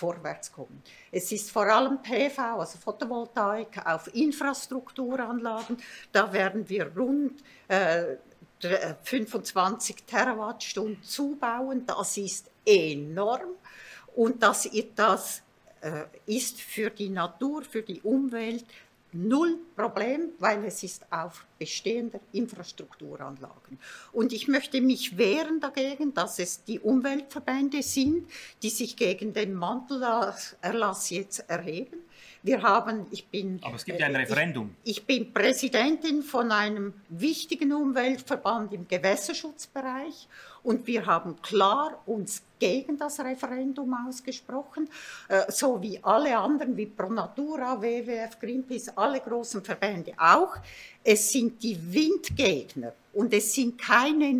vorwärts 0.00 0.50
kommen. 0.50 0.82
Es 1.12 1.30
ist 1.30 1.50
vor 1.50 1.66
allem 1.66 2.00
PV, 2.02 2.38
also 2.58 2.78
Photovoltaik 2.78 3.84
auf 3.84 4.12
Infrastrukturanlagen. 4.14 5.76
Da 6.10 6.32
werden 6.32 6.68
wir 6.68 6.90
rund 6.96 7.42
äh, 7.68 8.16
25 9.02 10.04
Terawattstunden 10.04 11.02
zubauen. 11.02 11.84
Das 11.86 12.16
ist 12.16 12.50
enorm. 12.64 13.50
Und 14.16 14.42
das, 14.42 14.68
das 14.96 15.42
äh, 15.80 16.04
ist 16.26 16.60
für 16.60 16.90
die 16.90 17.10
Natur, 17.10 17.62
für 17.62 17.82
die 17.82 18.00
Umwelt 18.00 18.64
null 19.12 19.58
Problem, 19.76 20.30
weil 20.38 20.64
es 20.64 20.82
ist 20.82 21.10
auf 21.10 21.46
bestehender 21.58 22.20
Infrastrukturanlagen. 22.32 23.78
Und 24.12 24.32
ich 24.32 24.48
möchte 24.48 24.80
mich 24.80 25.16
wehren 25.16 25.60
dagegen, 25.60 26.14
dass 26.14 26.38
es 26.38 26.64
die 26.64 26.80
Umweltverbände 26.80 27.82
sind, 27.82 28.28
die 28.62 28.70
sich 28.70 28.96
gegen 28.96 29.32
den 29.32 29.54
Mantelerlass 29.54 31.10
jetzt 31.10 31.48
erheben. 31.48 31.98
Wir 32.42 32.62
haben, 32.62 33.06
ich 33.10 33.26
bin, 33.26 33.60
Aber 33.62 33.76
es 33.76 33.84
gibt 33.84 34.00
ja 34.00 34.06
ein 34.06 34.14
äh, 34.14 34.18
Referendum. 34.18 34.74
Ich, 34.84 34.98
ich 34.98 35.06
bin 35.06 35.32
Präsidentin 35.32 36.22
von 36.22 36.50
einem 36.50 36.94
wichtigen 37.10 37.72
Umweltverband 37.72 38.72
im 38.72 38.88
Gewässerschutzbereich 38.88 40.26
und 40.62 40.86
wir 40.86 41.04
haben 41.04 41.40
klar 41.42 42.02
uns 42.06 42.42
gegen 42.58 42.96
das 42.96 43.20
Referendum 43.20 43.94
ausgesprochen, 44.06 44.88
äh, 45.28 45.50
so 45.50 45.82
wie 45.82 46.02
alle 46.02 46.36
anderen, 46.38 46.76
wie 46.76 46.86
Pro 46.86 47.10
Natura, 47.10 47.80
WWF, 47.80 48.38
Greenpeace, 48.38 48.96
alle 48.96 49.20
großen 49.20 49.62
Verbände 49.62 50.12
auch. 50.18 50.56
Es 51.04 51.32
sind 51.32 51.62
die 51.62 51.78
Windgegner 51.92 52.92
und 53.12 53.34
es 53.34 53.52
sind 53.52 53.78
keine 53.78 54.32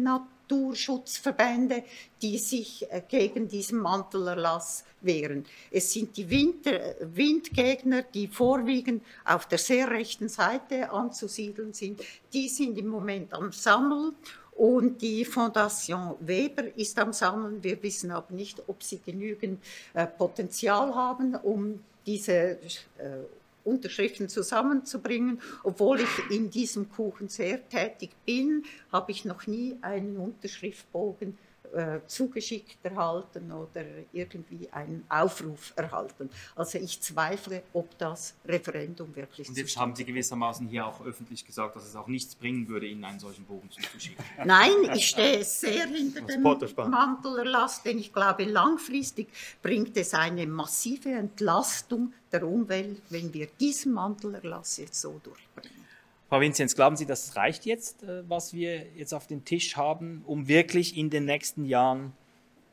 Naturschutzverbände, 0.51 1.85
die 2.21 2.39
sich 2.39 2.91
äh, 2.91 3.03
gegen 3.09 3.49
diesen 3.49 3.79
Mantelerlass 3.79 4.85
wehren. 5.01 5.47
Es 5.71 5.93
sind 5.93 6.17
die 6.17 6.29
Winter, 6.29 6.97
Windgegner, 7.01 8.03
die 8.03 8.29
vorwiegend 8.29 9.03
auf 9.25 9.47
der 9.47 9.59
sehr 9.59 9.91
rechten 9.91 10.29
Seite 10.29 10.91
anzusiedeln 10.91 11.73
sind. 11.73 12.01
Die 12.33 12.49
sind 12.49 12.79
im 12.79 12.89
Moment 12.89 13.33
am 13.33 13.53
Sammeln 13.53 14.15
und 14.53 15.01
die 15.01 15.25
Fondation 15.25 16.17
Weber 16.21 16.65
ist 16.77 16.99
am 16.99 17.13
Sammeln. 17.13 17.63
Wir 17.63 17.83
wissen 17.83 18.11
aber 18.11 18.35
nicht, 18.35 18.63
ob 18.67 18.83
sie 18.83 19.01
genügend 19.05 19.63
äh, 19.95 20.07
Potenzial 20.07 20.95
haben, 20.95 21.35
um 21.37 21.81
diese 22.05 22.33
äh, 22.33 22.59
Unterschriften 23.65 24.29
zusammenzubringen. 24.29 25.41
Obwohl 25.63 26.01
ich 26.01 26.31
in 26.31 26.51
diesem 26.51 26.91
Kuchen 26.91 27.29
sehr 27.29 27.69
tätig 27.69 28.11
bin, 28.25 28.65
habe 28.93 29.13
ich 29.13 29.25
noch 29.25 29.47
nie 29.47 29.77
einen 29.83 30.17
Unterschriftbogen 30.17 31.39
äh, 31.73 32.01
zugeschickt 32.07 32.79
erhalten 32.83 33.53
oder 33.53 33.85
irgendwie 34.13 34.69
einen 34.73 35.05
Aufruf 35.09 35.73
erhalten. 35.77 36.31
Also 36.57 36.79
ich 36.79 37.01
zweifle, 37.01 37.63
ob 37.73 37.97
das 37.99 38.35
Referendum 38.45 39.15
wirklich 39.15 39.49
Und 39.49 39.57
jetzt 39.57 39.77
haben 39.77 39.95
Sie 39.95 40.05
gewissermaßen 40.05 40.67
hier 40.69 40.87
auch 40.87 41.05
öffentlich 41.05 41.45
gesagt, 41.45 41.77
dass 41.77 41.87
es 41.87 41.97
auch 41.97 42.07
nichts 42.07 42.35
bringen 42.35 42.69
würde, 42.69 42.87
Ihnen 42.87 43.05
einen 43.05 43.21
solchen 43.21 43.45
Bogen 43.45 43.71
zuzuschicken. 43.71 44.25
Nein, 44.45 44.73
ich 44.95 45.09
stehe 45.09 45.45
sehr 45.45 45.87
hinter 45.87 46.23
dem 46.23 46.43
Mantelerlass, 46.43 47.83
denn 47.83 47.99
ich 47.99 48.13
glaube, 48.13 48.45
langfristig 48.45 49.29
bringt 49.63 49.97
es 49.97 50.15
eine 50.15 50.47
massive 50.47 51.11
Entlastung 51.11 52.13
der 52.33 52.47
Umwelt, 52.47 53.03
wenn 53.11 53.33
wir 53.33 53.49
diesen 53.59 53.93
Mantelerlass 53.93 54.77
jetzt 54.79 55.01
so 55.01 55.21
durchbringen. 55.23 55.80
Frau 56.31 56.41
Vinzenz, 56.41 56.77
glauben 56.77 56.95
Sie, 56.95 57.07
das 57.07 57.35
reicht 57.35 57.67
jetzt, 57.67 58.05
äh, 58.05 58.23
was 58.29 58.55
wir 58.55 58.87
jetzt 58.95 59.13
auf 59.13 59.27
dem 59.27 59.45
Tisch 59.45 59.77
haben, 59.77 60.23
um 60.29 60.47
wirklich 60.47 60.97
in 60.97 61.11
den 61.11 61.25
nächsten 61.25 61.65
Jahren 61.65 62.13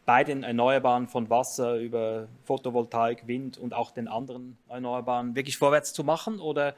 bei 0.06 0.24
den 0.24 0.44
Erneuerbaren 0.44 1.08
von 1.08 1.32
Wasser 1.32 1.78
über 1.78 2.28
Photovoltaik, 2.44 3.26
Wind 3.26 3.58
und 3.58 3.74
auch 3.74 3.90
den 3.90 4.08
anderen 4.08 4.60
Erneuerbaren 4.70 5.36
wirklich 5.36 5.58
vorwärts 5.58 5.92
zu 5.92 6.04
machen? 6.04 6.40
Oder 6.40 6.76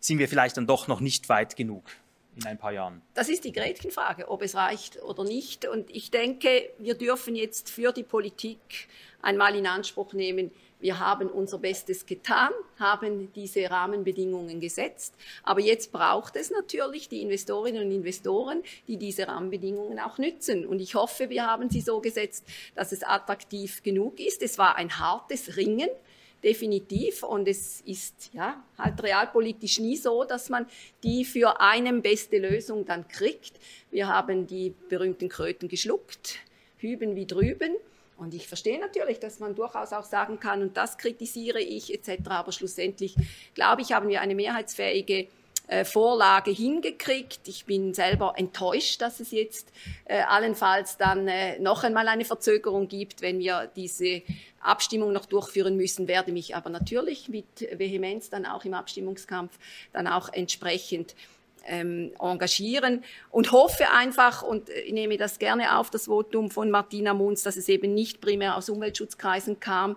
sind 0.00 0.18
wir 0.18 0.28
vielleicht 0.30 0.56
dann 0.56 0.66
doch 0.66 0.88
noch 0.88 1.00
nicht 1.00 1.28
weit 1.28 1.56
genug? 1.56 1.84
in 2.36 2.44
ein 2.44 2.58
paar 2.58 2.72
Jahren? 2.72 3.00
Das 3.14 3.30
ist 3.30 3.44
die 3.44 3.52
Gretchenfrage, 3.52 4.28
ob 4.28 4.42
es 4.42 4.54
reicht 4.54 5.02
oder 5.02 5.24
nicht. 5.24 5.66
Und 5.66 5.90
ich 5.90 6.10
denke, 6.10 6.68
wir 6.78 6.94
dürfen 6.94 7.34
jetzt 7.34 7.70
für 7.70 7.92
die 7.92 8.02
Politik 8.02 8.88
einmal 9.22 9.56
in 9.56 9.66
Anspruch 9.66 10.12
nehmen, 10.12 10.50
wir 10.80 11.00
haben 11.00 11.28
unser 11.28 11.58
Bestes 11.58 12.06
getan, 12.06 12.50
haben 12.78 13.32
diese 13.34 13.70
Rahmenbedingungen 13.70 14.60
gesetzt. 14.60 15.14
Aber 15.42 15.60
jetzt 15.60 15.90
braucht 15.90 16.36
es 16.36 16.50
natürlich 16.50 17.08
die 17.08 17.22
Investorinnen 17.22 17.84
und 17.84 17.92
Investoren, 17.92 18.62
die 18.86 18.96
diese 18.96 19.26
Rahmenbedingungen 19.26 19.98
auch 19.98 20.18
nützen. 20.18 20.66
Und 20.66 20.80
ich 20.80 20.94
hoffe, 20.94 21.30
wir 21.30 21.46
haben 21.46 21.70
sie 21.70 21.80
so 21.80 22.00
gesetzt, 22.00 22.44
dass 22.74 22.92
es 22.92 23.02
attraktiv 23.02 23.82
genug 23.82 24.20
ist. 24.20 24.42
Es 24.42 24.58
war 24.58 24.76
ein 24.76 24.98
hartes 24.98 25.56
Ringen 25.56 25.88
definitiv. 26.44 27.22
Und 27.22 27.48
es 27.48 27.80
ist 27.82 28.30
ja 28.32 28.62
halt 28.78 29.02
realpolitisch 29.02 29.80
nie 29.80 29.96
so, 29.96 30.24
dass 30.24 30.48
man 30.48 30.66
die 31.02 31.24
für 31.24 31.60
einen 31.60 32.02
beste 32.02 32.38
Lösung 32.38 32.84
dann 32.84 33.08
kriegt. 33.08 33.54
Wir 33.90 34.08
haben 34.08 34.46
die 34.46 34.74
berühmten 34.88 35.28
Kröten 35.28 35.68
geschluckt, 35.68 36.38
hüben 36.78 37.16
wie 37.16 37.26
drüben. 37.26 37.74
Und 38.16 38.34
ich 38.34 38.48
verstehe 38.48 38.80
natürlich, 38.80 39.20
dass 39.20 39.40
man 39.40 39.54
durchaus 39.54 39.92
auch 39.92 40.04
sagen 40.04 40.40
kann, 40.40 40.62
und 40.62 40.76
das 40.76 40.96
kritisiere 40.96 41.60
ich 41.60 41.92
etc. 41.92 42.28
Aber 42.30 42.52
schlussendlich, 42.52 43.14
glaube 43.54 43.82
ich, 43.82 43.92
haben 43.92 44.08
wir 44.08 44.20
eine 44.20 44.34
mehrheitsfähige 44.34 45.28
äh, 45.68 45.84
Vorlage 45.84 46.52
hingekriegt. 46.52 47.40
Ich 47.48 47.64
bin 47.64 47.92
selber 47.92 48.34
enttäuscht, 48.36 49.02
dass 49.02 49.18
es 49.18 49.32
jetzt 49.32 49.72
äh, 50.04 50.20
allenfalls 50.20 50.96
dann 50.96 51.26
äh, 51.26 51.58
noch 51.58 51.82
einmal 51.82 52.06
eine 52.06 52.24
Verzögerung 52.24 52.86
gibt, 52.86 53.20
wenn 53.20 53.40
wir 53.40 53.68
diese 53.74 54.22
Abstimmung 54.60 55.12
noch 55.12 55.26
durchführen 55.26 55.76
müssen, 55.76 56.06
werde 56.06 56.30
mich 56.30 56.54
aber 56.54 56.70
natürlich 56.70 57.28
mit 57.28 57.68
Vehemenz 57.72 58.30
dann 58.30 58.46
auch 58.46 58.64
im 58.64 58.74
Abstimmungskampf 58.74 59.58
dann 59.92 60.06
auch 60.06 60.28
entsprechend 60.32 61.16
ähm, 61.66 62.12
engagieren 62.18 63.04
und 63.30 63.52
hoffe 63.52 63.90
einfach 63.90 64.42
und 64.42 64.68
ich 64.70 64.92
nehme 64.92 65.16
das 65.16 65.38
gerne 65.38 65.78
auf, 65.78 65.90
das 65.90 66.06
Votum 66.06 66.50
von 66.50 66.70
Martina 66.70 67.14
Munz, 67.14 67.42
dass 67.42 67.56
es 67.56 67.68
eben 67.68 67.94
nicht 67.94 68.20
primär 68.20 68.56
aus 68.56 68.68
Umweltschutzkreisen 68.68 69.60
kam, 69.60 69.96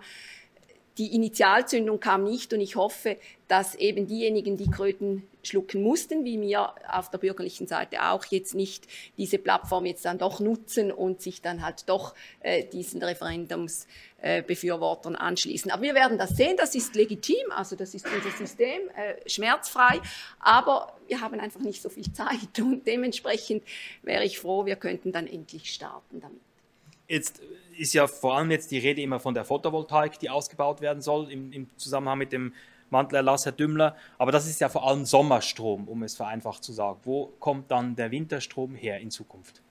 die 1.00 1.12
Initialzündung 1.14 1.98
kam 1.98 2.22
nicht 2.24 2.52
und 2.52 2.60
ich 2.60 2.76
hoffe, 2.76 3.16
dass 3.48 3.74
eben 3.74 4.06
diejenigen, 4.06 4.58
die 4.58 4.70
Kröten 4.70 5.26
schlucken 5.42 5.82
mussten, 5.82 6.26
wie 6.26 6.36
mir 6.36 6.74
auf 6.92 7.10
der 7.10 7.16
bürgerlichen 7.16 7.66
Seite 7.66 8.10
auch, 8.10 8.26
jetzt 8.26 8.54
nicht 8.54 8.86
diese 9.16 9.38
Plattform 9.38 9.86
jetzt 9.86 10.04
dann 10.04 10.18
doch 10.18 10.40
nutzen 10.40 10.92
und 10.92 11.22
sich 11.22 11.40
dann 11.40 11.64
halt 11.64 11.88
doch 11.88 12.14
äh, 12.40 12.66
diesen 12.66 13.02
Referendumsbefürwortern 13.02 15.14
äh, 15.14 15.18
anschließen. 15.18 15.70
Aber 15.70 15.80
wir 15.80 15.94
werden 15.94 16.18
das 16.18 16.36
sehen, 16.36 16.58
das 16.58 16.74
ist 16.74 16.94
legitim, 16.94 17.50
also 17.50 17.76
das 17.76 17.94
ist 17.94 18.06
unser 18.06 18.32
System, 18.36 18.82
äh, 18.94 19.26
schmerzfrei, 19.26 20.02
aber 20.38 20.98
wir 21.08 21.22
haben 21.22 21.40
einfach 21.40 21.60
nicht 21.60 21.80
so 21.80 21.88
viel 21.88 22.12
Zeit 22.12 22.60
und 22.60 22.86
dementsprechend 22.86 23.64
wäre 24.02 24.26
ich 24.26 24.38
froh, 24.38 24.66
wir 24.66 24.76
könnten 24.76 25.12
dann 25.12 25.26
endlich 25.26 25.72
starten 25.72 26.20
damit. 26.20 26.42
Jetzt 27.08 27.40
ist 27.80 27.94
ja 27.94 28.06
vor 28.06 28.36
allem 28.36 28.50
jetzt 28.50 28.70
die 28.70 28.78
Rede 28.78 29.00
immer 29.00 29.18
von 29.18 29.32
der 29.32 29.44
Photovoltaik, 29.44 30.18
die 30.18 30.28
ausgebaut 30.28 30.80
werden 30.80 31.00
soll 31.00 31.30
im, 31.32 31.50
im 31.52 31.66
Zusammenhang 31.78 32.18
mit 32.18 32.32
dem 32.32 32.52
Mantelerlass, 32.90 33.46
Herr 33.46 33.52
Dümmler. 33.52 33.96
Aber 34.18 34.32
das 34.32 34.46
ist 34.46 34.60
ja 34.60 34.68
vor 34.68 34.86
allem 34.86 35.06
Sommerstrom, 35.06 35.88
um 35.88 36.02
es 36.02 36.14
vereinfacht 36.14 36.62
zu 36.62 36.72
sagen. 36.72 37.00
Wo 37.04 37.32
kommt 37.38 37.70
dann 37.70 37.96
der 37.96 38.10
Winterstrom 38.10 38.74
her 38.74 39.00
in 39.00 39.10
Zukunft? 39.10 39.62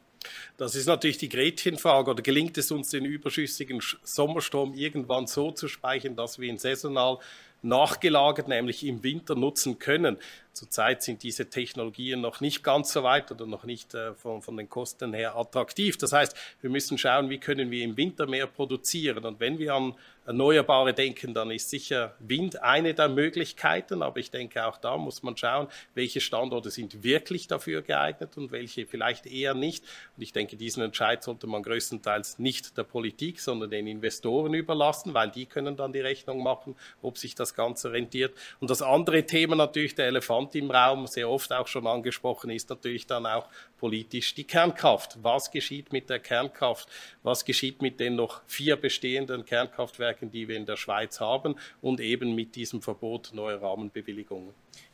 Das 0.58 0.76
ist 0.76 0.88
natürlich 0.88 1.18
die 1.18 1.30
Gretchenfrage. 1.30 2.10
Oder 2.12 2.24
gelingt 2.24 2.58
es 2.58 2.72
uns, 2.72 2.90
den 2.90 3.06
überschüssigen 3.06 3.82
Sommerstrom 4.04 4.74
irgendwann 4.74 5.28
so 5.28 5.52
zu 5.52 5.68
speichern, 5.68 6.16
dass 6.16 6.40
wir 6.40 6.50
ihn 6.50 6.58
saisonal 6.58 7.20
nachgelagert, 7.62 8.48
nämlich 8.48 8.86
im 8.86 9.04
Winter 9.04 9.36
nutzen 9.36 9.80
können? 9.80 10.18
Zurzeit 10.54 11.04
sind 11.04 11.24
diese 11.24 11.50
Technologien 11.50 12.22
noch 12.22 12.42
nicht 12.42 12.64
ganz 12.64 12.92
so 12.92 13.04
weit 13.04 13.32
oder 13.32 13.46
noch 13.46 13.64
nicht 13.64 13.94
äh, 13.94 14.14
von, 14.14 14.42
von, 14.42 14.58
den 14.58 14.70
Kosten 14.70 15.14
her 15.14 15.36
attraktiv. 15.38 15.98
Das 15.98 16.12
heißt, 16.12 16.36
wir 16.62 16.70
müssen 16.70 16.98
schauen, 16.98 17.30
wie 17.30 17.38
können 17.38 17.72
wir 17.72 17.84
im 17.84 17.96
Winter 17.96 18.28
mehr 18.28 18.48
produzieren. 18.48 19.24
Und 19.24 19.40
wenn 19.40 19.58
wir 19.58 19.74
an 19.74 19.96
Erneuerbare 20.30 20.94
denken, 20.94 21.34
dann 21.34 21.50
ist 21.50 21.72
sicher 21.72 22.14
Wind 22.20 22.62
eine 22.62 22.94
der 22.94 23.10
Möglichkeiten. 23.10 24.04
Aber 24.04 24.20
ich 24.20 24.30
denke, 24.30 24.64
auch 24.64 24.78
da 24.78 24.96
muss 24.96 25.24
man 25.24 25.36
schauen, 25.36 25.68
welche 25.96 26.22
Standorte 26.22 26.70
sind 26.70 27.04
wirklich 27.04 27.48
dafür 27.48 27.82
geeignet 27.82 28.38
und 28.38 28.52
welche 28.52 28.86
vielleicht 28.86 29.26
eher 29.26 29.56
nicht. 29.56 29.84
Und 30.16 30.22
ich 30.22 30.32
denke, 30.32 30.56
diesen 30.56 30.84
Entscheid 30.84 31.24
sollte 31.24 31.48
man 31.48 31.64
größtenteils 31.64 32.38
nicht 32.38 32.78
der 32.78 32.84
Politik, 32.84 33.40
sondern 33.40 33.72
den 33.72 33.88
Investoren 33.88 34.54
überlassen, 34.54 35.16
weil 35.16 35.32
die 35.32 35.48
können 35.48 35.76
dann 35.76 35.94
die 35.94 36.00
Rechnung 36.00 36.44
machen, 36.44 36.76
ob 37.02 37.18
sich 37.18 37.34
das 37.34 37.56
Ganze 37.56 37.92
rentiert. 37.92 38.36
Und 38.60 38.70
das 38.70 38.84
andere 38.84 39.26
Thema 39.26 39.56
natürlich, 39.56 39.96
der 39.96 40.06
Elefant 40.06 40.54
im 40.54 40.70
Raum, 40.70 41.08
sehr 41.08 41.28
oft 41.28 41.52
auch 41.52 41.68
schon 41.68 41.88
angesprochen, 41.88 42.52
ist 42.52 42.70
natürlich 42.70 43.08
dann 43.08 43.26
auch 43.26 43.48
politisch 43.80 44.36
die 44.36 44.44
Kernkraft. 44.44 45.18
Was 45.24 45.50
geschieht 45.50 45.92
mit 45.92 46.10
der 46.10 46.20
Kernkraft? 46.20 46.88
Was 47.24 47.46
geschieht 47.46 47.82
mit 47.82 48.00
den 48.00 48.16
noch 48.16 48.42
vier 48.46 48.76
bestehenden 48.76 49.46
Kernkraftwerken, 49.46 50.19
die 50.22 50.48
wir 50.48 50.58
in 50.58 50.66
der 50.66 50.78
Schweiz 50.78 51.20
haben 51.20 51.56
und 51.82 52.00
eben 52.00 52.36
mit 52.36 52.56
diesem 52.56 52.82
Verbot 52.82 53.32
neuer 53.34 53.62
Rahmenbewilligungen? 53.62 54.50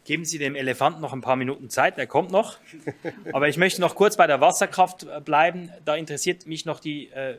Geben 0.06 0.26
Sie 0.26 0.38
dem 0.38 0.56
Elefanten 0.56 1.02
noch 1.02 1.14
ein 1.14 1.22
paar 1.22 1.36
Minuten 1.36 1.70
Zeit, 1.70 1.98
er 1.98 2.08
kommt 2.08 2.32
noch. 2.32 2.58
Aber 3.34 3.48
ich 3.48 3.58
möchte 3.58 3.82
noch 3.82 3.96
kurz 3.96 4.18
bei 4.18 4.28
der 4.28 4.42
Wasserkraft 4.42 5.04
äh, 5.04 5.20
bleiben. 5.20 5.72
Da 5.84 5.96
interessiert 5.96 6.46
mich 6.46 6.66
noch 6.66 6.80
die 6.80 7.10
äh, 7.10 7.38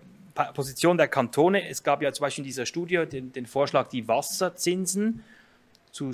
Position 0.54 0.96
der 0.96 1.08
Kantone. 1.08 1.68
Es 1.68 1.82
gab 1.82 2.02
ja 2.02 2.12
zum 2.12 2.24
Beispiel 2.24 2.42
in 2.42 2.48
dieser 2.48 2.66
Studie 2.66 3.04
den, 3.06 3.32
den 3.32 3.46
Vorschlag, 3.46 3.88
die 3.88 4.08
Wasserzinsen 4.08 5.22
zu 5.92 6.12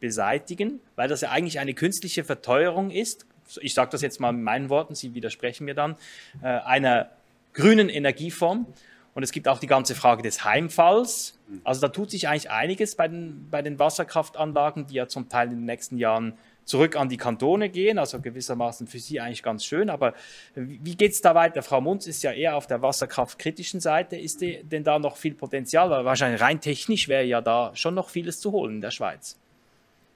beseitigen, 0.00 0.80
weil 0.96 1.08
das 1.08 1.22
ja 1.22 1.30
eigentlich 1.30 1.58
eine 1.58 1.72
künstliche 1.72 2.24
Verteuerung 2.24 2.90
ist 2.90 3.26
ich 3.60 3.74
sage 3.74 3.90
das 3.90 4.02
jetzt 4.02 4.20
mal 4.20 4.30
in 4.30 4.42
meinen 4.42 4.68
Worten, 4.68 4.94
Sie 4.94 5.14
widersprechen 5.14 5.64
mir 5.64 5.74
dann, 5.74 5.96
äh, 6.42 6.46
einer 6.46 7.10
grünen 7.52 7.88
Energieform. 7.88 8.66
Und 9.14 9.22
es 9.22 9.30
gibt 9.30 9.46
auch 9.46 9.58
die 9.58 9.68
ganze 9.68 9.94
Frage 9.94 10.22
des 10.22 10.44
Heimfalls. 10.44 11.38
Also 11.62 11.80
da 11.80 11.88
tut 11.88 12.10
sich 12.10 12.28
eigentlich 12.28 12.50
einiges 12.50 12.96
bei 12.96 13.06
den, 13.06 13.48
bei 13.48 13.62
den 13.62 13.78
Wasserkraftanlagen, 13.78 14.86
die 14.86 14.94
ja 14.94 15.06
zum 15.06 15.28
Teil 15.28 15.48
in 15.48 15.58
den 15.58 15.64
nächsten 15.64 15.98
Jahren 15.98 16.36
zurück 16.64 16.96
an 16.96 17.08
die 17.08 17.16
Kantone 17.16 17.68
gehen, 17.68 17.98
also 17.98 18.20
gewissermaßen 18.20 18.86
für 18.86 18.98
Sie 18.98 19.20
eigentlich 19.20 19.42
ganz 19.42 19.64
schön. 19.64 19.90
Aber 19.90 20.14
wie 20.54 20.96
geht 20.96 21.12
es 21.12 21.20
da 21.20 21.34
weiter? 21.34 21.62
Frau 21.62 21.80
Munz 21.80 22.06
ist 22.06 22.22
ja 22.22 22.32
eher 22.32 22.56
auf 22.56 22.66
der 22.66 22.82
wasserkraftkritischen 22.82 23.80
Seite. 23.80 24.16
Ist 24.16 24.40
denn 24.40 24.82
da 24.82 24.98
noch 24.98 25.16
viel 25.16 25.34
Potenzial? 25.34 25.90
Weil 25.90 26.04
wahrscheinlich 26.04 26.40
rein 26.40 26.60
technisch 26.60 27.06
wäre 27.08 27.24
ja 27.24 27.40
da 27.40 27.70
schon 27.74 27.94
noch 27.94 28.08
vieles 28.08 28.40
zu 28.40 28.50
holen 28.50 28.76
in 28.76 28.80
der 28.80 28.90
Schweiz. 28.90 29.38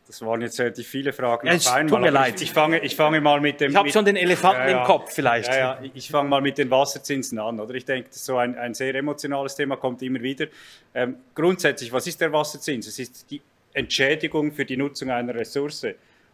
Das 0.08 0.22
waren 0.22 0.40
jetzt 0.40 0.58
relativ 0.58 0.88
viele 0.88 1.12
Fragen 1.12 1.46
ja, 1.46 1.54
auf 1.54 1.66
einmal. 1.70 1.90
Tut 1.90 2.00
mir 2.00 2.10
leid. 2.10 2.36
Ich, 2.36 2.44
ich, 2.44 2.52
fange, 2.52 2.78
ich 2.78 2.96
fange 2.96 3.20
mal 3.20 3.42
mit 3.42 3.60
dem. 3.60 3.72
Ich 3.72 3.76
habe 3.76 3.90
schon 3.90 4.06
den 4.06 4.16
Elefanten 4.16 4.62
ja, 4.62 4.70
ja, 4.70 4.80
im 4.80 4.86
Kopf 4.86 5.12
vielleicht. 5.12 5.48
Ja, 5.48 5.58
ja, 5.58 5.80
ich 5.92 6.08
fange 6.08 6.30
mal 6.30 6.40
mit 6.40 6.56
den 6.56 6.70
Wasserzinsen 6.70 7.38
an. 7.38 7.60
Oder? 7.60 7.74
Ich 7.74 7.84
denke, 7.84 8.08
das 8.08 8.16
ist 8.16 8.24
so 8.24 8.38
ein, 8.38 8.56
ein 8.56 8.72
sehr 8.72 8.94
emotionales 8.94 9.54
Thema, 9.54 9.76
kommt 9.76 10.00
immer 10.00 10.22
wieder. 10.22 10.46
Ähm, 10.94 11.16
grundsätzlich, 11.34 11.92
was 11.92 12.06
ist 12.06 12.18
der 12.22 12.32
Wasserzins? 12.32 12.86
Es 12.86 12.98
ist 12.98 13.30
die 13.30 13.42
Entschädigung 13.74 14.50
für 14.50 14.64
die 14.64 14.78
Nutzung 14.78 15.10
einer 15.10 15.34
Ressource. 15.34 15.86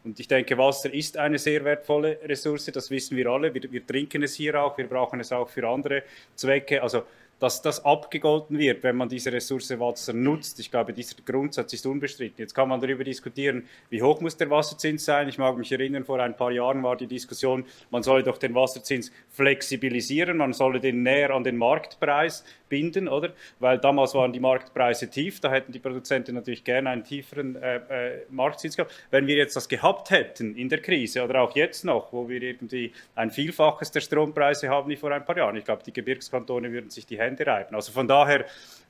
Und 0.05 0.21
ich 0.21 0.29
denke, 0.29 0.57
Wasser 0.57 0.95
ist 0.95 1.17
eine 1.17 1.39
sehr 1.39 1.65
wertvolle 1.65 2.19
Ressource, 2.25 2.67
das 2.67 2.91
wissen 2.91 3.17
wir 3.17 3.27
alle. 3.27 3.53
Wir, 3.53 3.73
wir 3.73 3.85
trinken 3.85 4.23
es 4.23 4.35
hier 4.35 4.63
auch, 4.63 4.79
wir 4.79 4.87
brauchen 4.87 5.19
es 5.19 5.33
auch 5.33 5.49
für 5.49 5.67
andere 5.67 6.05
Zwecke. 6.37 6.81
Also 6.81 7.05
dass 7.45 7.61
das 7.61 7.85
abgegolten 7.85 8.59
wird, 8.59 8.83
wenn 8.85 8.97
man 8.97 9.11
diese 9.11 9.31
Ressource 9.31 9.79
Wasser 9.79 10.15
nutzt. 10.15 10.59
Ich 10.61 10.71
glaube, 10.71 10.95
dieser 10.95 11.17
Grundsatz 11.27 11.75
ist 11.75 11.85
unbestritten. 11.85 12.41
Jetzt 12.41 12.55
kann 12.55 12.71
man 12.71 12.81
darüber 12.81 13.05
diskutieren, 13.05 13.69
wie 13.91 14.01
hoch 14.01 14.23
muss 14.23 14.39
der 14.39 14.49
Wasserzins 14.49 15.05
sein. 15.05 15.29
Ich 15.29 15.37
mag 15.37 15.55
mich 15.59 15.71
erinnern, 15.71 16.07
vor 16.07 16.19
ein 16.21 16.35
paar 16.35 16.53
Jahren 16.53 16.83
war 16.83 16.97
die 16.97 17.07
Diskussion, 17.07 17.67
man 17.91 18.03
solle 18.03 18.23
doch 18.23 18.39
den 18.39 18.55
Wasserzins 18.55 19.13
flexibilisieren, 19.29 20.39
man 20.39 20.55
solle 20.55 20.81
den 20.81 21.03
näher 21.03 21.33
an 21.33 21.45
den 21.45 21.59
Marktpreis 21.59 22.45
binden, 22.75 23.07
oder? 23.07 23.31
Weil 23.61 23.79
damals 23.79 24.15
waren 24.15 24.33
die 24.33 24.41
Marktpreise 24.41 25.09
tief, 25.09 25.39
da 25.39 25.49
hätten 25.49 25.71
die 25.71 25.79
Produzenten 25.79 26.35
natürlich 26.35 26.65
gerne 26.65 26.91
einen 26.91 27.05
tieferen 27.05 27.55
äh, 27.55 27.77
äh, 27.77 28.27
Marktzins 28.31 28.77
gehabt. 28.77 28.93
Wenn 29.13 29.29
wir 29.29 29.37
jetzt 29.37 29.55
das 29.55 29.69
gehabt 29.69 30.11
hätten 30.11 30.57
in 30.57 30.69
der 30.69 30.81
Krise 30.83 31.23
oder 31.23 31.41
auch 31.43 31.55
jetzt 31.55 31.85
noch, 31.85 32.13
wo 32.13 32.29
wir 32.29 32.43
irgendwie 32.43 32.93
ein 33.15 33.31
Vielfaches 33.31 33.93
der 33.93 34.01
Strompreise 34.01 34.69
haben 34.69 34.89
wie 34.89 34.97
vor 34.97 35.13
ein 35.13 35.25
paar 35.25 35.37
Jahren, 35.37 35.55
ich 35.55 35.65
glaube, 35.65 35.85
die 35.85 35.93
Gebirgskantone 35.93 36.73
würden 36.73 36.91
sich 36.91 37.07
die 37.07 37.17
Hände 37.17 37.47
reiben. 37.47 37.77
Also 37.77 37.93
von 37.93 38.09
daher, 38.09 38.45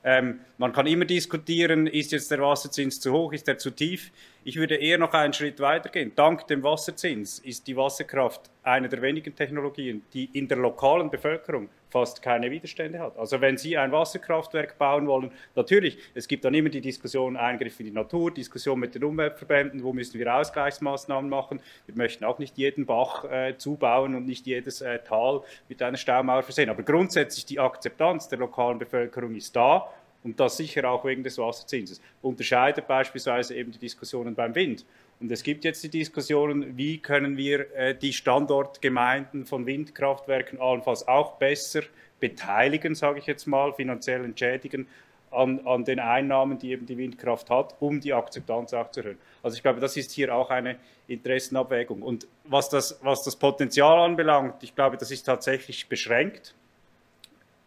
ähm, 0.05 0.39
man 0.59 0.71
kann 0.71 0.85
immer 0.85 1.05
diskutieren, 1.05 1.87
ist 1.87 2.11
jetzt 2.11 2.29
der 2.29 2.39
Wasserzins 2.39 3.01
zu 3.01 3.11
hoch, 3.11 3.33
ist 3.33 3.47
er 3.47 3.57
zu 3.57 3.71
tief? 3.71 4.11
Ich 4.43 4.55
würde 4.55 4.75
eher 4.75 4.99
noch 4.99 5.13
einen 5.13 5.33
Schritt 5.33 5.59
weitergehen. 5.59 6.11
Dank 6.15 6.45
dem 6.45 6.61
Wasserzins 6.61 7.39
ist 7.39 7.65
die 7.65 7.75
Wasserkraft 7.75 8.51
eine 8.61 8.87
der 8.87 9.01
wenigen 9.01 9.35
Technologien, 9.35 10.03
die 10.13 10.29
in 10.33 10.47
der 10.47 10.59
lokalen 10.59 11.09
Bevölkerung 11.09 11.69
fast 11.89 12.21
keine 12.21 12.51
Widerstände 12.51 12.99
hat. 12.99 13.17
Also 13.17 13.41
wenn 13.41 13.57
Sie 13.57 13.77
ein 13.77 13.91
Wasserkraftwerk 13.91 14.77
bauen 14.77 15.07
wollen, 15.07 15.31
natürlich, 15.55 15.97
es 16.13 16.27
gibt 16.27 16.45
dann 16.45 16.53
immer 16.53 16.69
die 16.69 16.81
Diskussion 16.81 17.37
Eingriff 17.37 17.79
in 17.79 17.87
die 17.87 17.91
Natur, 17.91 18.31
Diskussion 18.31 18.79
mit 18.79 18.93
den 18.93 19.03
Umweltverbänden, 19.03 19.81
wo 19.83 19.93
müssen 19.93 20.19
wir 20.19 20.35
Ausgleichsmaßnahmen 20.35 21.29
machen. 21.29 21.59
Wir 21.85 21.95
möchten 21.95 22.25
auch 22.25 22.37
nicht 22.37 22.57
jeden 22.57 22.85
Bach 22.85 23.23
äh, 23.25 23.57
zubauen 23.57 24.13
und 24.13 24.25
nicht 24.25 24.45
jedes 24.45 24.81
äh, 24.81 24.99
Tal 24.99 25.41
mit 25.69 25.81
einer 25.81 25.97
Staumauer 25.97 26.43
versehen. 26.43 26.69
Aber 26.69 26.83
grundsätzlich 26.83 27.45
die 27.45 27.59
Akzeptanz 27.59 28.27
der 28.27 28.39
lokalen 28.39 28.77
Bevölkerung 28.77 29.33
ist 29.35 29.55
da 29.55 29.89
und 30.25 30.39
das 30.39 30.57
sicher 30.57 30.89
auch 30.89 31.05
wegen 31.05 31.23
des 31.23 31.37
Wasserzinses. 31.37 32.01
Unterscheidet 32.21 32.87
beispielsweise 32.87 33.55
eben 33.55 33.71
die 33.71 33.77
Diskussionen 33.79 34.33
beim 34.33 34.55
Wind. 34.55 34.83
Und 35.19 35.31
es 35.31 35.43
gibt 35.43 35.63
jetzt 35.63 35.83
die 35.83 35.89
Diskussionen, 35.89 36.75
wie 36.75 36.97
können 36.97 37.37
wir 37.37 37.73
äh, 37.75 37.95
die 37.95 38.11
Standortgemeinden 38.11 39.45
von 39.45 39.65
Windkraftwerken 39.65 40.59
allenfalls 40.59 41.07
auch 41.07 41.37
besser 41.37 41.83
beteiligen, 42.19 42.95
sage 42.95 43.19
ich 43.19 43.27
jetzt 43.27 43.45
mal, 43.45 43.71
finanziell 43.73 44.25
entschädigen 44.25 44.87
an, 45.31 45.65
an, 45.65 45.85
den 45.85 45.99
Einnahmen, 45.99 46.57
die 46.57 46.71
eben 46.71 46.87
die 46.87 46.97
Windkraft 46.97 47.49
hat, 47.51 47.75
um 47.79 47.99
die 47.99 48.13
Akzeptanz 48.13 48.73
auch 48.73 48.89
zu 48.89 49.01
erhöhen. 49.01 49.19
Also 49.43 49.55
ich 49.55 49.61
glaube, 49.61 49.79
das 49.79 49.95
ist 49.95 50.11
hier 50.11 50.33
auch 50.33 50.49
eine 50.49 50.77
Interessenabwägung. 51.07 52.01
Und 52.01 52.27
was 52.45 52.69
das, 52.69 52.99
was 53.03 53.23
das 53.23 53.35
Potenzial 53.35 53.99
anbelangt, 53.99 54.63
ich 54.63 54.73
glaube, 54.73 54.97
das 54.97 55.11
ist 55.11 55.23
tatsächlich 55.23 55.87
beschränkt. 55.87 56.55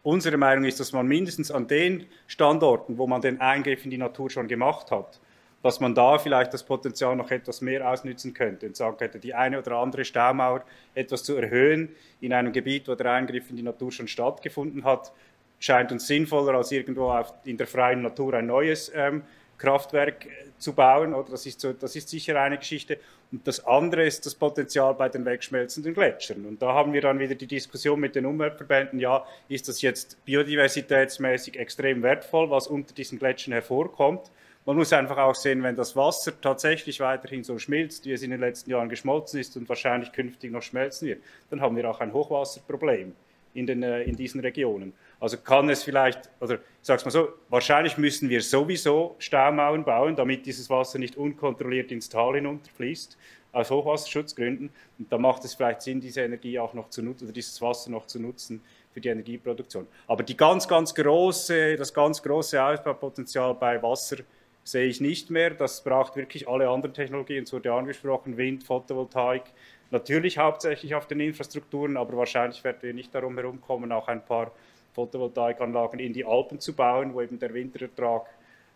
Unsere 0.02 0.36
Meinung 0.36 0.64
ist, 0.64 0.78
dass 0.80 0.92
man 0.92 1.06
mindestens 1.06 1.50
an 1.50 1.66
den 1.66 2.06
Standorten, 2.26 2.98
wo 2.98 3.06
man 3.06 3.20
den 3.20 3.40
Eingriff 3.40 3.84
in 3.84 3.90
die 3.90 3.98
Natur 3.98 4.30
schon 4.30 4.48
gemacht 4.48 4.90
hat, 4.90 5.20
dass 5.62 5.80
man 5.80 5.94
da 5.94 6.18
vielleicht 6.18 6.54
das 6.54 6.62
Potenzial 6.62 7.16
noch 7.16 7.30
etwas 7.30 7.60
mehr 7.60 7.90
ausnützen 7.90 8.32
könnte 8.32 8.66
und 8.66 8.76
sagen 8.76 8.96
könnte, 8.96 9.18
die 9.18 9.34
eine 9.34 9.58
oder 9.58 9.72
andere 9.78 10.04
Staumauer 10.04 10.64
etwas 10.94 11.24
zu 11.24 11.36
erhöhen 11.36 11.88
in 12.20 12.32
einem 12.32 12.52
Gebiet, 12.52 12.86
wo 12.86 12.94
der 12.94 13.12
Eingriff 13.12 13.50
in 13.50 13.56
die 13.56 13.62
Natur 13.62 13.90
schon 13.90 14.06
stattgefunden 14.06 14.84
hat, 14.84 15.12
scheint 15.58 15.90
uns 15.90 16.06
sinnvoller, 16.06 16.54
als 16.54 16.70
irgendwo 16.70 17.10
auf, 17.10 17.34
in 17.44 17.56
der 17.56 17.66
freien 17.66 18.02
Natur 18.02 18.34
ein 18.34 18.46
neues 18.46 18.92
ähm, 18.94 19.22
Kraftwerk 19.58 20.26
zu 20.58 20.72
bauen. 20.72 21.14
Oder? 21.14 21.30
Das, 21.30 21.46
ist 21.46 21.60
so, 21.60 21.72
das 21.72 21.94
ist 21.96 22.08
sicher 22.08 22.40
eine 22.40 22.58
Geschichte. 22.58 22.98
Und 23.30 23.46
das 23.46 23.66
andere 23.66 24.06
ist 24.06 24.24
das 24.24 24.34
Potenzial 24.34 24.94
bei 24.94 25.08
den 25.08 25.24
wegschmelzenden 25.24 25.92
Gletschern. 25.92 26.46
Und 26.46 26.62
da 26.62 26.72
haben 26.72 26.92
wir 26.92 27.02
dann 27.02 27.18
wieder 27.18 27.34
die 27.34 27.46
Diskussion 27.46 28.00
mit 28.00 28.14
den 28.14 28.24
Umweltverbänden, 28.24 28.98
ja, 28.98 29.26
ist 29.48 29.68
das 29.68 29.82
jetzt 29.82 30.24
biodiversitätsmäßig 30.24 31.58
extrem 31.58 32.02
wertvoll, 32.02 32.50
was 32.50 32.66
unter 32.66 32.94
diesen 32.94 33.18
Gletschern 33.18 33.52
hervorkommt? 33.52 34.30
Man 34.64 34.76
muss 34.76 34.92
einfach 34.92 35.18
auch 35.18 35.34
sehen, 35.34 35.62
wenn 35.62 35.76
das 35.76 35.96
Wasser 35.96 36.38
tatsächlich 36.40 37.00
weiterhin 37.00 37.44
so 37.44 37.58
schmilzt, 37.58 38.04
wie 38.06 38.12
es 38.12 38.22
in 38.22 38.30
den 38.30 38.40
letzten 38.40 38.70
Jahren 38.70 38.88
geschmolzen 38.88 39.40
ist 39.40 39.56
und 39.56 39.68
wahrscheinlich 39.68 40.12
künftig 40.12 40.50
noch 40.50 40.62
schmelzen 40.62 41.08
wird, 41.08 41.22
dann 41.50 41.60
haben 41.60 41.76
wir 41.76 41.88
auch 41.90 42.00
ein 42.00 42.12
Hochwasserproblem 42.12 43.14
in, 43.54 43.66
den, 43.66 43.82
äh, 43.82 44.02
in 44.02 44.16
diesen 44.16 44.40
Regionen. 44.40 44.92
Also 45.20 45.36
kann 45.38 45.68
es 45.68 45.82
vielleicht, 45.82 46.30
oder 46.40 46.58
es 46.82 47.04
mal 47.04 47.10
so, 47.10 47.28
wahrscheinlich 47.48 47.98
müssen 47.98 48.28
wir 48.28 48.40
sowieso 48.40 49.16
Staumauern 49.18 49.84
bauen, 49.84 50.14
damit 50.14 50.46
dieses 50.46 50.70
Wasser 50.70 50.98
nicht 50.98 51.16
unkontrolliert 51.16 51.90
ins 51.90 52.08
Tal 52.08 52.34
hinunterfließt, 52.34 53.16
aus 53.52 53.70
Hochwasserschutzgründen. 53.70 54.70
Und 54.98 55.12
da 55.12 55.18
macht 55.18 55.44
es 55.44 55.54
vielleicht 55.54 55.82
Sinn, 55.82 56.00
diese 56.00 56.22
Energie 56.22 56.58
auch 56.58 56.74
noch 56.74 56.90
zu 56.90 57.02
nutzen, 57.02 57.24
oder 57.24 57.32
dieses 57.32 57.60
Wasser 57.60 57.90
noch 57.90 58.06
zu 58.06 58.20
nutzen 58.20 58.60
für 58.92 59.00
die 59.00 59.08
Energieproduktion. 59.08 59.86
Aber 60.06 60.22
die 60.22 60.36
ganz, 60.36 60.68
ganz 60.68 60.94
große, 60.94 61.76
das 61.76 61.92
ganz 61.92 62.22
große 62.22 62.62
Ausbaupotenzial 62.62 63.54
bei 63.54 63.82
Wasser 63.82 64.18
sehe 64.64 64.86
ich 64.86 65.00
nicht 65.00 65.30
mehr. 65.30 65.50
Das 65.50 65.82
braucht 65.82 66.16
wirklich 66.16 66.46
alle 66.46 66.68
anderen 66.68 66.94
Technologien, 66.94 67.44
es 67.44 67.52
wurde 67.52 67.72
angesprochen, 67.72 68.36
Wind, 68.36 68.64
Photovoltaik, 68.64 69.44
natürlich 69.90 70.38
hauptsächlich 70.38 70.94
auf 70.94 71.06
den 71.06 71.20
Infrastrukturen, 71.20 71.96
aber 71.96 72.16
wahrscheinlich 72.16 72.62
werden 72.64 72.78
wir 72.82 72.94
nicht 72.94 73.14
darum 73.14 73.36
herumkommen, 73.36 73.92
auch 73.92 74.08
ein 74.08 74.24
paar 74.24 74.52
Photovoltaikanlagen 74.94 76.00
in 76.00 76.12
die 76.12 76.24
Alpen 76.24 76.60
zu 76.60 76.74
bauen, 76.74 77.14
wo 77.14 77.22
eben 77.22 77.38
der 77.38 77.54
Winterertrag 77.54 78.26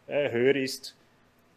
äh, 0.07 0.31
höher 0.31 0.57
ist. 0.57 0.97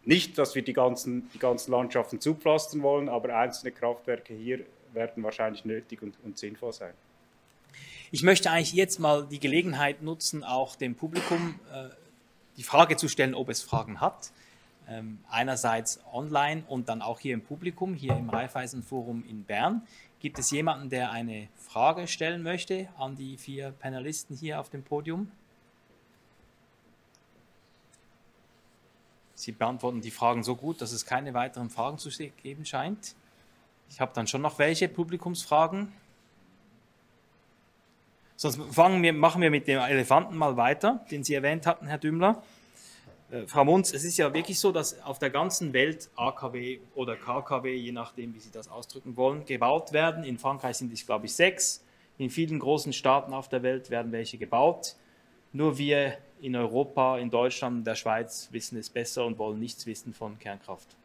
Nicht, 0.03 0.37
dass 0.37 0.55
wir 0.55 0.61
die 0.61 0.73
ganzen, 0.73 1.29
die 1.33 1.39
ganzen 1.39 1.71
Landschaften 1.71 2.19
zupflastern 2.19 2.83
wollen, 2.83 3.09
aber 3.09 3.35
einzelne 3.35 3.71
Kraftwerke 3.71 4.33
hier 4.33 4.59
werden 4.93 5.23
wahrscheinlich 5.23 5.65
nötig 5.65 6.01
und, 6.01 6.15
und 6.23 6.37
sinnvoll 6.37 6.73
sein. 6.73 6.93
Ich 8.11 8.23
möchte 8.23 8.51
eigentlich 8.51 8.73
jetzt 8.73 8.99
mal 8.99 9.25
die 9.25 9.39
Gelegenheit 9.39 10.01
nutzen, 10.01 10.43
auch 10.43 10.75
dem 10.75 10.95
Publikum 10.95 11.59
äh, 11.73 11.89
die 12.57 12.63
Frage 12.63 12.97
zu 12.97 13.07
stellen, 13.07 13.35
ob 13.35 13.49
es 13.49 13.61
Fragen 13.61 13.99
hat. 13.99 14.31
Ähm, 14.87 15.17
einerseits 15.29 15.99
online 16.13 16.63
und 16.67 16.89
dann 16.89 17.01
auch 17.01 17.19
hier 17.19 17.33
im 17.33 17.41
Publikum, 17.41 17.95
hier 17.95 18.15
im 18.15 18.29
Raiffeisenforum 18.29 19.23
in 19.27 19.43
Bern. 19.43 19.81
Gibt 20.19 20.37
es 20.37 20.51
jemanden, 20.51 20.89
der 20.89 21.11
eine 21.11 21.47
Frage 21.55 22.07
stellen 22.07 22.43
möchte 22.43 22.87
an 22.97 23.15
die 23.15 23.37
vier 23.37 23.71
Panelisten 23.71 24.35
hier 24.35 24.59
auf 24.59 24.69
dem 24.69 24.83
Podium? 24.83 25.31
Sie 29.33 29.51
beantworten 29.51 30.01
die 30.01 30.11
Fragen 30.11 30.43
so 30.43 30.55
gut, 30.55 30.81
dass 30.81 30.91
es 30.91 31.05
keine 31.05 31.33
weiteren 31.33 31.69
Fragen 31.69 31.97
zu 31.97 32.09
geben 32.09 32.65
scheint. 32.65 33.15
Ich 33.89 33.99
habe 33.99 34.11
dann 34.13 34.27
schon 34.27 34.41
noch 34.41 34.59
welche 34.59 34.87
Publikumsfragen. 34.87 35.91
Sonst 38.37 38.59
wir, 38.59 39.13
machen 39.13 39.41
wir 39.41 39.51
mit 39.51 39.67
dem 39.67 39.79
Elefanten 39.79 40.35
mal 40.37 40.57
weiter, 40.57 41.05
den 41.11 41.23
Sie 41.23 41.33
erwähnt 41.33 41.65
hatten, 41.65 41.87
Herr 41.87 41.97
Dümmler. 41.97 42.43
Äh, 43.35 43.47
Frau 43.47 43.65
Munz, 43.65 43.93
es 43.93 44.03
ist 44.03 44.17
ja 44.17 44.33
wirklich 44.33 44.59
so, 44.59 44.71
dass 44.71 45.01
auf 45.01 45.19
der 45.19 45.29
ganzen 45.29 45.73
Welt 45.73 46.09
AKW 46.15 46.79
oder 46.95 47.15
KKW, 47.15 47.75
je 47.75 47.91
nachdem, 47.91 48.33
wie 48.33 48.39
Sie 48.39 48.51
das 48.51 48.69
ausdrücken 48.69 49.17
wollen, 49.17 49.45
gebaut 49.45 49.91
werden. 49.93 50.23
In 50.23 50.37
Frankreich 50.37 50.77
sind 50.77 50.93
es, 50.93 51.05
glaube 51.05 51.25
ich, 51.25 51.33
sechs. 51.33 51.83
In 52.17 52.29
vielen 52.29 52.59
großen 52.59 52.93
Staaten 52.93 53.33
auf 53.33 53.49
der 53.49 53.61
Welt 53.61 53.89
werden 53.89 54.11
welche 54.11 54.37
gebaut. 54.37 54.95
Nur 55.51 55.77
wir 55.77 56.17
in 56.41 56.55
Europa, 56.55 57.17
in 57.17 57.29
Deutschland, 57.29 57.79
in 57.79 57.83
der 57.83 57.95
Schweiz 57.95 58.47
wissen 58.51 58.77
es 58.77 58.89
besser 58.89 59.25
und 59.25 59.37
wollen 59.37 59.59
nichts 59.59 59.85
wissen 59.85 60.13
von 60.13 60.39
Kernkraft. 60.39 60.95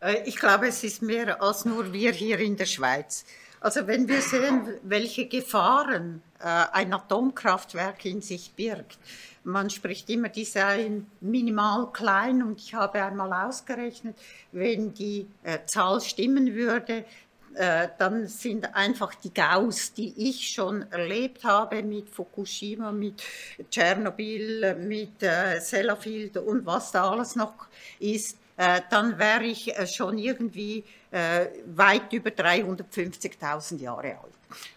Äh, 0.00 0.22
ich 0.24 0.36
glaube, 0.36 0.68
es 0.68 0.82
ist 0.82 1.02
mehr 1.02 1.40
als 1.40 1.64
nur 1.64 1.92
wir 1.92 2.12
hier 2.12 2.38
in 2.40 2.56
der 2.56 2.66
Schweiz. 2.66 3.24
Also 3.64 3.86
wenn 3.86 4.06
wir 4.08 4.20
sehen, 4.20 4.68
welche 4.82 5.26
Gefahren 5.26 6.20
äh, 6.38 6.66
ein 6.72 6.92
Atomkraftwerk 6.92 8.04
in 8.04 8.20
sich 8.20 8.52
birgt, 8.52 8.98
man 9.42 9.70
spricht 9.70 10.10
immer, 10.10 10.28
die 10.28 10.44
seien 10.44 11.06
minimal 11.22 11.90
klein 11.90 12.42
und 12.42 12.60
ich 12.60 12.74
habe 12.74 13.02
einmal 13.02 13.32
ausgerechnet, 13.48 14.18
wenn 14.52 14.92
die 14.92 15.26
äh, 15.44 15.60
Zahl 15.64 16.02
stimmen 16.02 16.54
würde, 16.54 17.06
äh, 17.54 17.88
dann 17.96 18.26
sind 18.28 18.74
einfach 18.74 19.14
die 19.14 19.32
Gaus, 19.32 19.94
die 19.94 20.12
ich 20.14 20.50
schon 20.50 20.82
erlebt 20.92 21.44
habe 21.44 21.82
mit 21.82 22.10
Fukushima, 22.10 22.92
mit 22.92 23.22
Tschernobyl, 23.70 24.74
mit 24.74 25.22
äh, 25.22 25.58
Sellafield 25.58 26.36
und 26.36 26.66
was 26.66 26.92
da 26.92 27.12
alles 27.12 27.34
noch 27.34 27.54
ist, 27.98 28.36
äh, 28.56 28.80
dann 28.90 29.18
wäre 29.18 29.44
ich 29.44 29.76
äh, 29.76 29.86
schon 29.86 30.18
irgendwie 30.18 30.84
äh, 31.10 31.46
weit 31.66 32.12
über 32.12 32.30
350.000 32.30 33.80
Jahre 33.80 34.18
alt. 34.18 34.34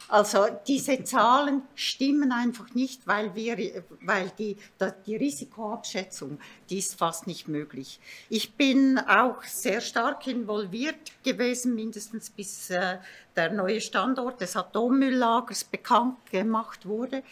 Also 0.08 0.48
diese 0.68 1.04
Zahlen 1.04 1.64
stimmen 1.76 2.32
einfach 2.32 2.74
nicht, 2.74 3.06
weil, 3.06 3.36
wir, 3.36 3.84
weil 4.02 4.32
die, 4.38 4.58
die 5.06 5.16
Risikoabschätzung, 5.16 6.40
die 6.70 6.80
ist 6.80 6.96
fast 6.96 7.28
nicht 7.28 7.48
möglich. 7.48 8.00
Ich 8.30 8.54
bin 8.54 8.98
auch 9.00 9.44
sehr 9.44 9.82
stark 9.82 10.26
involviert 10.28 11.12
gewesen, 11.24 11.76
mindestens 11.76 12.30
bis 12.30 12.70
äh, 12.70 12.98
der 13.36 13.52
neue 13.52 13.82
Standort 13.82 14.42
des 14.42 14.56
Atommülllagers 14.56 15.66
bekannt 15.66 16.18
gemacht 16.32 16.86
wurde. 16.86 17.24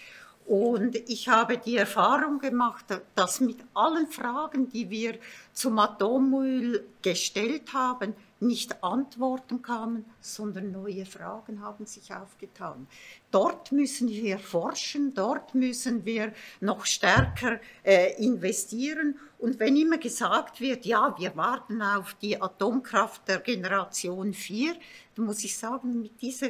Und 0.45 0.95
ich 1.09 1.27
habe 1.27 1.57
die 1.57 1.75
Erfahrung 1.75 2.37
gemacht, 2.37 2.85
dass 3.15 3.39
mit 3.39 3.57
allen 3.73 4.07
Fragen, 4.07 4.69
die 4.69 4.91
wir 4.91 5.17
zum 5.53 5.79
Atommüll 5.79 6.85
gestellt 7.01 7.73
haben, 7.73 8.13
nicht 8.39 8.83
Antworten 8.83 9.63
kamen, 9.63 10.05
sondern 10.19 10.71
neue 10.71 11.05
Fragen 11.05 11.61
haben 11.61 11.87
sich 11.87 12.13
aufgetan. 12.13 12.87
Dort 13.31 13.71
müssen 13.71 14.07
wir 14.07 14.37
forschen, 14.37 15.15
dort 15.15 15.55
müssen 15.55 16.05
wir 16.05 16.31
noch 16.59 16.85
stärker 16.85 17.59
äh, 17.83 18.13
investieren. 18.23 19.17
Und 19.39 19.59
wenn 19.59 19.75
immer 19.75 19.97
gesagt 19.97 20.61
wird, 20.61 20.85
ja, 20.85 21.15
wir 21.17 21.35
warten 21.35 21.81
auf 21.81 22.13
die 22.21 22.39
Atomkraft 22.39 23.27
der 23.27 23.39
Generation 23.39 24.33
4, 24.33 24.75
dann 25.15 25.25
muss 25.25 25.43
ich 25.43 25.57
sagen, 25.57 26.01
mit 26.01 26.21
dieser 26.21 26.49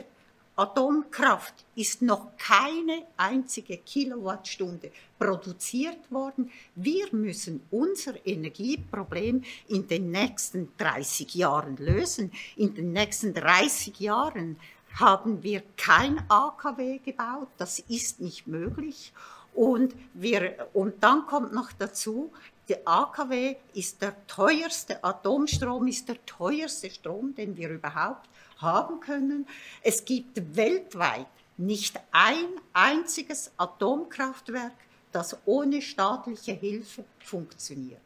Atomkraft 0.58 1.54
ist 1.76 2.02
noch 2.02 2.38
keine 2.38 3.06
einzige 3.18 3.78
Kilowattstunde 3.78 4.92
produziert 5.20 6.10
worden. 6.10 6.50
Wir 6.76 7.08
müssen 7.12 7.62
unser 7.72 8.26
Energieproblem 8.26 9.44
in 9.68 9.88
den 9.88 10.12
nächsten 10.12 10.70
30 10.78 11.36
Jahren 11.36 11.76
lösen. 11.76 12.32
In 12.56 12.74
den 12.74 12.94
nächsten 12.94 13.34
30 13.34 14.00
Jahren 14.00 14.58
haben 14.94 15.44
wir 15.44 15.62
kein 15.76 16.24
AKW 16.30 17.00
gebaut. 17.00 17.50
Das 17.58 17.80
ist 17.80 18.22
nicht 18.22 18.48
möglich. 18.48 19.12
Und, 19.54 19.94
wir, 20.14 20.68
und 20.74 21.04
dann 21.04 21.26
kommt 21.28 21.54
noch 21.54 21.72
dazu, 21.74 22.32
der 22.68 22.82
AKW 22.86 23.56
ist 23.74 24.02
der 24.02 24.16
teuerste, 24.28 25.04
Atomstrom 25.04 25.88
ist 25.88 26.10
der 26.10 26.26
teuerste 26.26 26.90
Strom, 26.90 27.36
den 27.36 27.56
wir 27.56 27.70
überhaupt 27.70 28.28
haben 28.58 29.00
können. 29.00 29.48
Es 29.82 30.04
gibt 30.04 30.56
weltweit 30.56 31.28
nicht 31.58 32.00
ein 32.12 32.48
einziges 32.74 33.52
Atomkraftwerk, 33.58 34.74
das 35.12 35.38
ohne 35.46 35.82
staatliche 35.82 36.54
Hilfe 36.54 37.06
funktioniert. 37.20 38.02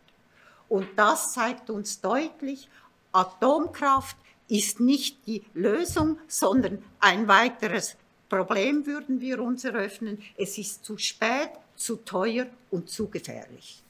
Und 0.68 0.88
das 0.96 1.34
zeigt 1.34 1.70
uns 1.70 2.00
deutlich, 2.00 2.70
Atomkraft 3.12 4.18
ist 4.48 4.80
nicht 4.80 5.26
die 5.26 5.44
Lösung, 5.54 6.20
sondern 6.28 6.84
ein 7.00 7.28
weiteres 7.28 7.96
Problem 8.28 8.86
würden 8.86 9.20
wir 9.22 9.42
uns 9.42 9.64
eröffnen. 9.64 10.22
Es 10.38 10.58
ist 10.58 10.86
zu 10.86 10.98
spät, 10.98 11.52
zu 11.76 11.96
teuer 11.98 12.46
und 12.70 12.90
zu 12.90 13.08
gefährlich. 13.08 13.82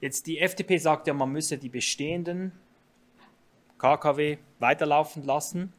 Jetzt 0.00 0.26
die 0.26 0.38
FDP 0.38 0.78
sagt 0.78 1.06
ja, 1.06 1.14
man 1.14 1.30
müsse 1.30 1.58
die 1.58 1.68
bestehenden 1.68 2.52
KKW 3.78 4.38
weiterlaufen 4.58 5.24
lassen. 5.24 5.72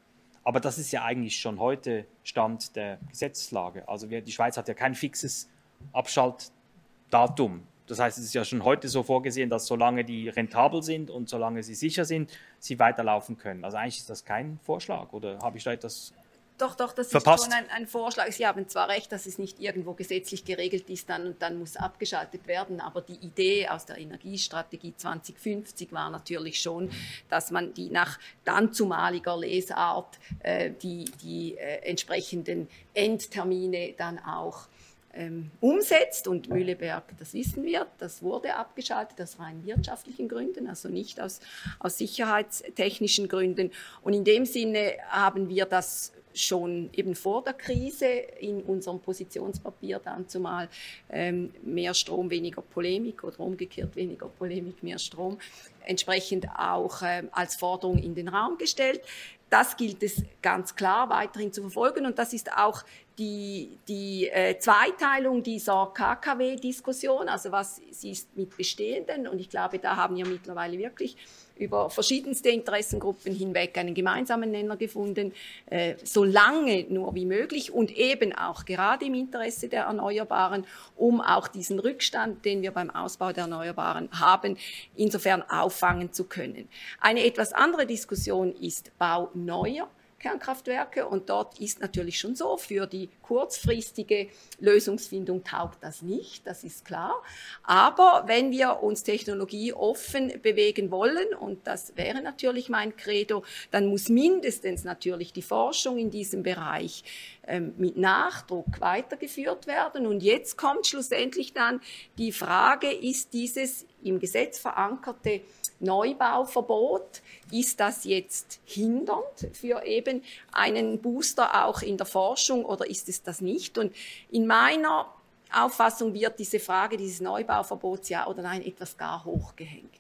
Aber 0.44 0.60
das 0.60 0.78
ist 0.78 0.92
ja 0.92 1.04
eigentlich 1.04 1.38
schon 1.38 1.60
heute 1.60 2.06
Stand 2.24 2.76
der 2.76 2.98
Gesetzeslage. 3.10 3.88
Also 3.88 4.10
wir, 4.10 4.22
die 4.22 4.32
Schweiz 4.32 4.58
hat 4.58 4.68
ja 4.68 4.74
kein 4.74 4.96
fixes 4.96 5.50
Abschaltdatum. 5.94 7.64
Das 7.88 8.00
heißt, 8.00 8.18
es 8.18 8.26
ist 8.26 8.34
ja 8.34 8.46
schon 8.46 8.64
heute 8.64 8.88
so 8.88 9.04
vorgesehen, 9.04 9.50
dass 9.50 9.68
solange 9.68 10.04
die 10.04 10.30
rentabel 10.30 10.82
sind 10.82 11.12
und 11.12 11.30
solange 11.30 11.62
sie 11.62 11.76
sicher 11.76 12.06
sind, 12.06 12.32
sie 12.58 12.80
weiterlaufen 12.80 13.38
können. 13.38 13.66
Also 13.66 13.78
eigentlich 13.78 13.98
ist 13.98 14.10
das 14.10 14.24
kein 14.24 14.60
Vorschlag 14.64 15.12
oder 15.14 15.40
habe 15.40 15.58
ich 15.58 15.64
da 15.64 15.74
etwas 15.74 16.14
doch, 16.62 16.76
doch, 16.76 16.94
das 16.94 17.10
verpasst. 17.10 17.48
ist 17.48 17.54
schon 17.54 17.64
ein, 17.64 17.70
ein, 17.72 17.88
Vorschlag. 17.88 18.32
Sie 18.32 18.46
haben 18.46 18.68
zwar 18.68 18.90
recht, 18.90 19.12
dass 19.12 19.26
es 19.26 19.38
nicht 19.38 19.60
irgendwo 19.60 19.94
gesetzlich 19.94 20.46
geregelt 20.46 20.90
ist 20.90 21.10
dann 21.10 21.26
und 21.26 21.42
dann 21.42 21.58
muss 21.60 21.76
abgeschaltet 21.76 22.48
werden, 22.48 22.80
aber 22.80 23.02
die 23.02 23.16
Idee 23.26 23.68
aus 23.68 23.86
der 23.86 23.98
Energiestrategie 23.98 24.94
2050 24.96 25.92
war 25.92 26.10
natürlich 26.10 26.62
schon, 26.62 26.92
dass 27.30 27.52
man 27.52 27.74
die 27.74 27.90
nach 27.90 28.20
dann 28.46 28.74
zumaliger 28.74 29.38
Lesart 29.38 30.20
äh, 30.44 30.72
die, 30.82 31.06
die 31.24 31.58
äh, 31.58 31.90
entsprechenden 31.90 32.68
Endtermine 32.94 33.94
dann 33.98 34.20
auch 34.20 34.68
ähm, 35.14 35.52
umsetzt. 35.60 36.28
Und 36.28 36.50
Mühleberg, 36.50 37.04
das 37.20 37.34
wissen 37.34 37.64
wir, 37.64 37.88
das 37.98 38.22
wurde 38.22 38.56
abgeschaltet 38.56 39.20
aus 39.22 39.40
rein 39.40 39.66
wirtschaftlichen 39.66 40.28
Gründen, 40.28 40.68
also 40.68 40.90
nicht 40.90 41.20
aus, 41.20 41.40
aus 41.80 41.98
sicherheitstechnischen 41.98 43.28
Gründen. 43.28 43.72
Und 44.02 44.14
in 44.14 44.24
dem 44.24 44.46
Sinne 44.46 44.94
haben 45.10 45.50
wir 45.50 45.66
das 45.66 46.14
schon 46.34 46.90
eben 46.94 47.16
vor 47.16 47.44
der 47.44 47.54
Krise 47.54 48.08
in 48.08 48.62
unserem 48.64 49.00
Positionspapier 49.00 50.00
dann 50.04 50.28
zumal 50.28 50.70
ähm, 51.10 51.54
mehr 51.64 51.94
Strom, 51.94 52.30
weniger 52.30 52.62
Polemik 52.62 53.24
oder 53.24 53.40
umgekehrt 53.40 53.96
weniger 53.96 54.28
Polemik, 54.28 54.82
mehr 54.84 55.00
Strom, 55.00 55.38
entsprechend 55.86 56.48
auch 56.58 57.02
ähm, 57.04 57.30
als 57.32 57.56
Forderung 57.56 57.98
in 57.98 58.16
den 58.16 58.28
Raum 58.28 58.58
gestellt. 58.58 59.02
Das 59.50 59.76
gilt 59.76 60.02
es 60.02 60.24
ganz 60.42 60.76
klar 60.76 61.10
weiterhin 61.10 61.52
zu 61.52 61.62
verfolgen 61.62 62.06
und 62.06 62.18
das 62.18 62.32
ist 62.32 62.54
auch 62.54 62.84
die, 63.20 63.78
die 63.88 64.30
äh, 64.30 64.58
Zweiteilung 64.58 65.44
dieser 65.44 65.92
KKW-Diskussion, 65.94 67.28
also 67.28 67.52
was 67.52 67.80
ist 67.80 68.36
mit 68.38 68.56
bestehenden 68.56 69.28
und 69.28 69.40
ich 69.40 69.50
glaube, 69.50 69.78
da 69.78 69.98
haben 69.98 70.16
wir 70.16 70.26
mittlerweile 70.26 70.78
wirklich 70.78 71.18
über 71.62 71.90
verschiedenste 71.90 72.50
Interessengruppen 72.50 73.34
hinweg 73.34 73.78
einen 73.78 73.94
gemeinsamen 73.94 74.52
Nenner 74.52 74.78
gefunden, 74.78 75.34
äh, 75.68 75.96
so 76.04 76.24
lange 76.24 76.86
nur 76.90 77.16
wie 77.16 77.26
möglich 77.26 77.72
und 77.72 77.96
eben 77.96 78.34
auch 78.34 78.66
gerade 78.66 79.06
im 79.06 79.14
Interesse 79.14 79.70
der 79.70 79.84
Erneuerbaren, 79.84 80.66
um 80.98 81.22
auch 81.22 81.48
diesen 81.48 81.80
Rückstand, 81.80 82.44
den 82.44 82.62
wir 82.62 82.72
beim 82.72 82.90
Ausbau 82.90 83.32
der 83.32 83.44
Erneuerbaren 83.44 84.10
haben, 84.12 84.58
insofern 84.96 85.44
auffangen 85.50 86.12
zu 86.12 86.26
können. 86.26 86.68
Eine 87.00 87.24
etwas 87.24 87.54
andere 87.54 87.86
Diskussion 87.86 88.54
ist 88.56 88.92
Bau 88.98 89.30
neuer 89.34 89.90
Kernkraftwerke. 90.22 91.08
Und 91.08 91.30
dort 91.30 91.60
ist 91.60 91.82
natürlich 91.82 92.20
schon 92.20 92.36
so, 92.36 92.58
für 92.58 92.86
die 92.86 93.10
kurzfristige 93.22 94.30
Lösungsfindung 94.60 95.44
taugt 95.44 95.84
das 95.84 96.02
nicht, 96.02 96.46
das 96.48 96.64
ist 96.64 96.86
klar. 96.86 97.22
Aber 97.64 98.24
wenn 98.28 98.52
wir 98.52 98.84
uns 98.84 99.04
technologieoffen 99.04 100.42
bewegen 100.42 100.92
wollen, 100.92 101.34
und 101.40 101.66
das 101.66 101.96
wäre 101.98 102.22
natürlich 102.22 102.70
mein 102.70 102.96
Credo, 102.96 103.44
dann 103.72 103.88
muss 103.88 104.10
mindestens 104.10 104.84
natürlich 104.84 105.34
die 105.34 105.42
Forschung 105.42 105.98
in 105.98 106.12
diesem 106.12 106.44
Bereich 106.44 107.04
ähm, 107.48 107.74
mit 107.78 107.98
Nachdruck 107.98 108.80
weitergeführt 108.80 109.66
werden. 109.66 110.06
Und 110.06 110.22
jetzt 110.22 110.58
kommt 110.58 110.88
schlussendlich 110.88 111.54
dann 111.54 111.82
die 112.18 112.32
Frage, 112.32 112.92
ist 112.92 113.34
dieses 113.34 113.86
im 114.04 114.20
Gesetz 114.20 114.60
verankerte 114.60 115.42
Neubauverbot, 115.82 117.22
ist 117.52 117.80
das 117.80 118.04
jetzt 118.06 118.60
hindernd 118.66 119.50
für 119.54 119.84
eben 119.86 120.24
einen 120.52 121.02
Booster 121.02 121.66
auch 121.66 121.82
in 121.82 121.98
der 121.98 122.06
Forschung 122.06 122.66
oder 122.66 122.90
ist 122.90 123.10
es 123.10 123.24
das 123.24 123.42
nicht? 123.42 123.78
Und 123.78 123.96
in 124.32 124.48
meiner 124.48 125.14
Auffassung 125.52 126.14
wird 126.14 126.40
diese 126.40 126.60
Frage 126.60 126.98
dieses 126.98 127.22
Neubauverbots 127.22 128.10
ja 128.10 128.28
oder 128.28 128.42
nein 128.42 128.66
etwas 128.66 128.98
gar 128.98 129.26
hochgehängt. 129.26 129.94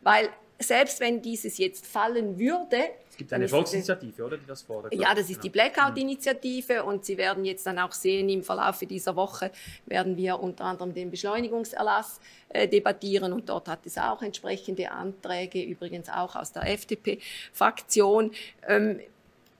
Weil 0.00 0.28
selbst 0.58 1.00
wenn 1.00 1.22
dieses 1.22 1.58
jetzt 1.58 1.86
fallen 1.86 2.38
würde, 2.38 2.90
es 3.12 3.18
gibt 3.18 3.30
eine 3.34 3.46
Volksinitiative, 3.46 4.24
oder, 4.24 4.38
die 4.38 4.46
das 4.46 4.62
fordert? 4.62 4.94
Ja, 4.94 5.14
das 5.14 5.28
ist 5.28 5.44
die 5.44 5.50
Blackout-Initiative 5.50 6.82
und 6.82 7.04
Sie 7.04 7.18
werden 7.18 7.44
jetzt 7.44 7.66
dann 7.66 7.78
auch 7.78 7.92
sehen, 7.92 8.30
im 8.30 8.42
Verlauf 8.42 8.78
dieser 8.78 9.14
Woche 9.16 9.50
werden 9.84 10.16
wir 10.16 10.40
unter 10.40 10.64
anderem 10.64 10.94
den 10.94 11.10
Beschleunigungserlass 11.10 12.20
äh, 12.48 12.66
debattieren 12.66 13.34
und 13.34 13.50
dort 13.50 13.68
hat 13.68 13.84
es 13.84 13.98
auch 13.98 14.22
entsprechende 14.22 14.90
Anträge, 14.90 15.62
übrigens 15.62 16.08
auch 16.08 16.36
aus 16.36 16.52
der 16.52 16.66
FDP-Fraktion. 16.66 18.30
Ähm, 18.66 19.00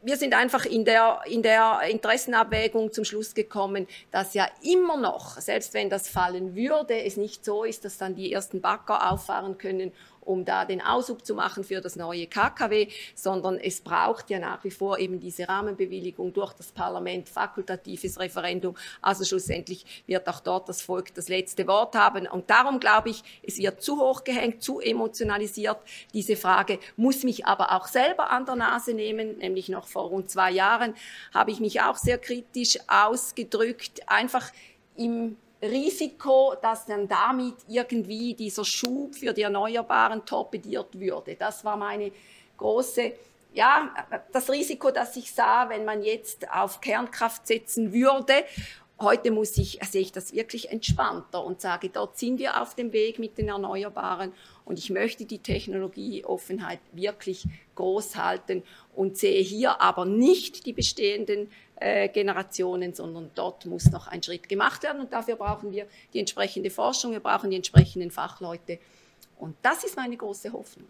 wir 0.00 0.16
sind 0.16 0.34
einfach 0.34 0.64
in 0.64 0.86
der, 0.86 1.20
in 1.26 1.42
der 1.42 1.80
Interessenabwägung 1.88 2.90
zum 2.90 3.04
Schluss 3.04 3.34
gekommen, 3.34 3.86
dass 4.10 4.32
ja 4.32 4.48
immer 4.62 4.96
noch, 4.96 5.38
selbst 5.38 5.74
wenn 5.74 5.90
das 5.90 6.08
fallen 6.08 6.56
würde, 6.56 7.04
es 7.04 7.18
nicht 7.18 7.44
so 7.44 7.64
ist, 7.64 7.84
dass 7.84 7.98
dann 7.98 8.14
die 8.14 8.32
ersten 8.32 8.62
Bagger 8.62 9.12
auffahren 9.12 9.58
können 9.58 9.92
um 10.24 10.44
da 10.44 10.64
den 10.64 10.80
Aushub 10.80 11.24
zu 11.24 11.34
machen 11.34 11.64
für 11.64 11.80
das 11.80 11.96
neue 11.96 12.26
KKW, 12.26 12.88
sondern 13.14 13.58
es 13.58 13.80
braucht 13.80 14.30
ja 14.30 14.38
nach 14.38 14.62
wie 14.64 14.70
vor 14.70 14.98
eben 14.98 15.20
diese 15.20 15.48
Rahmenbewilligung 15.48 16.32
durch 16.32 16.52
das 16.54 16.72
Parlament, 16.72 17.28
fakultatives 17.28 18.18
Referendum. 18.18 18.76
Also 19.00 19.24
schlussendlich 19.24 20.02
wird 20.06 20.28
auch 20.28 20.40
dort 20.40 20.68
das 20.68 20.82
Volk 20.82 21.14
das 21.14 21.28
letzte 21.28 21.66
Wort 21.66 21.94
haben. 21.94 22.26
Und 22.26 22.50
darum 22.50 22.80
glaube 22.80 23.10
ich, 23.10 23.22
es 23.42 23.58
wird 23.58 23.82
zu 23.82 24.00
hoch 24.00 24.24
gehängt, 24.24 24.62
zu 24.62 24.80
emotionalisiert. 24.80 25.78
Diese 26.14 26.36
Frage 26.36 26.78
muss 26.96 27.22
mich 27.22 27.46
aber 27.46 27.72
auch 27.72 27.86
selber 27.86 28.30
an 28.30 28.46
der 28.46 28.56
Nase 28.56 28.94
nehmen, 28.94 29.38
nämlich 29.38 29.68
noch 29.68 29.86
vor 29.86 30.04
rund 30.04 30.30
zwei 30.30 30.50
Jahren 30.50 30.94
habe 31.32 31.50
ich 31.50 31.60
mich 31.60 31.80
auch 31.80 31.96
sehr 31.96 32.18
kritisch 32.18 32.78
ausgedrückt, 32.88 34.02
einfach 34.08 34.50
im 34.96 35.36
Risiko, 35.62 36.54
dass 36.60 36.86
dann 36.86 37.06
damit 37.06 37.54
irgendwie 37.68 38.34
dieser 38.34 38.64
Schub 38.64 39.14
für 39.14 39.32
die 39.32 39.42
Erneuerbaren 39.42 40.24
torpediert 40.24 40.98
würde. 40.98 41.36
Das 41.36 41.64
war 41.64 41.76
meine 41.76 42.10
große, 42.56 43.12
ja, 43.54 43.94
das 44.32 44.50
Risiko, 44.50 44.90
das 44.90 45.16
ich 45.16 45.32
sah, 45.32 45.68
wenn 45.68 45.84
man 45.84 46.02
jetzt 46.02 46.50
auf 46.50 46.80
Kernkraft 46.80 47.46
setzen 47.46 47.92
würde. 47.92 48.44
Heute 49.00 49.30
muss 49.30 49.56
ich, 49.58 49.78
sehe 49.88 50.02
ich 50.02 50.12
das 50.12 50.32
wirklich 50.32 50.70
entspannter 50.70 51.44
und 51.44 51.60
sage, 51.60 51.88
dort 51.88 52.18
sind 52.18 52.38
wir 52.38 52.60
auf 52.60 52.74
dem 52.74 52.92
Weg 52.92 53.18
mit 53.18 53.36
den 53.38 53.48
Erneuerbaren 53.48 54.32
und 54.64 54.78
ich 54.78 54.90
möchte 54.90 55.24
die 55.24 55.40
Technologieoffenheit 55.40 56.78
wirklich 56.92 57.46
groß 57.74 58.16
halten 58.16 58.62
und 58.94 59.16
sehe 59.16 59.42
hier 59.42 59.80
aber 59.80 60.04
nicht 60.04 60.66
die 60.66 60.72
bestehenden 60.72 61.50
äh, 61.82 62.08
Generationen, 62.08 62.94
sondern 62.94 63.30
dort 63.34 63.66
muss 63.66 63.90
noch 63.90 64.06
ein 64.06 64.22
Schritt 64.22 64.48
gemacht 64.48 64.82
werden 64.82 65.00
und 65.00 65.12
dafür 65.12 65.36
brauchen 65.36 65.72
wir 65.72 65.86
die 66.12 66.20
entsprechende 66.20 66.70
Forschung, 66.70 67.12
wir 67.12 67.20
brauchen 67.20 67.50
die 67.50 67.56
entsprechenden 67.56 68.10
Fachleute 68.10 68.78
und 69.38 69.56
das 69.62 69.82
ist 69.82 69.96
meine 69.96 70.16
große 70.16 70.52
Hoffnung. 70.52 70.86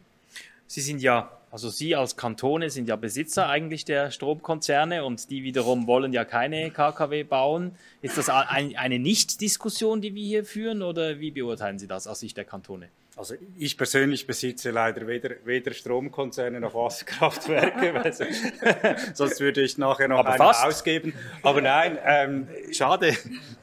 Sie 0.66 0.80
sind 0.80 1.00
ja, 1.02 1.30
also 1.50 1.68
Sie 1.68 1.94
als 1.94 2.16
Kantone 2.16 2.70
sind 2.70 2.88
ja 2.88 2.96
Besitzer 2.96 3.48
eigentlich 3.48 3.84
der 3.84 4.10
Stromkonzerne 4.10 5.04
und 5.04 5.30
die 5.30 5.42
wiederum 5.42 5.86
wollen 5.86 6.12
ja 6.12 6.24
keine 6.24 6.70
KKW 6.70 7.24
bauen. 7.24 7.76
Ist 8.00 8.16
das 8.16 8.28
eine 8.30 8.98
Nicht-Diskussion, 8.98 10.00
die 10.00 10.14
wir 10.14 10.24
hier 10.24 10.44
führen 10.44 10.82
oder 10.82 11.20
wie 11.20 11.30
beurteilen 11.30 11.78
Sie 11.78 11.86
das 11.86 12.06
aus 12.06 12.20
Sicht 12.20 12.36
der 12.36 12.44
Kantone? 12.44 12.88
Also 13.14 13.34
ich 13.58 13.76
persönlich 13.76 14.26
besitze 14.26 14.70
leider 14.70 15.06
weder, 15.06 15.30
weder 15.44 15.74
Stromkonzerne 15.74 16.60
noch 16.60 16.74
Wasserkraftwerke, 16.74 17.92
sonst 19.14 19.40
würde 19.40 19.60
ich 19.60 19.76
nachher 19.76 20.08
noch 20.08 20.24
Aber 20.24 20.66
ausgeben. 20.66 21.12
Aber 21.42 21.60
nein, 21.60 21.98
ähm, 22.04 22.48
schade. 22.72 23.14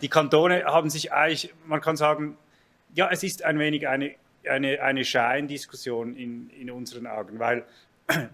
Die 0.02 0.08
Kantone 0.08 0.66
haben 0.66 0.90
sich 0.92 1.12
eigentlich, 1.12 1.54
man 1.66 1.82
kann 1.82 1.98
sagen, 1.98 2.38
ja, 2.94 3.10
es 3.12 3.24
ist 3.24 3.44
ein 3.44 3.58
wenig 3.58 3.88
eine, 3.88 4.16
eine, 4.48 4.82
eine 4.82 5.04
Scheindiskussion 5.04 6.16
in, 6.16 6.50
in 6.52 6.70
unseren 6.70 7.08
Augen, 7.08 7.40
weil 7.40 7.66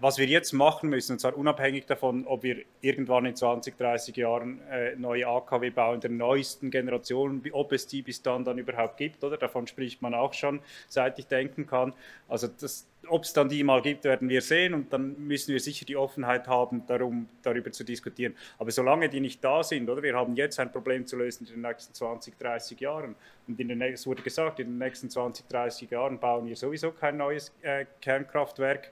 was 0.00 0.18
wir 0.18 0.26
jetzt 0.26 0.52
machen 0.52 0.88
müssen, 0.88 1.12
und 1.12 1.18
zwar 1.18 1.36
unabhängig 1.36 1.86
davon, 1.86 2.26
ob 2.26 2.42
wir 2.42 2.62
irgendwann 2.80 3.26
in 3.26 3.36
20, 3.36 3.76
30 3.76 4.16
Jahren 4.16 4.60
äh, 4.70 4.96
neue 4.96 5.26
AKW 5.26 5.70
bauen, 5.70 6.00
der 6.00 6.10
neuesten 6.10 6.70
Generation, 6.70 7.42
ob 7.52 7.72
es 7.72 7.86
die 7.86 8.02
bis 8.02 8.22
dann 8.22 8.44
dann 8.44 8.58
überhaupt 8.58 8.96
gibt, 8.96 9.22
oder? 9.22 9.36
Davon 9.36 9.66
spricht 9.66 10.00
man 10.00 10.14
auch 10.14 10.32
schon, 10.32 10.60
seit 10.88 11.18
ich 11.18 11.26
denken 11.26 11.66
kann. 11.66 11.92
Also 12.28 12.48
ob 13.08 13.22
es 13.22 13.32
dann 13.32 13.48
die 13.48 13.62
mal 13.62 13.82
gibt, 13.82 14.04
werden 14.04 14.28
wir 14.28 14.40
sehen 14.40 14.74
und 14.74 14.92
dann 14.92 15.14
müssen 15.26 15.52
wir 15.52 15.60
sicher 15.60 15.84
die 15.84 15.96
Offenheit 15.96 16.48
haben, 16.48 16.86
darum, 16.86 17.28
darüber 17.42 17.70
zu 17.70 17.84
diskutieren. 17.84 18.34
Aber 18.58 18.70
solange 18.70 19.08
die 19.08 19.20
nicht 19.20 19.44
da 19.44 19.62
sind, 19.62 19.88
oder? 19.88 20.02
Wir 20.02 20.14
haben 20.14 20.34
jetzt 20.36 20.58
ein 20.58 20.72
Problem 20.72 21.06
zu 21.06 21.16
lösen 21.16 21.46
in 21.46 21.52
den 21.52 21.62
nächsten 21.62 21.94
20, 21.94 22.38
30 22.38 22.80
Jahren. 22.80 23.14
Und 23.46 23.60
in 23.60 23.68
den, 23.68 23.80
es 23.82 24.06
wurde 24.06 24.22
gesagt, 24.22 24.58
in 24.58 24.68
den 24.68 24.78
nächsten 24.78 25.10
20, 25.10 25.46
30 25.48 25.90
Jahren 25.90 26.18
bauen 26.18 26.46
wir 26.46 26.56
sowieso 26.56 26.90
kein 26.92 27.16
neues 27.16 27.52
äh, 27.62 27.84
Kernkraftwerk. 28.00 28.90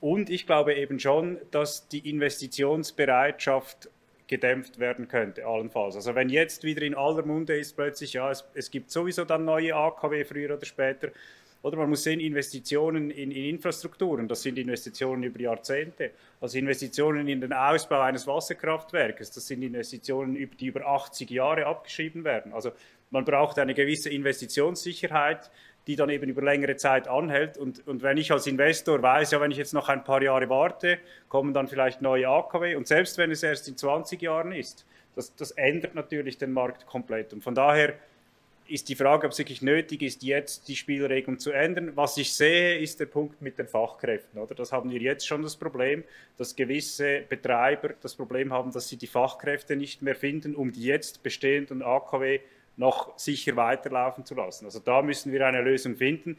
Und 0.00 0.30
ich 0.30 0.46
glaube 0.46 0.74
eben 0.74 0.98
schon, 1.00 1.38
dass 1.50 1.88
die 1.88 2.08
Investitionsbereitschaft 2.10 3.90
gedämpft 4.26 4.78
werden 4.78 5.08
könnte, 5.08 5.46
allenfalls. 5.46 5.94
Also 5.94 6.14
wenn 6.14 6.28
jetzt 6.28 6.64
wieder 6.64 6.82
in 6.82 6.94
aller 6.94 7.24
Munde 7.24 7.56
ist 7.56 7.76
plötzlich, 7.76 8.12
ja, 8.14 8.30
es, 8.30 8.44
es 8.54 8.70
gibt 8.70 8.90
sowieso 8.90 9.24
dann 9.24 9.44
neue 9.44 9.74
AKW 9.74 10.24
früher 10.24 10.56
oder 10.56 10.66
später, 10.66 11.10
oder 11.62 11.78
man 11.78 11.88
muss 11.88 12.04
sehen, 12.04 12.20
Investitionen 12.20 13.10
in, 13.10 13.30
in, 13.30 13.54
Infrastrukturen, 13.54 14.28
das 14.28 14.42
sind 14.42 14.58
Investitionen 14.58 15.24
über 15.24 15.40
Jahrzehnte. 15.40 16.12
Also 16.40 16.58
Investitionen 16.58 17.26
in 17.26 17.40
den 17.40 17.52
Ausbau 17.52 18.00
eines 18.00 18.26
Wasserkraftwerkes, 18.26 19.32
das 19.32 19.46
sind 19.46 19.62
Investitionen, 19.62 20.34
die 20.34 20.66
über 20.66 20.86
80 20.86 21.28
Jahre 21.30 21.66
abgeschrieben 21.66 22.22
werden. 22.24 22.52
Also 22.52 22.70
man 23.10 23.24
braucht 23.24 23.58
eine 23.58 23.74
gewisse 23.74 24.10
Investitionssicherheit, 24.10 25.50
die 25.86 25.96
dann 25.96 26.08
eben 26.08 26.28
über 26.28 26.42
längere 26.42 26.76
Zeit 26.76 27.06
anhält. 27.08 27.58
Und, 27.58 27.86
und 27.86 28.02
wenn 28.02 28.16
ich 28.16 28.32
als 28.32 28.46
Investor 28.46 29.02
weiß, 29.02 29.30
ja, 29.30 29.40
wenn 29.40 29.50
ich 29.50 29.58
jetzt 29.58 29.74
noch 29.74 29.88
ein 29.88 30.02
paar 30.02 30.22
Jahre 30.22 30.48
warte, 30.48 30.98
kommen 31.28 31.54
dann 31.54 31.68
vielleicht 31.68 32.02
neue 32.02 32.28
AKW. 32.28 32.74
Und 32.74 32.86
selbst 32.88 33.18
wenn 33.18 33.30
es 33.30 33.42
erst 33.42 33.68
in 33.68 33.76
20 33.76 34.20
Jahren 34.20 34.52
ist, 34.52 34.84
das, 35.14 35.34
das 35.36 35.52
ändert 35.52 35.94
natürlich 35.94 36.38
den 36.38 36.52
Markt 36.52 36.86
komplett. 36.86 37.32
Und 37.32 37.42
von 37.42 37.54
daher 37.54 37.94
ist 38.68 38.88
die 38.88 38.96
Frage, 38.96 39.26
ob 39.26 39.32
es 39.32 39.38
wirklich 39.38 39.62
nötig 39.62 40.02
ist, 40.02 40.22
jetzt 40.22 40.66
die 40.68 40.76
Spielregeln 40.76 41.38
zu 41.38 41.52
ändern. 41.52 41.92
Was 41.94 42.16
ich 42.16 42.34
sehe, 42.34 42.78
ist 42.78 42.98
der 42.98 43.06
Punkt 43.06 43.40
mit 43.40 43.58
den 43.58 43.68
Fachkräften. 43.68 44.40
Oder? 44.40 44.54
Das 44.54 44.72
haben 44.72 44.90
wir 44.90 45.00
jetzt 45.00 45.26
schon 45.26 45.42
das 45.42 45.56
Problem, 45.56 46.02
dass 46.36 46.56
gewisse 46.56 47.22
Betreiber 47.28 47.94
das 48.00 48.14
Problem 48.14 48.52
haben, 48.52 48.72
dass 48.72 48.88
sie 48.88 48.96
die 48.96 49.06
Fachkräfte 49.06 49.76
nicht 49.76 50.02
mehr 50.02 50.16
finden, 50.16 50.56
um 50.56 50.72
die 50.72 50.84
jetzt 50.84 51.22
bestehenden 51.22 51.82
AKW 51.82 52.40
noch 52.76 53.18
sicher 53.18 53.56
weiterlaufen 53.56 54.24
zu 54.24 54.34
lassen. 54.34 54.66
Also 54.66 54.80
da 54.80 55.02
müssen 55.02 55.32
wir 55.32 55.46
eine 55.46 55.62
Lösung 55.62 55.96
finden. 55.96 56.36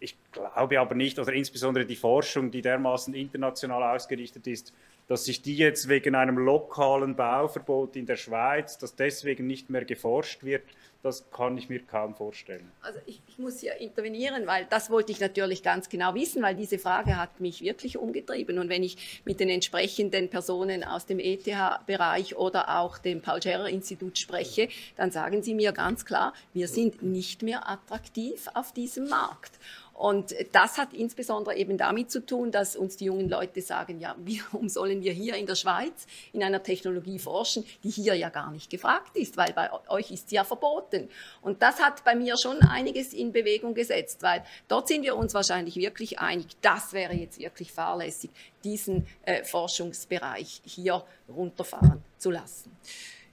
Ich 0.00 0.16
glaube 0.32 0.78
aber 0.78 0.94
nicht, 0.94 1.18
oder 1.18 1.32
insbesondere 1.32 1.84
die 1.84 1.96
Forschung, 1.96 2.50
die 2.50 2.62
dermaßen 2.62 3.14
international 3.14 3.94
ausgerichtet 3.96 4.46
ist, 4.46 4.72
dass 5.08 5.24
sich 5.24 5.42
die 5.42 5.56
jetzt 5.56 5.88
wegen 5.88 6.14
einem 6.14 6.38
lokalen 6.38 7.16
Bauverbot 7.16 7.96
in 7.96 8.06
der 8.06 8.16
Schweiz, 8.16 8.78
dass 8.78 8.94
deswegen 8.94 9.46
nicht 9.46 9.70
mehr 9.70 9.84
geforscht 9.84 10.44
wird, 10.44 10.62
das 11.02 11.30
kann 11.30 11.56
ich 11.56 11.68
mir 11.68 11.80
kaum 11.80 12.14
vorstellen. 12.14 12.70
Also 12.82 12.98
ich, 13.06 13.22
ich, 13.28 13.38
muss 13.38 13.60
hier 13.60 13.76
intervenieren, 13.76 14.46
weil 14.46 14.66
das 14.68 14.90
wollte 14.90 15.12
ich 15.12 15.20
natürlich 15.20 15.62
ganz 15.62 15.88
genau 15.88 16.14
wissen, 16.14 16.42
weil 16.42 16.56
diese 16.56 16.78
Frage 16.78 17.16
hat 17.16 17.40
mich 17.40 17.62
wirklich 17.62 17.96
umgetrieben. 17.96 18.58
Und 18.58 18.68
wenn 18.68 18.82
ich 18.82 19.22
mit 19.24 19.38
den 19.38 19.48
entsprechenden 19.48 20.28
Personen 20.28 20.82
aus 20.82 21.06
dem 21.06 21.20
ETH-Bereich 21.20 22.36
oder 22.36 22.80
auch 22.80 22.98
dem 22.98 23.22
Paul-Scherrer-Institut 23.22 24.18
spreche, 24.18 24.68
dann 24.96 25.12
sagen 25.12 25.42
sie 25.42 25.54
mir 25.54 25.70
ganz 25.72 26.04
klar, 26.04 26.34
wir 26.52 26.66
sind 26.66 27.02
nicht 27.02 27.42
mehr 27.42 27.68
attraktiv 27.68 28.48
auf 28.54 28.72
diesem 28.72 29.08
Markt. 29.08 29.52
Und 29.98 30.32
das 30.52 30.78
hat 30.78 30.92
insbesondere 30.92 31.56
eben 31.56 31.76
damit 31.76 32.12
zu 32.12 32.24
tun, 32.24 32.52
dass 32.52 32.76
uns 32.76 32.96
die 32.96 33.06
jungen 33.06 33.28
Leute 33.28 33.60
sagen, 33.60 33.98
ja, 33.98 34.14
warum 34.52 34.68
sollen 34.68 35.02
wir 35.02 35.12
hier 35.12 35.34
in 35.34 35.46
der 35.46 35.56
Schweiz 35.56 36.06
in 36.32 36.40
einer 36.44 36.62
Technologie 36.62 37.18
forschen, 37.18 37.64
die 37.82 37.90
hier 37.90 38.14
ja 38.14 38.28
gar 38.28 38.52
nicht 38.52 38.70
gefragt 38.70 39.16
ist, 39.16 39.36
weil 39.36 39.52
bei 39.54 39.68
euch 39.88 40.12
ist 40.12 40.28
sie 40.28 40.36
ja 40.36 40.44
verboten. 40.44 41.08
Und 41.42 41.62
das 41.62 41.80
hat 41.80 42.04
bei 42.04 42.14
mir 42.14 42.36
schon 42.40 42.60
einiges 42.60 43.12
in 43.12 43.32
Bewegung 43.32 43.74
gesetzt, 43.74 44.22
weil 44.22 44.44
dort 44.68 44.86
sind 44.86 45.02
wir 45.02 45.16
uns 45.16 45.34
wahrscheinlich 45.34 45.74
wirklich 45.74 46.20
einig, 46.20 46.46
das 46.62 46.92
wäre 46.92 47.14
jetzt 47.14 47.40
wirklich 47.40 47.72
fahrlässig, 47.72 48.30
diesen 48.62 49.04
äh, 49.22 49.42
Forschungsbereich 49.42 50.62
hier 50.64 51.04
runterfahren 51.28 52.04
zu 52.18 52.30
lassen. 52.30 52.70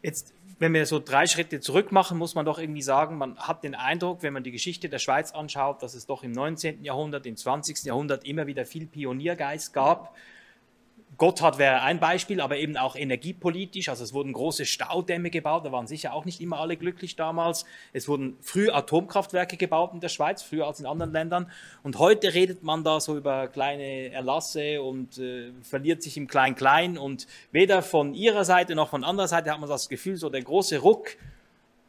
Jetzt 0.01 0.33
wenn 0.57 0.73
wir 0.73 0.85
so 0.85 0.99
drei 0.99 1.27
Schritte 1.27 1.59
zurück 1.59 1.91
machen, 1.91 2.17
muss 2.17 2.35
man 2.35 2.45
doch 2.45 2.59
irgendwie 2.59 2.81
sagen, 2.81 3.17
man 3.17 3.37
hat 3.37 3.63
den 3.63 3.75
Eindruck, 3.75 4.23
wenn 4.23 4.33
man 4.33 4.43
die 4.43 4.51
Geschichte 4.51 4.87
der 4.87 4.99
Schweiz 4.99 5.31
anschaut, 5.31 5.83
dass 5.83 5.93
es 5.93 6.05
doch 6.05 6.23
im 6.23 6.31
19. 6.31 6.83
Jahrhundert, 6.83 7.25
im 7.25 7.35
20. 7.35 7.83
Jahrhundert 7.83 8.25
immer 8.25 8.47
wieder 8.47 8.65
viel 8.65 8.87
Pioniergeist 8.87 9.73
gab 9.73 10.15
Gotthard 11.17 11.57
wäre 11.57 11.81
ein 11.81 11.99
Beispiel, 11.99 12.41
aber 12.41 12.57
eben 12.57 12.77
auch 12.77 12.95
energiepolitisch. 12.95 13.89
Also 13.89 14.03
es 14.03 14.13
wurden 14.13 14.33
große 14.33 14.65
Staudämme 14.65 15.29
gebaut, 15.29 15.65
da 15.65 15.71
waren 15.71 15.87
sicher 15.87 16.13
auch 16.13 16.25
nicht 16.25 16.41
immer 16.41 16.59
alle 16.59 16.77
glücklich 16.77 17.15
damals. 17.15 17.65
Es 17.93 18.07
wurden 18.07 18.37
früh 18.41 18.69
Atomkraftwerke 18.69 19.55
gebaut 19.55 19.91
in 19.93 19.99
der 19.99 20.09
Schweiz, 20.09 20.41
früher 20.41 20.67
als 20.67 20.79
in 20.79 20.85
anderen 20.85 21.13
Ländern. 21.13 21.49
Und 21.83 21.99
heute 21.99 22.33
redet 22.33 22.63
man 22.63 22.83
da 22.83 22.99
so 22.99 23.15
über 23.15 23.47
kleine 23.47 24.11
Erlasse 24.11 24.81
und 24.81 25.17
äh, 25.17 25.51
verliert 25.61 26.03
sich 26.03 26.17
im 26.17 26.27
Klein-Klein. 26.27 26.97
Und 26.97 27.27
weder 27.51 27.81
von 27.81 28.13
ihrer 28.13 28.43
Seite 28.43 28.75
noch 28.75 28.89
von 28.89 29.03
anderer 29.03 29.27
Seite 29.27 29.51
hat 29.51 29.59
man 29.59 29.69
das 29.69 29.87
Gefühl, 29.87 30.17
so 30.17 30.29
der 30.29 30.41
große 30.41 30.79
Ruck, 30.79 31.15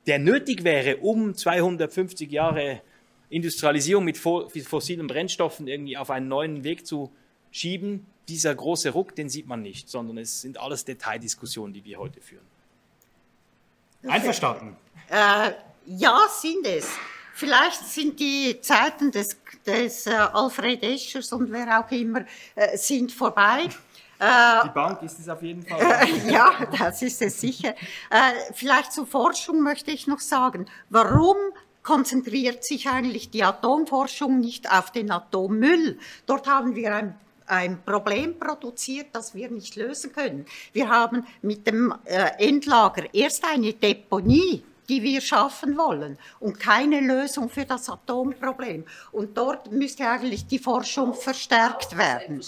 der 0.06 0.18
nötig 0.18 0.62
wäre, 0.62 0.98
um 0.98 1.34
250 1.34 2.30
Jahre 2.30 2.80
Industrialisierung 3.28 4.04
mit 4.04 4.18
fossilen 4.18 5.08
Brennstoffen 5.08 5.66
irgendwie 5.66 5.96
auf 5.96 6.10
einen 6.10 6.28
neuen 6.28 6.62
Weg 6.62 6.86
zu 6.86 7.10
schieben, 7.50 8.06
dieser 8.28 8.54
große 8.54 8.90
Ruck, 8.90 9.14
den 9.14 9.28
sieht 9.28 9.46
man 9.46 9.62
nicht, 9.62 9.88
sondern 9.88 10.18
es 10.18 10.40
sind 10.40 10.58
alles 10.58 10.84
Detaildiskussionen, 10.84 11.72
die 11.72 11.84
wir 11.84 11.98
heute 11.98 12.20
führen. 12.20 12.46
Einverstanden? 14.06 14.76
Äh, 15.08 15.52
ja, 15.86 16.26
sind 16.28 16.66
es. 16.66 16.88
Vielleicht 17.34 17.86
sind 17.86 18.18
die 18.18 18.60
Zeiten 18.60 19.10
des, 19.10 19.36
des 19.66 20.06
äh, 20.06 20.14
Alfred 20.14 20.82
Eschers 20.82 21.32
und 21.32 21.52
wer 21.52 21.80
auch 21.80 21.90
immer 21.90 22.24
äh, 22.54 22.76
sind 22.76 23.12
vorbei. 23.12 23.68
Äh, 24.18 24.64
die 24.64 24.70
Bank 24.70 25.02
ist 25.02 25.18
es 25.18 25.28
auf 25.28 25.42
jeden 25.42 25.62
Fall. 25.62 25.80
Äh, 25.80 26.30
ja, 26.32 26.66
das 26.78 27.02
ist 27.02 27.20
es 27.20 27.40
sicher. 27.40 27.74
Äh, 28.10 28.52
vielleicht 28.54 28.92
zur 28.92 29.06
Forschung 29.06 29.62
möchte 29.62 29.90
ich 29.90 30.06
noch 30.06 30.20
sagen, 30.20 30.66
warum 30.88 31.36
konzentriert 31.82 32.64
sich 32.64 32.88
eigentlich 32.88 33.30
die 33.30 33.44
Atomforschung 33.44 34.40
nicht 34.40 34.72
auf 34.72 34.90
den 34.90 35.10
Atommüll? 35.10 35.98
Dort 36.24 36.46
haben 36.46 36.74
wir 36.74 36.94
ein 36.94 37.14
ein 37.46 37.82
Problem 37.84 38.38
produziert, 38.38 39.08
das 39.12 39.34
wir 39.34 39.50
nicht 39.50 39.76
lösen 39.76 40.12
können. 40.12 40.46
Wir 40.72 40.88
haben 40.88 41.26
mit 41.42 41.66
dem 41.66 41.94
äh, 42.04 42.30
Endlager 42.38 43.04
erst 43.12 43.44
eine 43.44 43.72
Deponie, 43.72 44.62
die 44.88 45.02
wir 45.02 45.20
schaffen 45.20 45.76
wollen 45.76 46.18
und 46.40 46.60
keine 46.60 47.00
Lösung 47.00 47.48
für 47.48 47.64
das 47.64 47.88
Atomproblem. 47.88 48.84
Und 49.12 49.36
dort 49.36 49.72
müsste 49.72 50.08
eigentlich 50.08 50.46
die 50.46 50.58
Forschung 50.58 51.14
verstärkt 51.14 51.96
werden. 51.96 52.40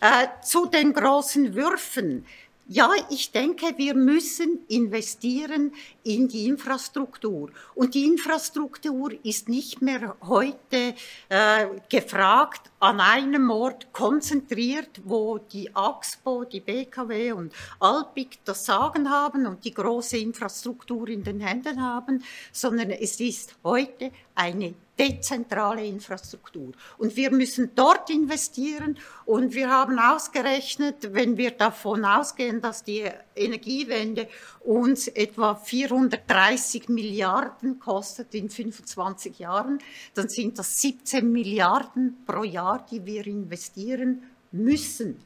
Äh, 0.00 0.28
zu 0.42 0.66
den 0.66 0.92
großen 0.92 1.54
Würfen. 1.54 2.26
Ja, 2.68 2.90
ich 3.10 3.30
denke, 3.30 3.74
wir 3.76 3.94
müssen 3.94 4.58
investieren 4.66 5.72
in 6.02 6.26
die 6.26 6.46
Infrastruktur. 6.46 7.50
Und 7.76 7.94
die 7.94 8.06
Infrastruktur 8.06 9.12
ist 9.24 9.48
nicht 9.48 9.82
mehr 9.82 10.16
heute 10.22 10.96
äh, 11.28 11.66
gefragt, 11.88 12.72
an 12.80 12.98
einem 12.98 13.50
Ort 13.50 13.92
konzentriert, 13.92 15.00
wo 15.04 15.38
die 15.38 15.76
AXPO, 15.76 16.42
die 16.42 16.58
BKW 16.58 17.32
und 17.32 17.52
Alpic 17.78 18.38
das 18.44 18.66
Sagen 18.66 19.10
haben 19.10 19.46
und 19.46 19.64
die 19.64 19.72
große 19.72 20.18
Infrastruktur 20.18 21.06
in 21.08 21.22
den 21.22 21.38
Händen 21.38 21.80
haben, 21.80 22.24
sondern 22.50 22.90
es 22.90 23.20
ist 23.20 23.54
heute 23.62 24.10
eine 24.34 24.74
dezentrale 24.98 25.84
Infrastruktur. 25.84 26.72
Und 26.98 27.16
wir 27.16 27.30
müssen 27.30 27.70
dort 27.74 28.10
investieren. 28.10 28.98
Und 29.24 29.54
wir 29.54 29.70
haben 29.70 29.98
ausgerechnet, 29.98 31.12
wenn 31.12 31.36
wir 31.36 31.50
davon 31.50 32.04
ausgehen, 32.04 32.60
dass 32.60 32.82
die 32.82 33.04
Energiewende 33.34 34.28
uns 34.60 35.08
etwa 35.08 35.54
430 35.54 36.88
Milliarden 36.88 37.78
kostet 37.78 38.34
in 38.34 38.48
25 38.48 39.38
Jahren, 39.38 39.78
dann 40.14 40.28
sind 40.28 40.58
das 40.58 40.80
17 40.80 41.30
Milliarden 41.30 42.16
pro 42.24 42.42
Jahr, 42.42 42.84
die 42.90 43.04
wir 43.04 43.26
investieren 43.26 44.22
müssen. 44.52 45.20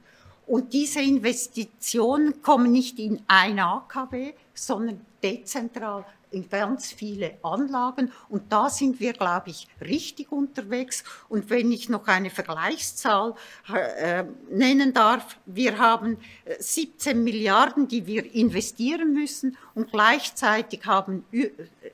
Und 0.46 0.72
diese 0.72 1.00
Investitionen 1.00 2.42
kommen 2.42 2.72
nicht 2.72 2.98
in 2.98 3.22
ein 3.28 3.60
AKW, 3.60 4.32
sondern 4.52 5.00
dezentral 5.22 6.04
in 6.30 6.48
ganz 6.48 6.92
viele 6.92 7.38
Anlagen 7.42 8.12
und 8.28 8.52
da 8.52 8.70
sind 8.70 9.00
wir, 9.00 9.12
glaube 9.12 9.50
ich, 9.50 9.66
richtig 9.80 10.30
unterwegs. 10.30 11.04
Und 11.28 11.50
wenn 11.50 11.72
ich 11.72 11.88
noch 11.88 12.06
eine 12.06 12.30
Vergleichszahl 12.30 13.34
äh, 13.72 14.24
nennen 14.50 14.92
darf, 14.92 15.38
wir 15.46 15.78
haben 15.78 16.18
17 16.58 17.16
äh, 17.16 17.20
Milliarden, 17.20 17.88
die 17.88 18.06
wir 18.06 18.32
investieren 18.34 19.12
müssen 19.12 19.56
und 19.74 19.90
gleichzeitig 19.90 20.84
haben 20.86 21.24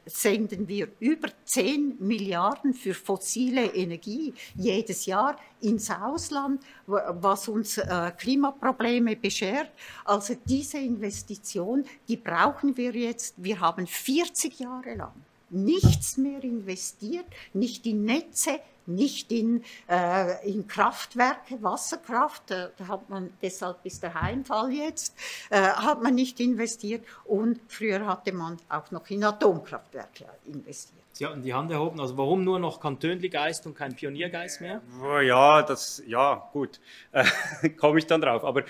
senden 0.05 0.69
wir 0.69 0.89
über 1.01 1.29
10 1.45 1.97
Milliarden 1.99 2.75
für 2.75 2.95
fossile 2.95 3.75
Energie 3.75 4.35
jedes 4.55 5.07
Jahr 5.07 5.37
ins 5.61 5.91
Ausland, 5.91 6.63
was 6.87 7.49
uns 7.49 7.79
äh, 7.79 8.13
Klimaprobleme 8.17 9.17
beschert. 9.17 9.71
Also 10.05 10.37
diese 10.45 10.79
Investition, 10.79 11.85
die 12.09 12.17
brauchen 12.17 12.77
wir 12.77 12.93
jetzt. 12.93 13.16
Wir 13.37 13.61
haben 13.61 13.87
40 13.87 14.59
Jahre 14.59 14.95
lang 14.95 15.13
nichts 15.51 16.17
mehr 16.17 16.43
investiert, 16.43 17.27
nicht 17.53 17.87
in 17.87 18.05
Netze, 18.05 18.61
nicht 18.87 19.33
in, 19.33 19.65
äh, 19.89 20.49
in 20.49 20.67
Kraftwerke, 20.67 21.61
Wasserkraft, 21.63 22.51
äh, 22.51 22.69
da 22.77 22.89
hat 22.89 23.09
man, 23.09 23.33
deshalb 23.43 23.79
ist 23.85 24.03
der 24.03 24.15
Heimfall 24.15 24.73
jetzt, 24.73 25.15
äh, 25.51 25.61
hat 25.61 26.03
man 26.03 26.15
nicht 26.15 26.39
investiert. 26.41 27.05
Und 27.25 27.61
früher 27.69 28.07
hatte 28.07 28.33
man 28.33 28.59
auch 28.69 28.91
noch 28.91 29.09
in 29.11 29.25
Atomkraftwerke 29.25 30.27
investiert. 30.47 31.06
Sie 31.17 31.25
hatten 31.25 31.41
die 31.41 31.55
Hand 31.55 31.73
erhoben, 31.73 31.99
also 31.99 32.19
warum 32.19 32.45
nur 32.45 32.59
noch 32.59 32.79
Kantönli-Geist 32.79 33.67
und 33.67 33.75
kein 33.75 33.97
Pioniergeist 33.97 34.61
mehr? 34.61 34.83
Ja, 35.25 35.63
das, 35.63 36.03
ja, 36.07 36.47
gut, 36.53 36.79
äh, 37.13 37.25
komme 37.79 38.01
ich 38.01 38.07
dann 38.07 38.21
drauf. 38.21 38.45
Aber 38.45 38.65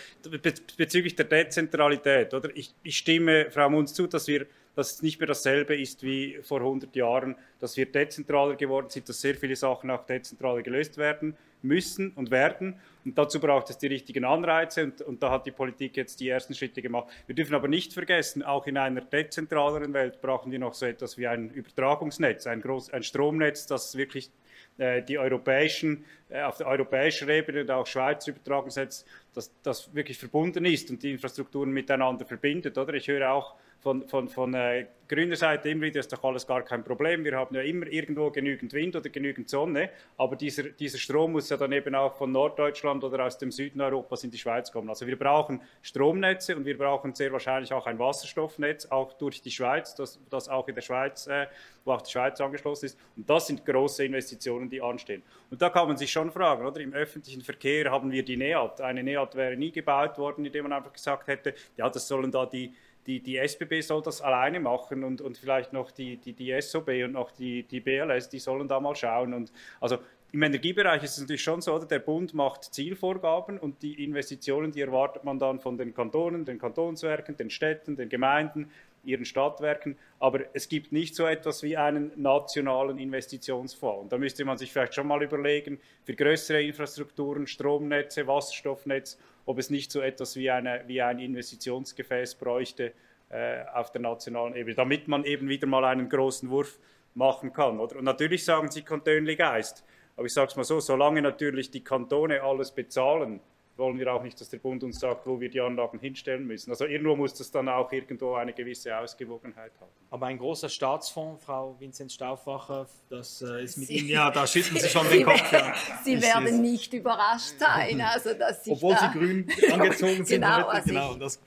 bezüglich 0.77 1.17
der 1.17 1.25
Dezentralität, 1.25 2.33
oder? 2.35 2.51
Ich, 2.55 2.73
ich 2.85 2.99
stimme 2.99 3.51
Frau 3.51 3.69
Munz 3.69 3.95
zu, 3.95 4.07
dass 4.07 4.29
wir 4.29 4.47
dass 4.77 4.93
es 4.93 5.03
nicht 5.03 5.19
mehr 5.19 5.27
dasselbe 5.27 5.75
ist 5.75 6.03
wie 6.03 6.39
vor 6.43 6.61
100 6.61 6.95
Jahren, 6.95 7.35
dass 7.61 7.79
wir 7.79 7.87
dezentraler 7.87 8.57
geworden 8.57 8.91
sind, 8.91 9.09
dass 9.09 9.23
sehr 9.23 9.35
viele 9.35 9.57
Sachen 9.57 9.91
auch 9.91 10.05
dezentraler 10.05 10.63
gelöst 10.63 10.99
werden 10.99 11.35
müssen 11.67 12.13
und 12.13 12.31
werden. 12.31 12.79
Und 13.05 13.17
dazu 13.19 13.41
braucht 13.41 13.71
es 13.71 13.79
die 13.79 13.87
richtigen 13.87 14.25
Anreize 14.25 14.85
und, 14.85 15.01
und, 15.03 15.23
da 15.23 15.31
hat 15.31 15.47
die 15.47 15.53
Politik 15.53 15.97
jetzt 15.97 16.21
die 16.21 16.29
ersten 16.29 16.55
Schritte 16.55 16.83
gemacht. 16.83 17.09
Wir 17.27 17.35
dürfen 17.35 17.55
aber 17.55 17.69
nicht 17.69 17.93
vergessen, 17.93 18.43
auch 18.43 18.67
in 18.67 18.77
einer 18.77 19.01
dezentraleren 19.01 19.93
Welt 19.93 20.21
brauchen 20.21 20.51
wir 20.51 20.59
noch 20.59 20.75
so 20.75 20.87
etwas 20.87 21.17
wie 21.19 21.27
ein 21.27 21.51
Übertragungsnetz, 21.51 22.47
ein, 22.47 22.61
Groß, 22.61 22.91
ein 22.91 23.03
Stromnetz, 23.03 23.67
das 23.67 23.97
wirklich 23.97 24.31
äh, 24.79 25.03
die 25.03 25.19
europäischen, 25.19 26.05
äh, 26.29 26.43
auf 26.43 26.59
der 26.59 26.67
europäischen 26.67 27.29
Ebene 27.29 27.63
und 27.63 27.71
auch 27.71 27.87
Schweizer 27.87 28.31
Übertragungsnetz, 28.31 29.05
dass 29.35 29.51
das 29.63 29.95
wirklich 29.95 30.19
verbunden 30.19 30.65
ist 30.65 30.91
und 30.91 31.03
die 31.03 31.13
Infrastrukturen 31.13 31.71
miteinander 31.71 32.27
verbindet. 32.27 32.77
Oder? 32.77 32.95
Ich 32.95 33.09
höre 33.09 33.33
auch 33.33 33.55
von, 33.87 34.09
von, 34.09 34.29
von 34.29 34.53
äh, 34.53 34.87
grüner 35.07 35.37
Seite 35.37 35.69
immer 35.69 35.83
wieder 35.83 36.01
ist 36.01 36.13
doch 36.13 36.25
alles 36.25 36.45
gar 36.45 36.63
kein 36.63 36.83
Problem. 36.83 37.23
Wir 37.25 37.37
haben 37.37 37.55
ja 37.55 37.63
immer 37.63 37.87
irgendwo 37.87 38.33
genügend 38.33 38.73
Wind 38.73 38.97
oder 38.97 39.09
genügend 39.11 39.49
Sonne, 39.49 39.91
aber 40.17 40.35
dieser, 40.35 40.65
dieser 40.65 40.99
Strom 40.99 41.31
muss 41.31 41.51
ja 41.51 41.57
dann 41.57 41.71
eben 41.71 41.95
auch 41.95 42.13
von 42.17 42.33
Norddeutschland 42.33 43.05
oder 43.05 43.25
aus 43.25 43.39
dem 43.39 43.53
Süden 43.53 43.81
Europas 43.81 44.25
in 44.25 44.33
die 44.33 44.39
Schweiz 44.39 44.73
kommen. 44.73 44.89
Also 44.89 45.07
wir 45.07 45.17
brauchen 45.17 45.63
Stromnetze 45.83 46.57
und 46.57 46.65
wir 46.65 46.77
brauchen 46.77 47.15
sehr 47.15 47.31
wahrscheinlich 47.31 47.73
auch 47.73 47.87
ein 47.87 48.01
Wasserstoffnetz, 48.01 48.87
auch 48.87 49.13
durch 49.13 49.41
die 49.41 49.53
Schweiz, 49.53 49.95
das, 49.95 50.19
das 50.31 50.49
auch 50.49 50.67
in 50.67 50.75
der 50.75 50.83
Schweiz, 50.83 51.29
äh, 51.29 51.47
wo 51.85 51.93
auch 51.93 52.03
die 52.03 52.11
Schweiz 52.11 52.41
angeschlossen 52.41 52.87
ist. 52.87 52.99
Und 53.17 53.31
das 53.31 53.47
sind 53.47 53.65
große 53.65 54.05
Investitionen, 54.05 54.69
die 54.69 54.83
anstehen. 54.83 55.23
Und 55.49 55.63
da 55.63 55.71
kann 55.71 55.87
man 55.87 55.97
sich 55.97 56.11
schon 56.11 56.33
fragen, 56.33 56.67
oder? 56.67 56.81
Im 56.81 56.93
öffentlichen 56.93 57.43
Verkehr 57.43 57.89
haben 57.93 58.11
wir 58.11 58.25
die 58.25 58.37
NEAT. 58.37 58.81
Eine 58.81 59.05
NEAT 59.05 59.37
wäre 59.37 59.57
nie 59.57 59.71
gebaut 59.71 60.19
worden, 60.19 60.45
indem 60.45 60.65
man 60.65 60.73
einfach 60.73 60.93
gesagt 60.93 61.29
hätte, 61.29 61.55
ja, 61.77 61.89
das 61.89 62.09
sollen 62.09 62.33
da 62.33 62.47
die 62.47 62.75
die, 63.07 63.21
die 63.21 63.39
SBB 63.39 63.81
soll 63.81 64.03
das 64.03 64.21
alleine 64.21 64.61
machen 64.61 65.05
und, 65.05 65.21
und 65.21 65.39
vielleicht 65.39 65.73
noch 65.73 65.91
die, 65.91 66.17
die, 66.17 66.33
die 66.33 66.61
SOB 66.61 66.89
und 67.05 67.13
noch 67.13 67.31
die, 67.31 67.63
die 67.63 67.81
BLS, 67.81 68.29
die 68.29 68.39
sollen 68.39 68.69
da 68.69 68.81
mal 68.81 68.97
schauen. 68.97 69.33
Und 69.35 69.53
also 69.81 69.99
im 70.33 70.43
Energiebereich 70.43 71.03
ist 71.03 71.13
es 71.13 71.21
natürlich 71.21 71.43
schon 71.43 71.61
so, 71.61 71.79
der 71.79 72.01
Bund 72.01 72.35
macht 72.35 72.65
Zielvorgaben 72.65 73.59
und 73.59 73.83
die 73.83 74.03
Investitionen, 74.05 74.73
die 74.73 74.81
erwartet 74.81 75.25
man 75.25 75.39
dann 75.39 75.61
von 75.61 75.79
den 75.79 75.95
Kantonen, 75.95 76.45
den 76.45 76.59
Kantonswerken, 76.59 77.37
den 77.37 77.49
Städten, 77.49 77.97
den 77.97 78.09
Gemeinden, 78.09 78.71
ihren 79.05 79.25
Stadtwerken. 79.25 79.97
Aber 80.19 80.41
es 80.53 80.69
gibt 80.69 80.91
nicht 80.93 81.15
so 81.15 81.27
etwas 81.27 81.63
wie 81.63 81.77
einen 81.77 82.11
nationalen 82.17 82.99
Investitionsfonds. 82.99 84.03
Und 84.03 84.13
da 84.13 84.19
müsste 84.19 84.45
man 84.45 84.59
sich 84.59 84.73
vielleicht 84.73 84.95
schon 84.95 85.07
mal 85.07 85.23
überlegen, 85.23 85.79
für 86.05 86.15
größere 86.15 86.63
Infrastrukturen, 86.63 87.47
Stromnetze, 87.47 88.27
Wasserstoffnetz, 88.27 89.19
ob 89.47 89.59
es 89.59 89.71
nicht 89.71 89.91
so 89.91 90.01
etwas 90.01 90.37
wie, 90.37 90.51
eine, 90.51 90.83
wie 90.87 91.01
ein 91.01 91.19
Investitionsgefäß 91.19 92.35
bräuchte 92.35 92.93
äh, 93.31 93.65
auf 93.73 93.91
der 93.93 94.03
nationalen 94.03 94.55
Ebene, 94.55 94.75
damit 94.75 95.09
man 95.09 95.25
eben 95.25 95.49
wieder 95.49 95.67
mal 95.67 95.85
einen 95.85 96.09
großen 96.09 96.51
Wurf 96.51 96.79
machen 97.15 97.53
kann. 97.53 97.81
Oder? 97.81 97.97
Und 97.97 98.05
natürlich 98.05 98.45
sagen 98.45 98.71
Sie 98.71 98.83
Kantönli 98.83 99.37
Geist. 99.37 99.85
Aber 100.17 100.27
ich 100.27 100.33
sage 100.33 100.49
es 100.49 100.57
mal 100.57 100.65
so, 100.65 100.81
solange 100.81 101.23
natürlich 101.23 101.71
die 101.71 101.83
Kantone 101.83 102.43
alles 102.43 102.71
bezahlen, 102.71 103.41
wollen 103.77 103.99
wir 103.99 104.13
auch 104.13 104.23
nicht, 104.23 104.41
dass 104.41 104.49
der 104.49 104.59
Bund 104.59 104.83
uns 104.83 104.99
sagt, 104.99 105.27
wo 105.27 105.41
wir 105.41 105.51
die 105.51 105.61
Anlagen 105.61 105.99
hinstellen 105.99 106.47
müssen. 106.47 106.71
Also 106.71 106.87
irgendwo 106.87 107.17
muss 107.17 107.35
das 107.35 107.51
dann 107.51 107.69
auch 107.69 107.93
irgendwo 107.93 108.35
eine 108.35 108.53
gewisse 108.53 108.97
Ausgewogenheit 108.97 109.73
haben. 109.81 109.91
Aber 110.11 110.27
ein 110.27 110.39
großer 110.39 110.69
Staatsfonds, 110.69 111.45
Frau 111.45 111.77
Vinzenz 111.79 112.15
Stauffacher, 112.15 112.89
das 113.11 113.43
äh, 113.43 113.65
ist 113.65 113.77
mit 113.77 113.89
Sie, 113.89 113.99
Ihnen, 113.99 114.09
ja, 114.09 114.31
da 114.31 114.47
schütteln 114.47 114.81
Sie 114.81 114.89
schon 114.89 115.09
den 115.11 115.25
Kopf. 115.25 115.53
Ja. 115.53 115.75
Sie 116.05 116.21
werden 116.21 116.63
nicht 116.63 116.93
überrascht 116.93 117.59
sein. 117.59 118.03
Also, 118.17 118.35
dass 118.35 118.67
Obwohl 118.69 118.95
da, 118.95 119.11
Sie 119.13 119.19
grün 119.19 119.51
angezogen 119.73 120.25
sind. 120.25 120.29
genau, 120.29 120.67
also 120.69 120.89
genau, 120.89 121.13
ich, 121.13 121.19
das 121.19 121.41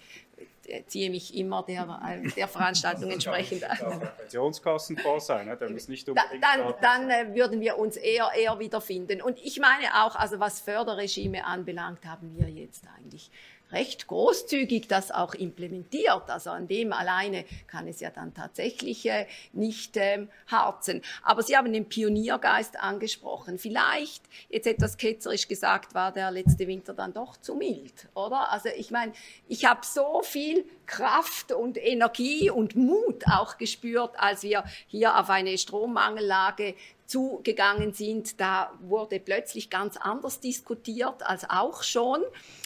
ziehe 0.88 1.10
mich 1.10 1.36
immer 1.36 1.64
der, 1.64 2.22
der 2.36 2.48
Veranstaltung 2.48 3.12
entsprechend 3.12 3.64
an. 3.64 4.10
Pensionskassenfonds 4.18 5.28
sein, 5.28 5.48
ne? 5.48 5.58
der 5.58 5.70
muss 5.70 5.88
nicht 5.88 6.08
unbedingt 6.08 6.44
Dann, 6.44 6.74
dann 6.82 7.10
äh, 7.10 7.36
würden 7.36 7.62
wir 7.62 7.78
uns 7.78 7.98
eher, 7.98 8.32
eher 8.36 8.60
wiederfinden. 8.60 9.22
Und 9.22 9.40
ich 9.40 9.60
meine 9.60 10.06
auch, 10.06 10.16
also 10.16 10.40
was 10.40 10.60
Förderregime 10.60 11.46
anbelangt, 11.46 12.06
haben 12.06 12.36
wir 12.38 12.50
jetzt 12.50 12.84
eigentlich 12.98 13.30
recht 13.72 14.08
großzügig 14.08 14.88
das 14.88 15.12
auch 15.12 15.34
implementiert. 15.34 16.30
Also 16.30 16.50
an 16.52 16.68
dem 16.68 16.94
alleine 16.94 17.46
kann 17.68 17.88
es 17.88 18.00
ja 18.00 18.10
dann 18.10 18.34
tatsächlich 18.34 19.06
äh, 19.06 19.28
nicht 19.54 19.98
ähm, 19.98 20.30
harzen. 20.48 21.02
Aber 21.24 21.44
Sie 21.44 21.56
haben 21.56 21.72
den 21.72 21.88
Pioniergeist 21.88 22.80
angesprochen. 22.80 23.58
Vielleicht, 23.58 24.24
jetzt 24.50 24.68
etwas 24.68 24.98
ketzerisch 24.98 25.48
gesagt, 25.48 25.94
war 25.94 26.12
der 26.12 26.32
letzte 26.32 26.68
Winter 26.68 26.94
dann 26.94 27.14
doch 27.14 27.38
zu 27.38 27.56
mild, 27.56 28.08
oder? 28.14 28.52
Also 28.52 28.70
ich 28.76 28.92
meine, 28.92 29.14
ich 29.48 29.66
habe 29.66 29.82
so 29.86 30.22
viel 30.24 30.66
Kraft 30.86 31.52
und 31.52 31.78
Energie 31.78 32.50
und 32.50 32.76
Mut 32.76 33.24
auch 33.32 33.58
gespürt, 33.58 34.12
als 34.18 34.44
wir 34.44 34.64
hier 34.88 35.20
auf 35.20 35.30
eine 35.30 35.58
Strommangellage 35.58 36.76
zugegangen 37.10 37.94
sind. 37.94 38.40
Da 38.40 38.72
wurde 38.82 39.20
plötzlich 39.20 39.70
ganz 39.70 39.98
anders 39.98 40.40
diskutiert 40.40 41.24
als 41.24 41.50
auch 41.50 41.84
schon. 41.84 42.22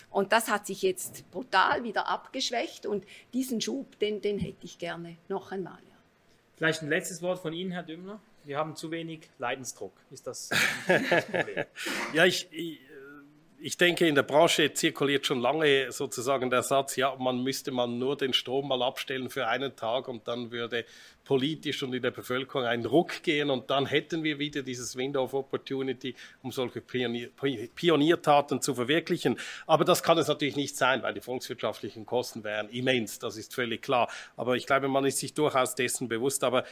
Und 0.09 0.31
das 0.31 0.49
hat 0.49 0.67
sich 0.67 0.81
jetzt 0.81 1.29
brutal 1.31 1.83
wieder 1.83 2.07
abgeschwächt 2.07 2.85
und 2.85 3.05
diesen 3.33 3.61
Schub, 3.61 3.97
den, 3.99 4.21
den 4.21 4.37
hätte 4.37 4.65
ich 4.65 4.77
gerne 4.77 5.17
noch 5.27 5.51
einmal. 5.51 5.79
Ja. 5.89 5.95
Vielleicht 6.57 6.83
ein 6.83 6.89
letztes 6.89 7.21
Wort 7.21 7.39
von 7.39 7.53
Ihnen, 7.53 7.71
Herr 7.71 7.83
Dümmler. 7.83 8.19
Wir 8.43 8.57
haben 8.57 8.75
zu 8.75 8.91
wenig 8.91 9.29
Leidensdruck. 9.39 9.93
Ist 10.11 10.27
das, 10.27 10.49
das 10.87 11.25
Problem? 11.25 11.65
ja, 12.13 12.25
ich, 12.25 12.47
ich 12.51 12.81
ich 13.65 13.77
denke, 13.77 14.05
in 14.05 14.15
der 14.15 14.23
Branche 14.23 14.73
zirkuliert 14.73 15.25
schon 15.25 15.39
lange 15.39 15.89
sozusagen 15.89 16.49
der 16.49 16.63
Satz, 16.63 16.97
ja, 16.97 17.15
man 17.15 17.41
müsste 17.43 17.71
man 17.71 17.97
nur 17.97 18.17
den 18.17 18.33
Strom 18.33 18.67
mal 18.67 18.81
abstellen 18.81 19.29
für 19.29 19.47
einen 19.47 19.73
Tag 19.77 20.09
und 20.09 20.27
dann 20.27 20.51
würde 20.51 20.83
politisch 21.23 21.81
und 21.81 21.93
in 21.93 22.01
der 22.01 22.11
Bevölkerung 22.11 22.65
ein 22.65 22.85
Ruck 22.85 23.23
gehen 23.23 23.49
und 23.49 23.69
dann 23.69 23.85
hätten 23.85 24.21
wir 24.21 24.37
wieder 24.37 24.63
dieses 24.63 24.97
Window 24.97 25.23
of 25.23 25.33
Opportunity, 25.33 26.13
um 26.41 26.51
solche 26.51 26.81
Pionier, 26.81 27.29
Pioniertaten 27.73 28.61
zu 28.61 28.75
verwirklichen. 28.75 29.39
Aber 29.65 29.85
das 29.85 30.03
kann 30.03 30.17
es 30.17 30.27
natürlich 30.27 30.57
nicht 30.57 30.75
sein, 30.75 31.01
weil 31.01 31.13
die 31.13 31.21
volkswirtschaftlichen 31.21 32.05
Kosten 32.05 32.43
wären 32.43 32.67
immens, 32.67 33.19
das 33.19 33.37
ist 33.37 33.55
völlig 33.55 33.81
klar. 33.81 34.09
Aber 34.35 34.57
ich 34.57 34.65
glaube, 34.65 34.89
man 34.89 35.05
ist 35.05 35.19
sich 35.19 35.33
durchaus 35.33 35.73
dessen 35.75 36.09
bewusst. 36.09 36.43
Aber 36.43 36.65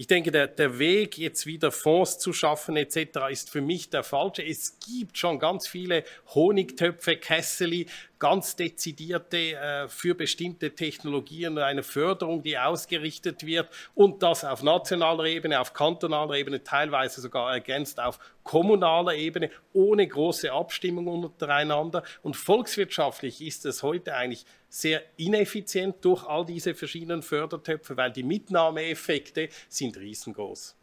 ich 0.00 0.06
denke, 0.06 0.30
der, 0.30 0.46
der 0.46 0.78
Weg, 0.78 1.18
jetzt 1.18 1.44
wieder 1.44 1.70
Fonds 1.70 2.18
zu 2.18 2.32
schaffen 2.32 2.74
etc., 2.74 3.18
ist 3.28 3.50
für 3.50 3.60
mich 3.60 3.90
der 3.90 4.02
falsche. 4.02 4.42
Es 4.42 4.78
gibt 4.78 5.18
schon 5.18 5.38
ganz 5.38 5.68
viele 5.68 6.04
Honigtöpfe, 6.34 7.18
Kesseli, 7.18 7.84
ganz 8.18 8.56
dezidierte 8.56 9.36
äh, 9.36 9.88
für 9.88 10.14
bestimmte 10.14 10.74
Technologien 10.74 11.58
eine 11.58 11.82
Förderung, 11.82 12.42
die 12.42 12.56
ausgerichtet 12.56 13.44
wird 13.44 13.68
und 13.94 14.22
das 14.22 14.42
auf 14.42 14.62
nationaler 14.62 15.26
Ebene, 15.26 15.60
auf 15.60 15.74
kantonaler 15.74 16.36
Ebene, 16.36 16.64
teilweise 16.64 17.20
sogar 17.20 17.52
ergänzt 17.52 18.00
auf 18.00 18.18
kommunaler 18.42 19.16
Ebene, 19.16 19.50
ohne 19.74 20.08
große 20.08 20.50
Abstimmungen 20.50 21.24
untereinander. 21.24 22.04
Und 22.22 22.38
volkswirtschaftlich 22.38 23.42
ist 23.42 23.66
es 23.66 23.82
heute 23.82 24.14
eigentlich 24.14 24.46
sehr 24.70 25.02
ineffizient 25.16 25.96
durch 26.00 26.24
all 26.24 26.46
diese 26.46 26.74
verschiedenen 26.74 27.22
Fördertöpfe, 27.22 27.96
weil 27.96 28.12
die 28.12 28.22
Mitnahmeeffekte 28.22 29.48
sind 29.68 29.98
riesengroß. 29.98 30.76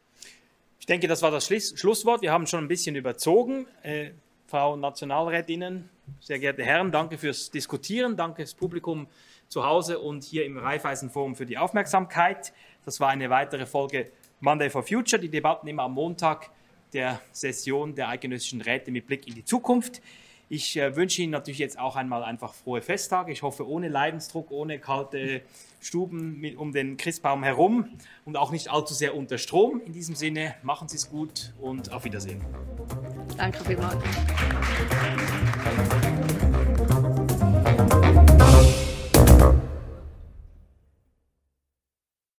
Ich 0.79 0.85
denke, 0.85 1.07
das 1.07 1.21
war 1.21 1.31
das 1.31 1.47
Schlusswort. 1.47 2.21
Wir 2.21 2.31
haben 2.31 2.45
schon 2.45 2.65
ein 2.65 2.67
bisschen 2.67 2.95
überzogen. 2.95 3.65
Äh, 3.81 4.11
Frau 4.45 4.75
Nationalrätinnen, 4.75 5.89
sehr 6.21 6.39
geehrte 6.39 6.63
Herren, 6.63 6.91
danke 6.91 7.17
fürs 7.17 7.51
Diskutieren, 7.51 8.15
danke 8.15 8.43
das 8.43 8.53
Publikum 8.53 9.07
zu 9.49 9.65
Hause 9.65 9.99
und 9.99 10.23
hier 10.23 10.45
im 10.45 10.57
Raiffeisenforum 10.57 11.35
für 11.35 11.45
die 11.45 11.57
Aufmerksamkeit. 11.57 12.53
Das 12.85 12.99
war 12.99 13.09
eine 13.09 13.29
weitere 13.29 13.65
Folge 13.65 14.11
Monday 14.39 14.69
for 14.69 14.83
Future, 14.83 15.21
die 15.21 15.29
Debatten 15.29 15.67
immer 15.67 15.83
am 15.83 15.93
Montag 15.93 16.49
der 16.93 17.19
Session 17.31 17.95
der 17.95 18.07
eidgenössischen 18.07 18.61
Räte 18.61 18.91
mit 18.91 19.07
Blick 19.07 19.27
in 19.27 19.35
die 19.35 19.43
Zukunft. 19.43 20.01
Ich 20.49 20.77
äh, 20.77 20.95
wünsche 20.95 21.21
Ihnen 21.21 21.31
natürlich 21.31 21.59
jetzt 21.59 21.77
auch 21.77 21.95
einmal 21.95 22.23
einfach 22.23 22.53
frohe 22.53 22.81
Festtage. 22.81 23.31
Ich 23.31 23.41
hoffe 23.41 23.67
ohne 23.67 23.89
Leidensdruck, 23.89 24.49
ohne 24.51 24.79
kalte 24.79 25.41
Stuben 25.81 26.41
um 26.57 26.71
den 26.71 26.97
Christbaum 26.97 27.43
herum 27.43 27.89
und 28.25 28.37
auch 28.37 28.51
nicht 28.51 28.69
allzu 28.69 28.93
sehr 28.93 29.15
unter 29.15 29.37
Strom. 29.37 29.81
In 29.85 29.93
diesem 29.93 30.15
Sinne, 30.15 30.55
machen 30.63 30.87
Sie 30.87 30.97
es 30.97 31.09
gut 31.09 31.53
und 31.59 31.91
auf 31.91 32.05
Wiedersehen. 32.05 32.41
Danke 33.37 33.63
vielmals. 33.65 33.97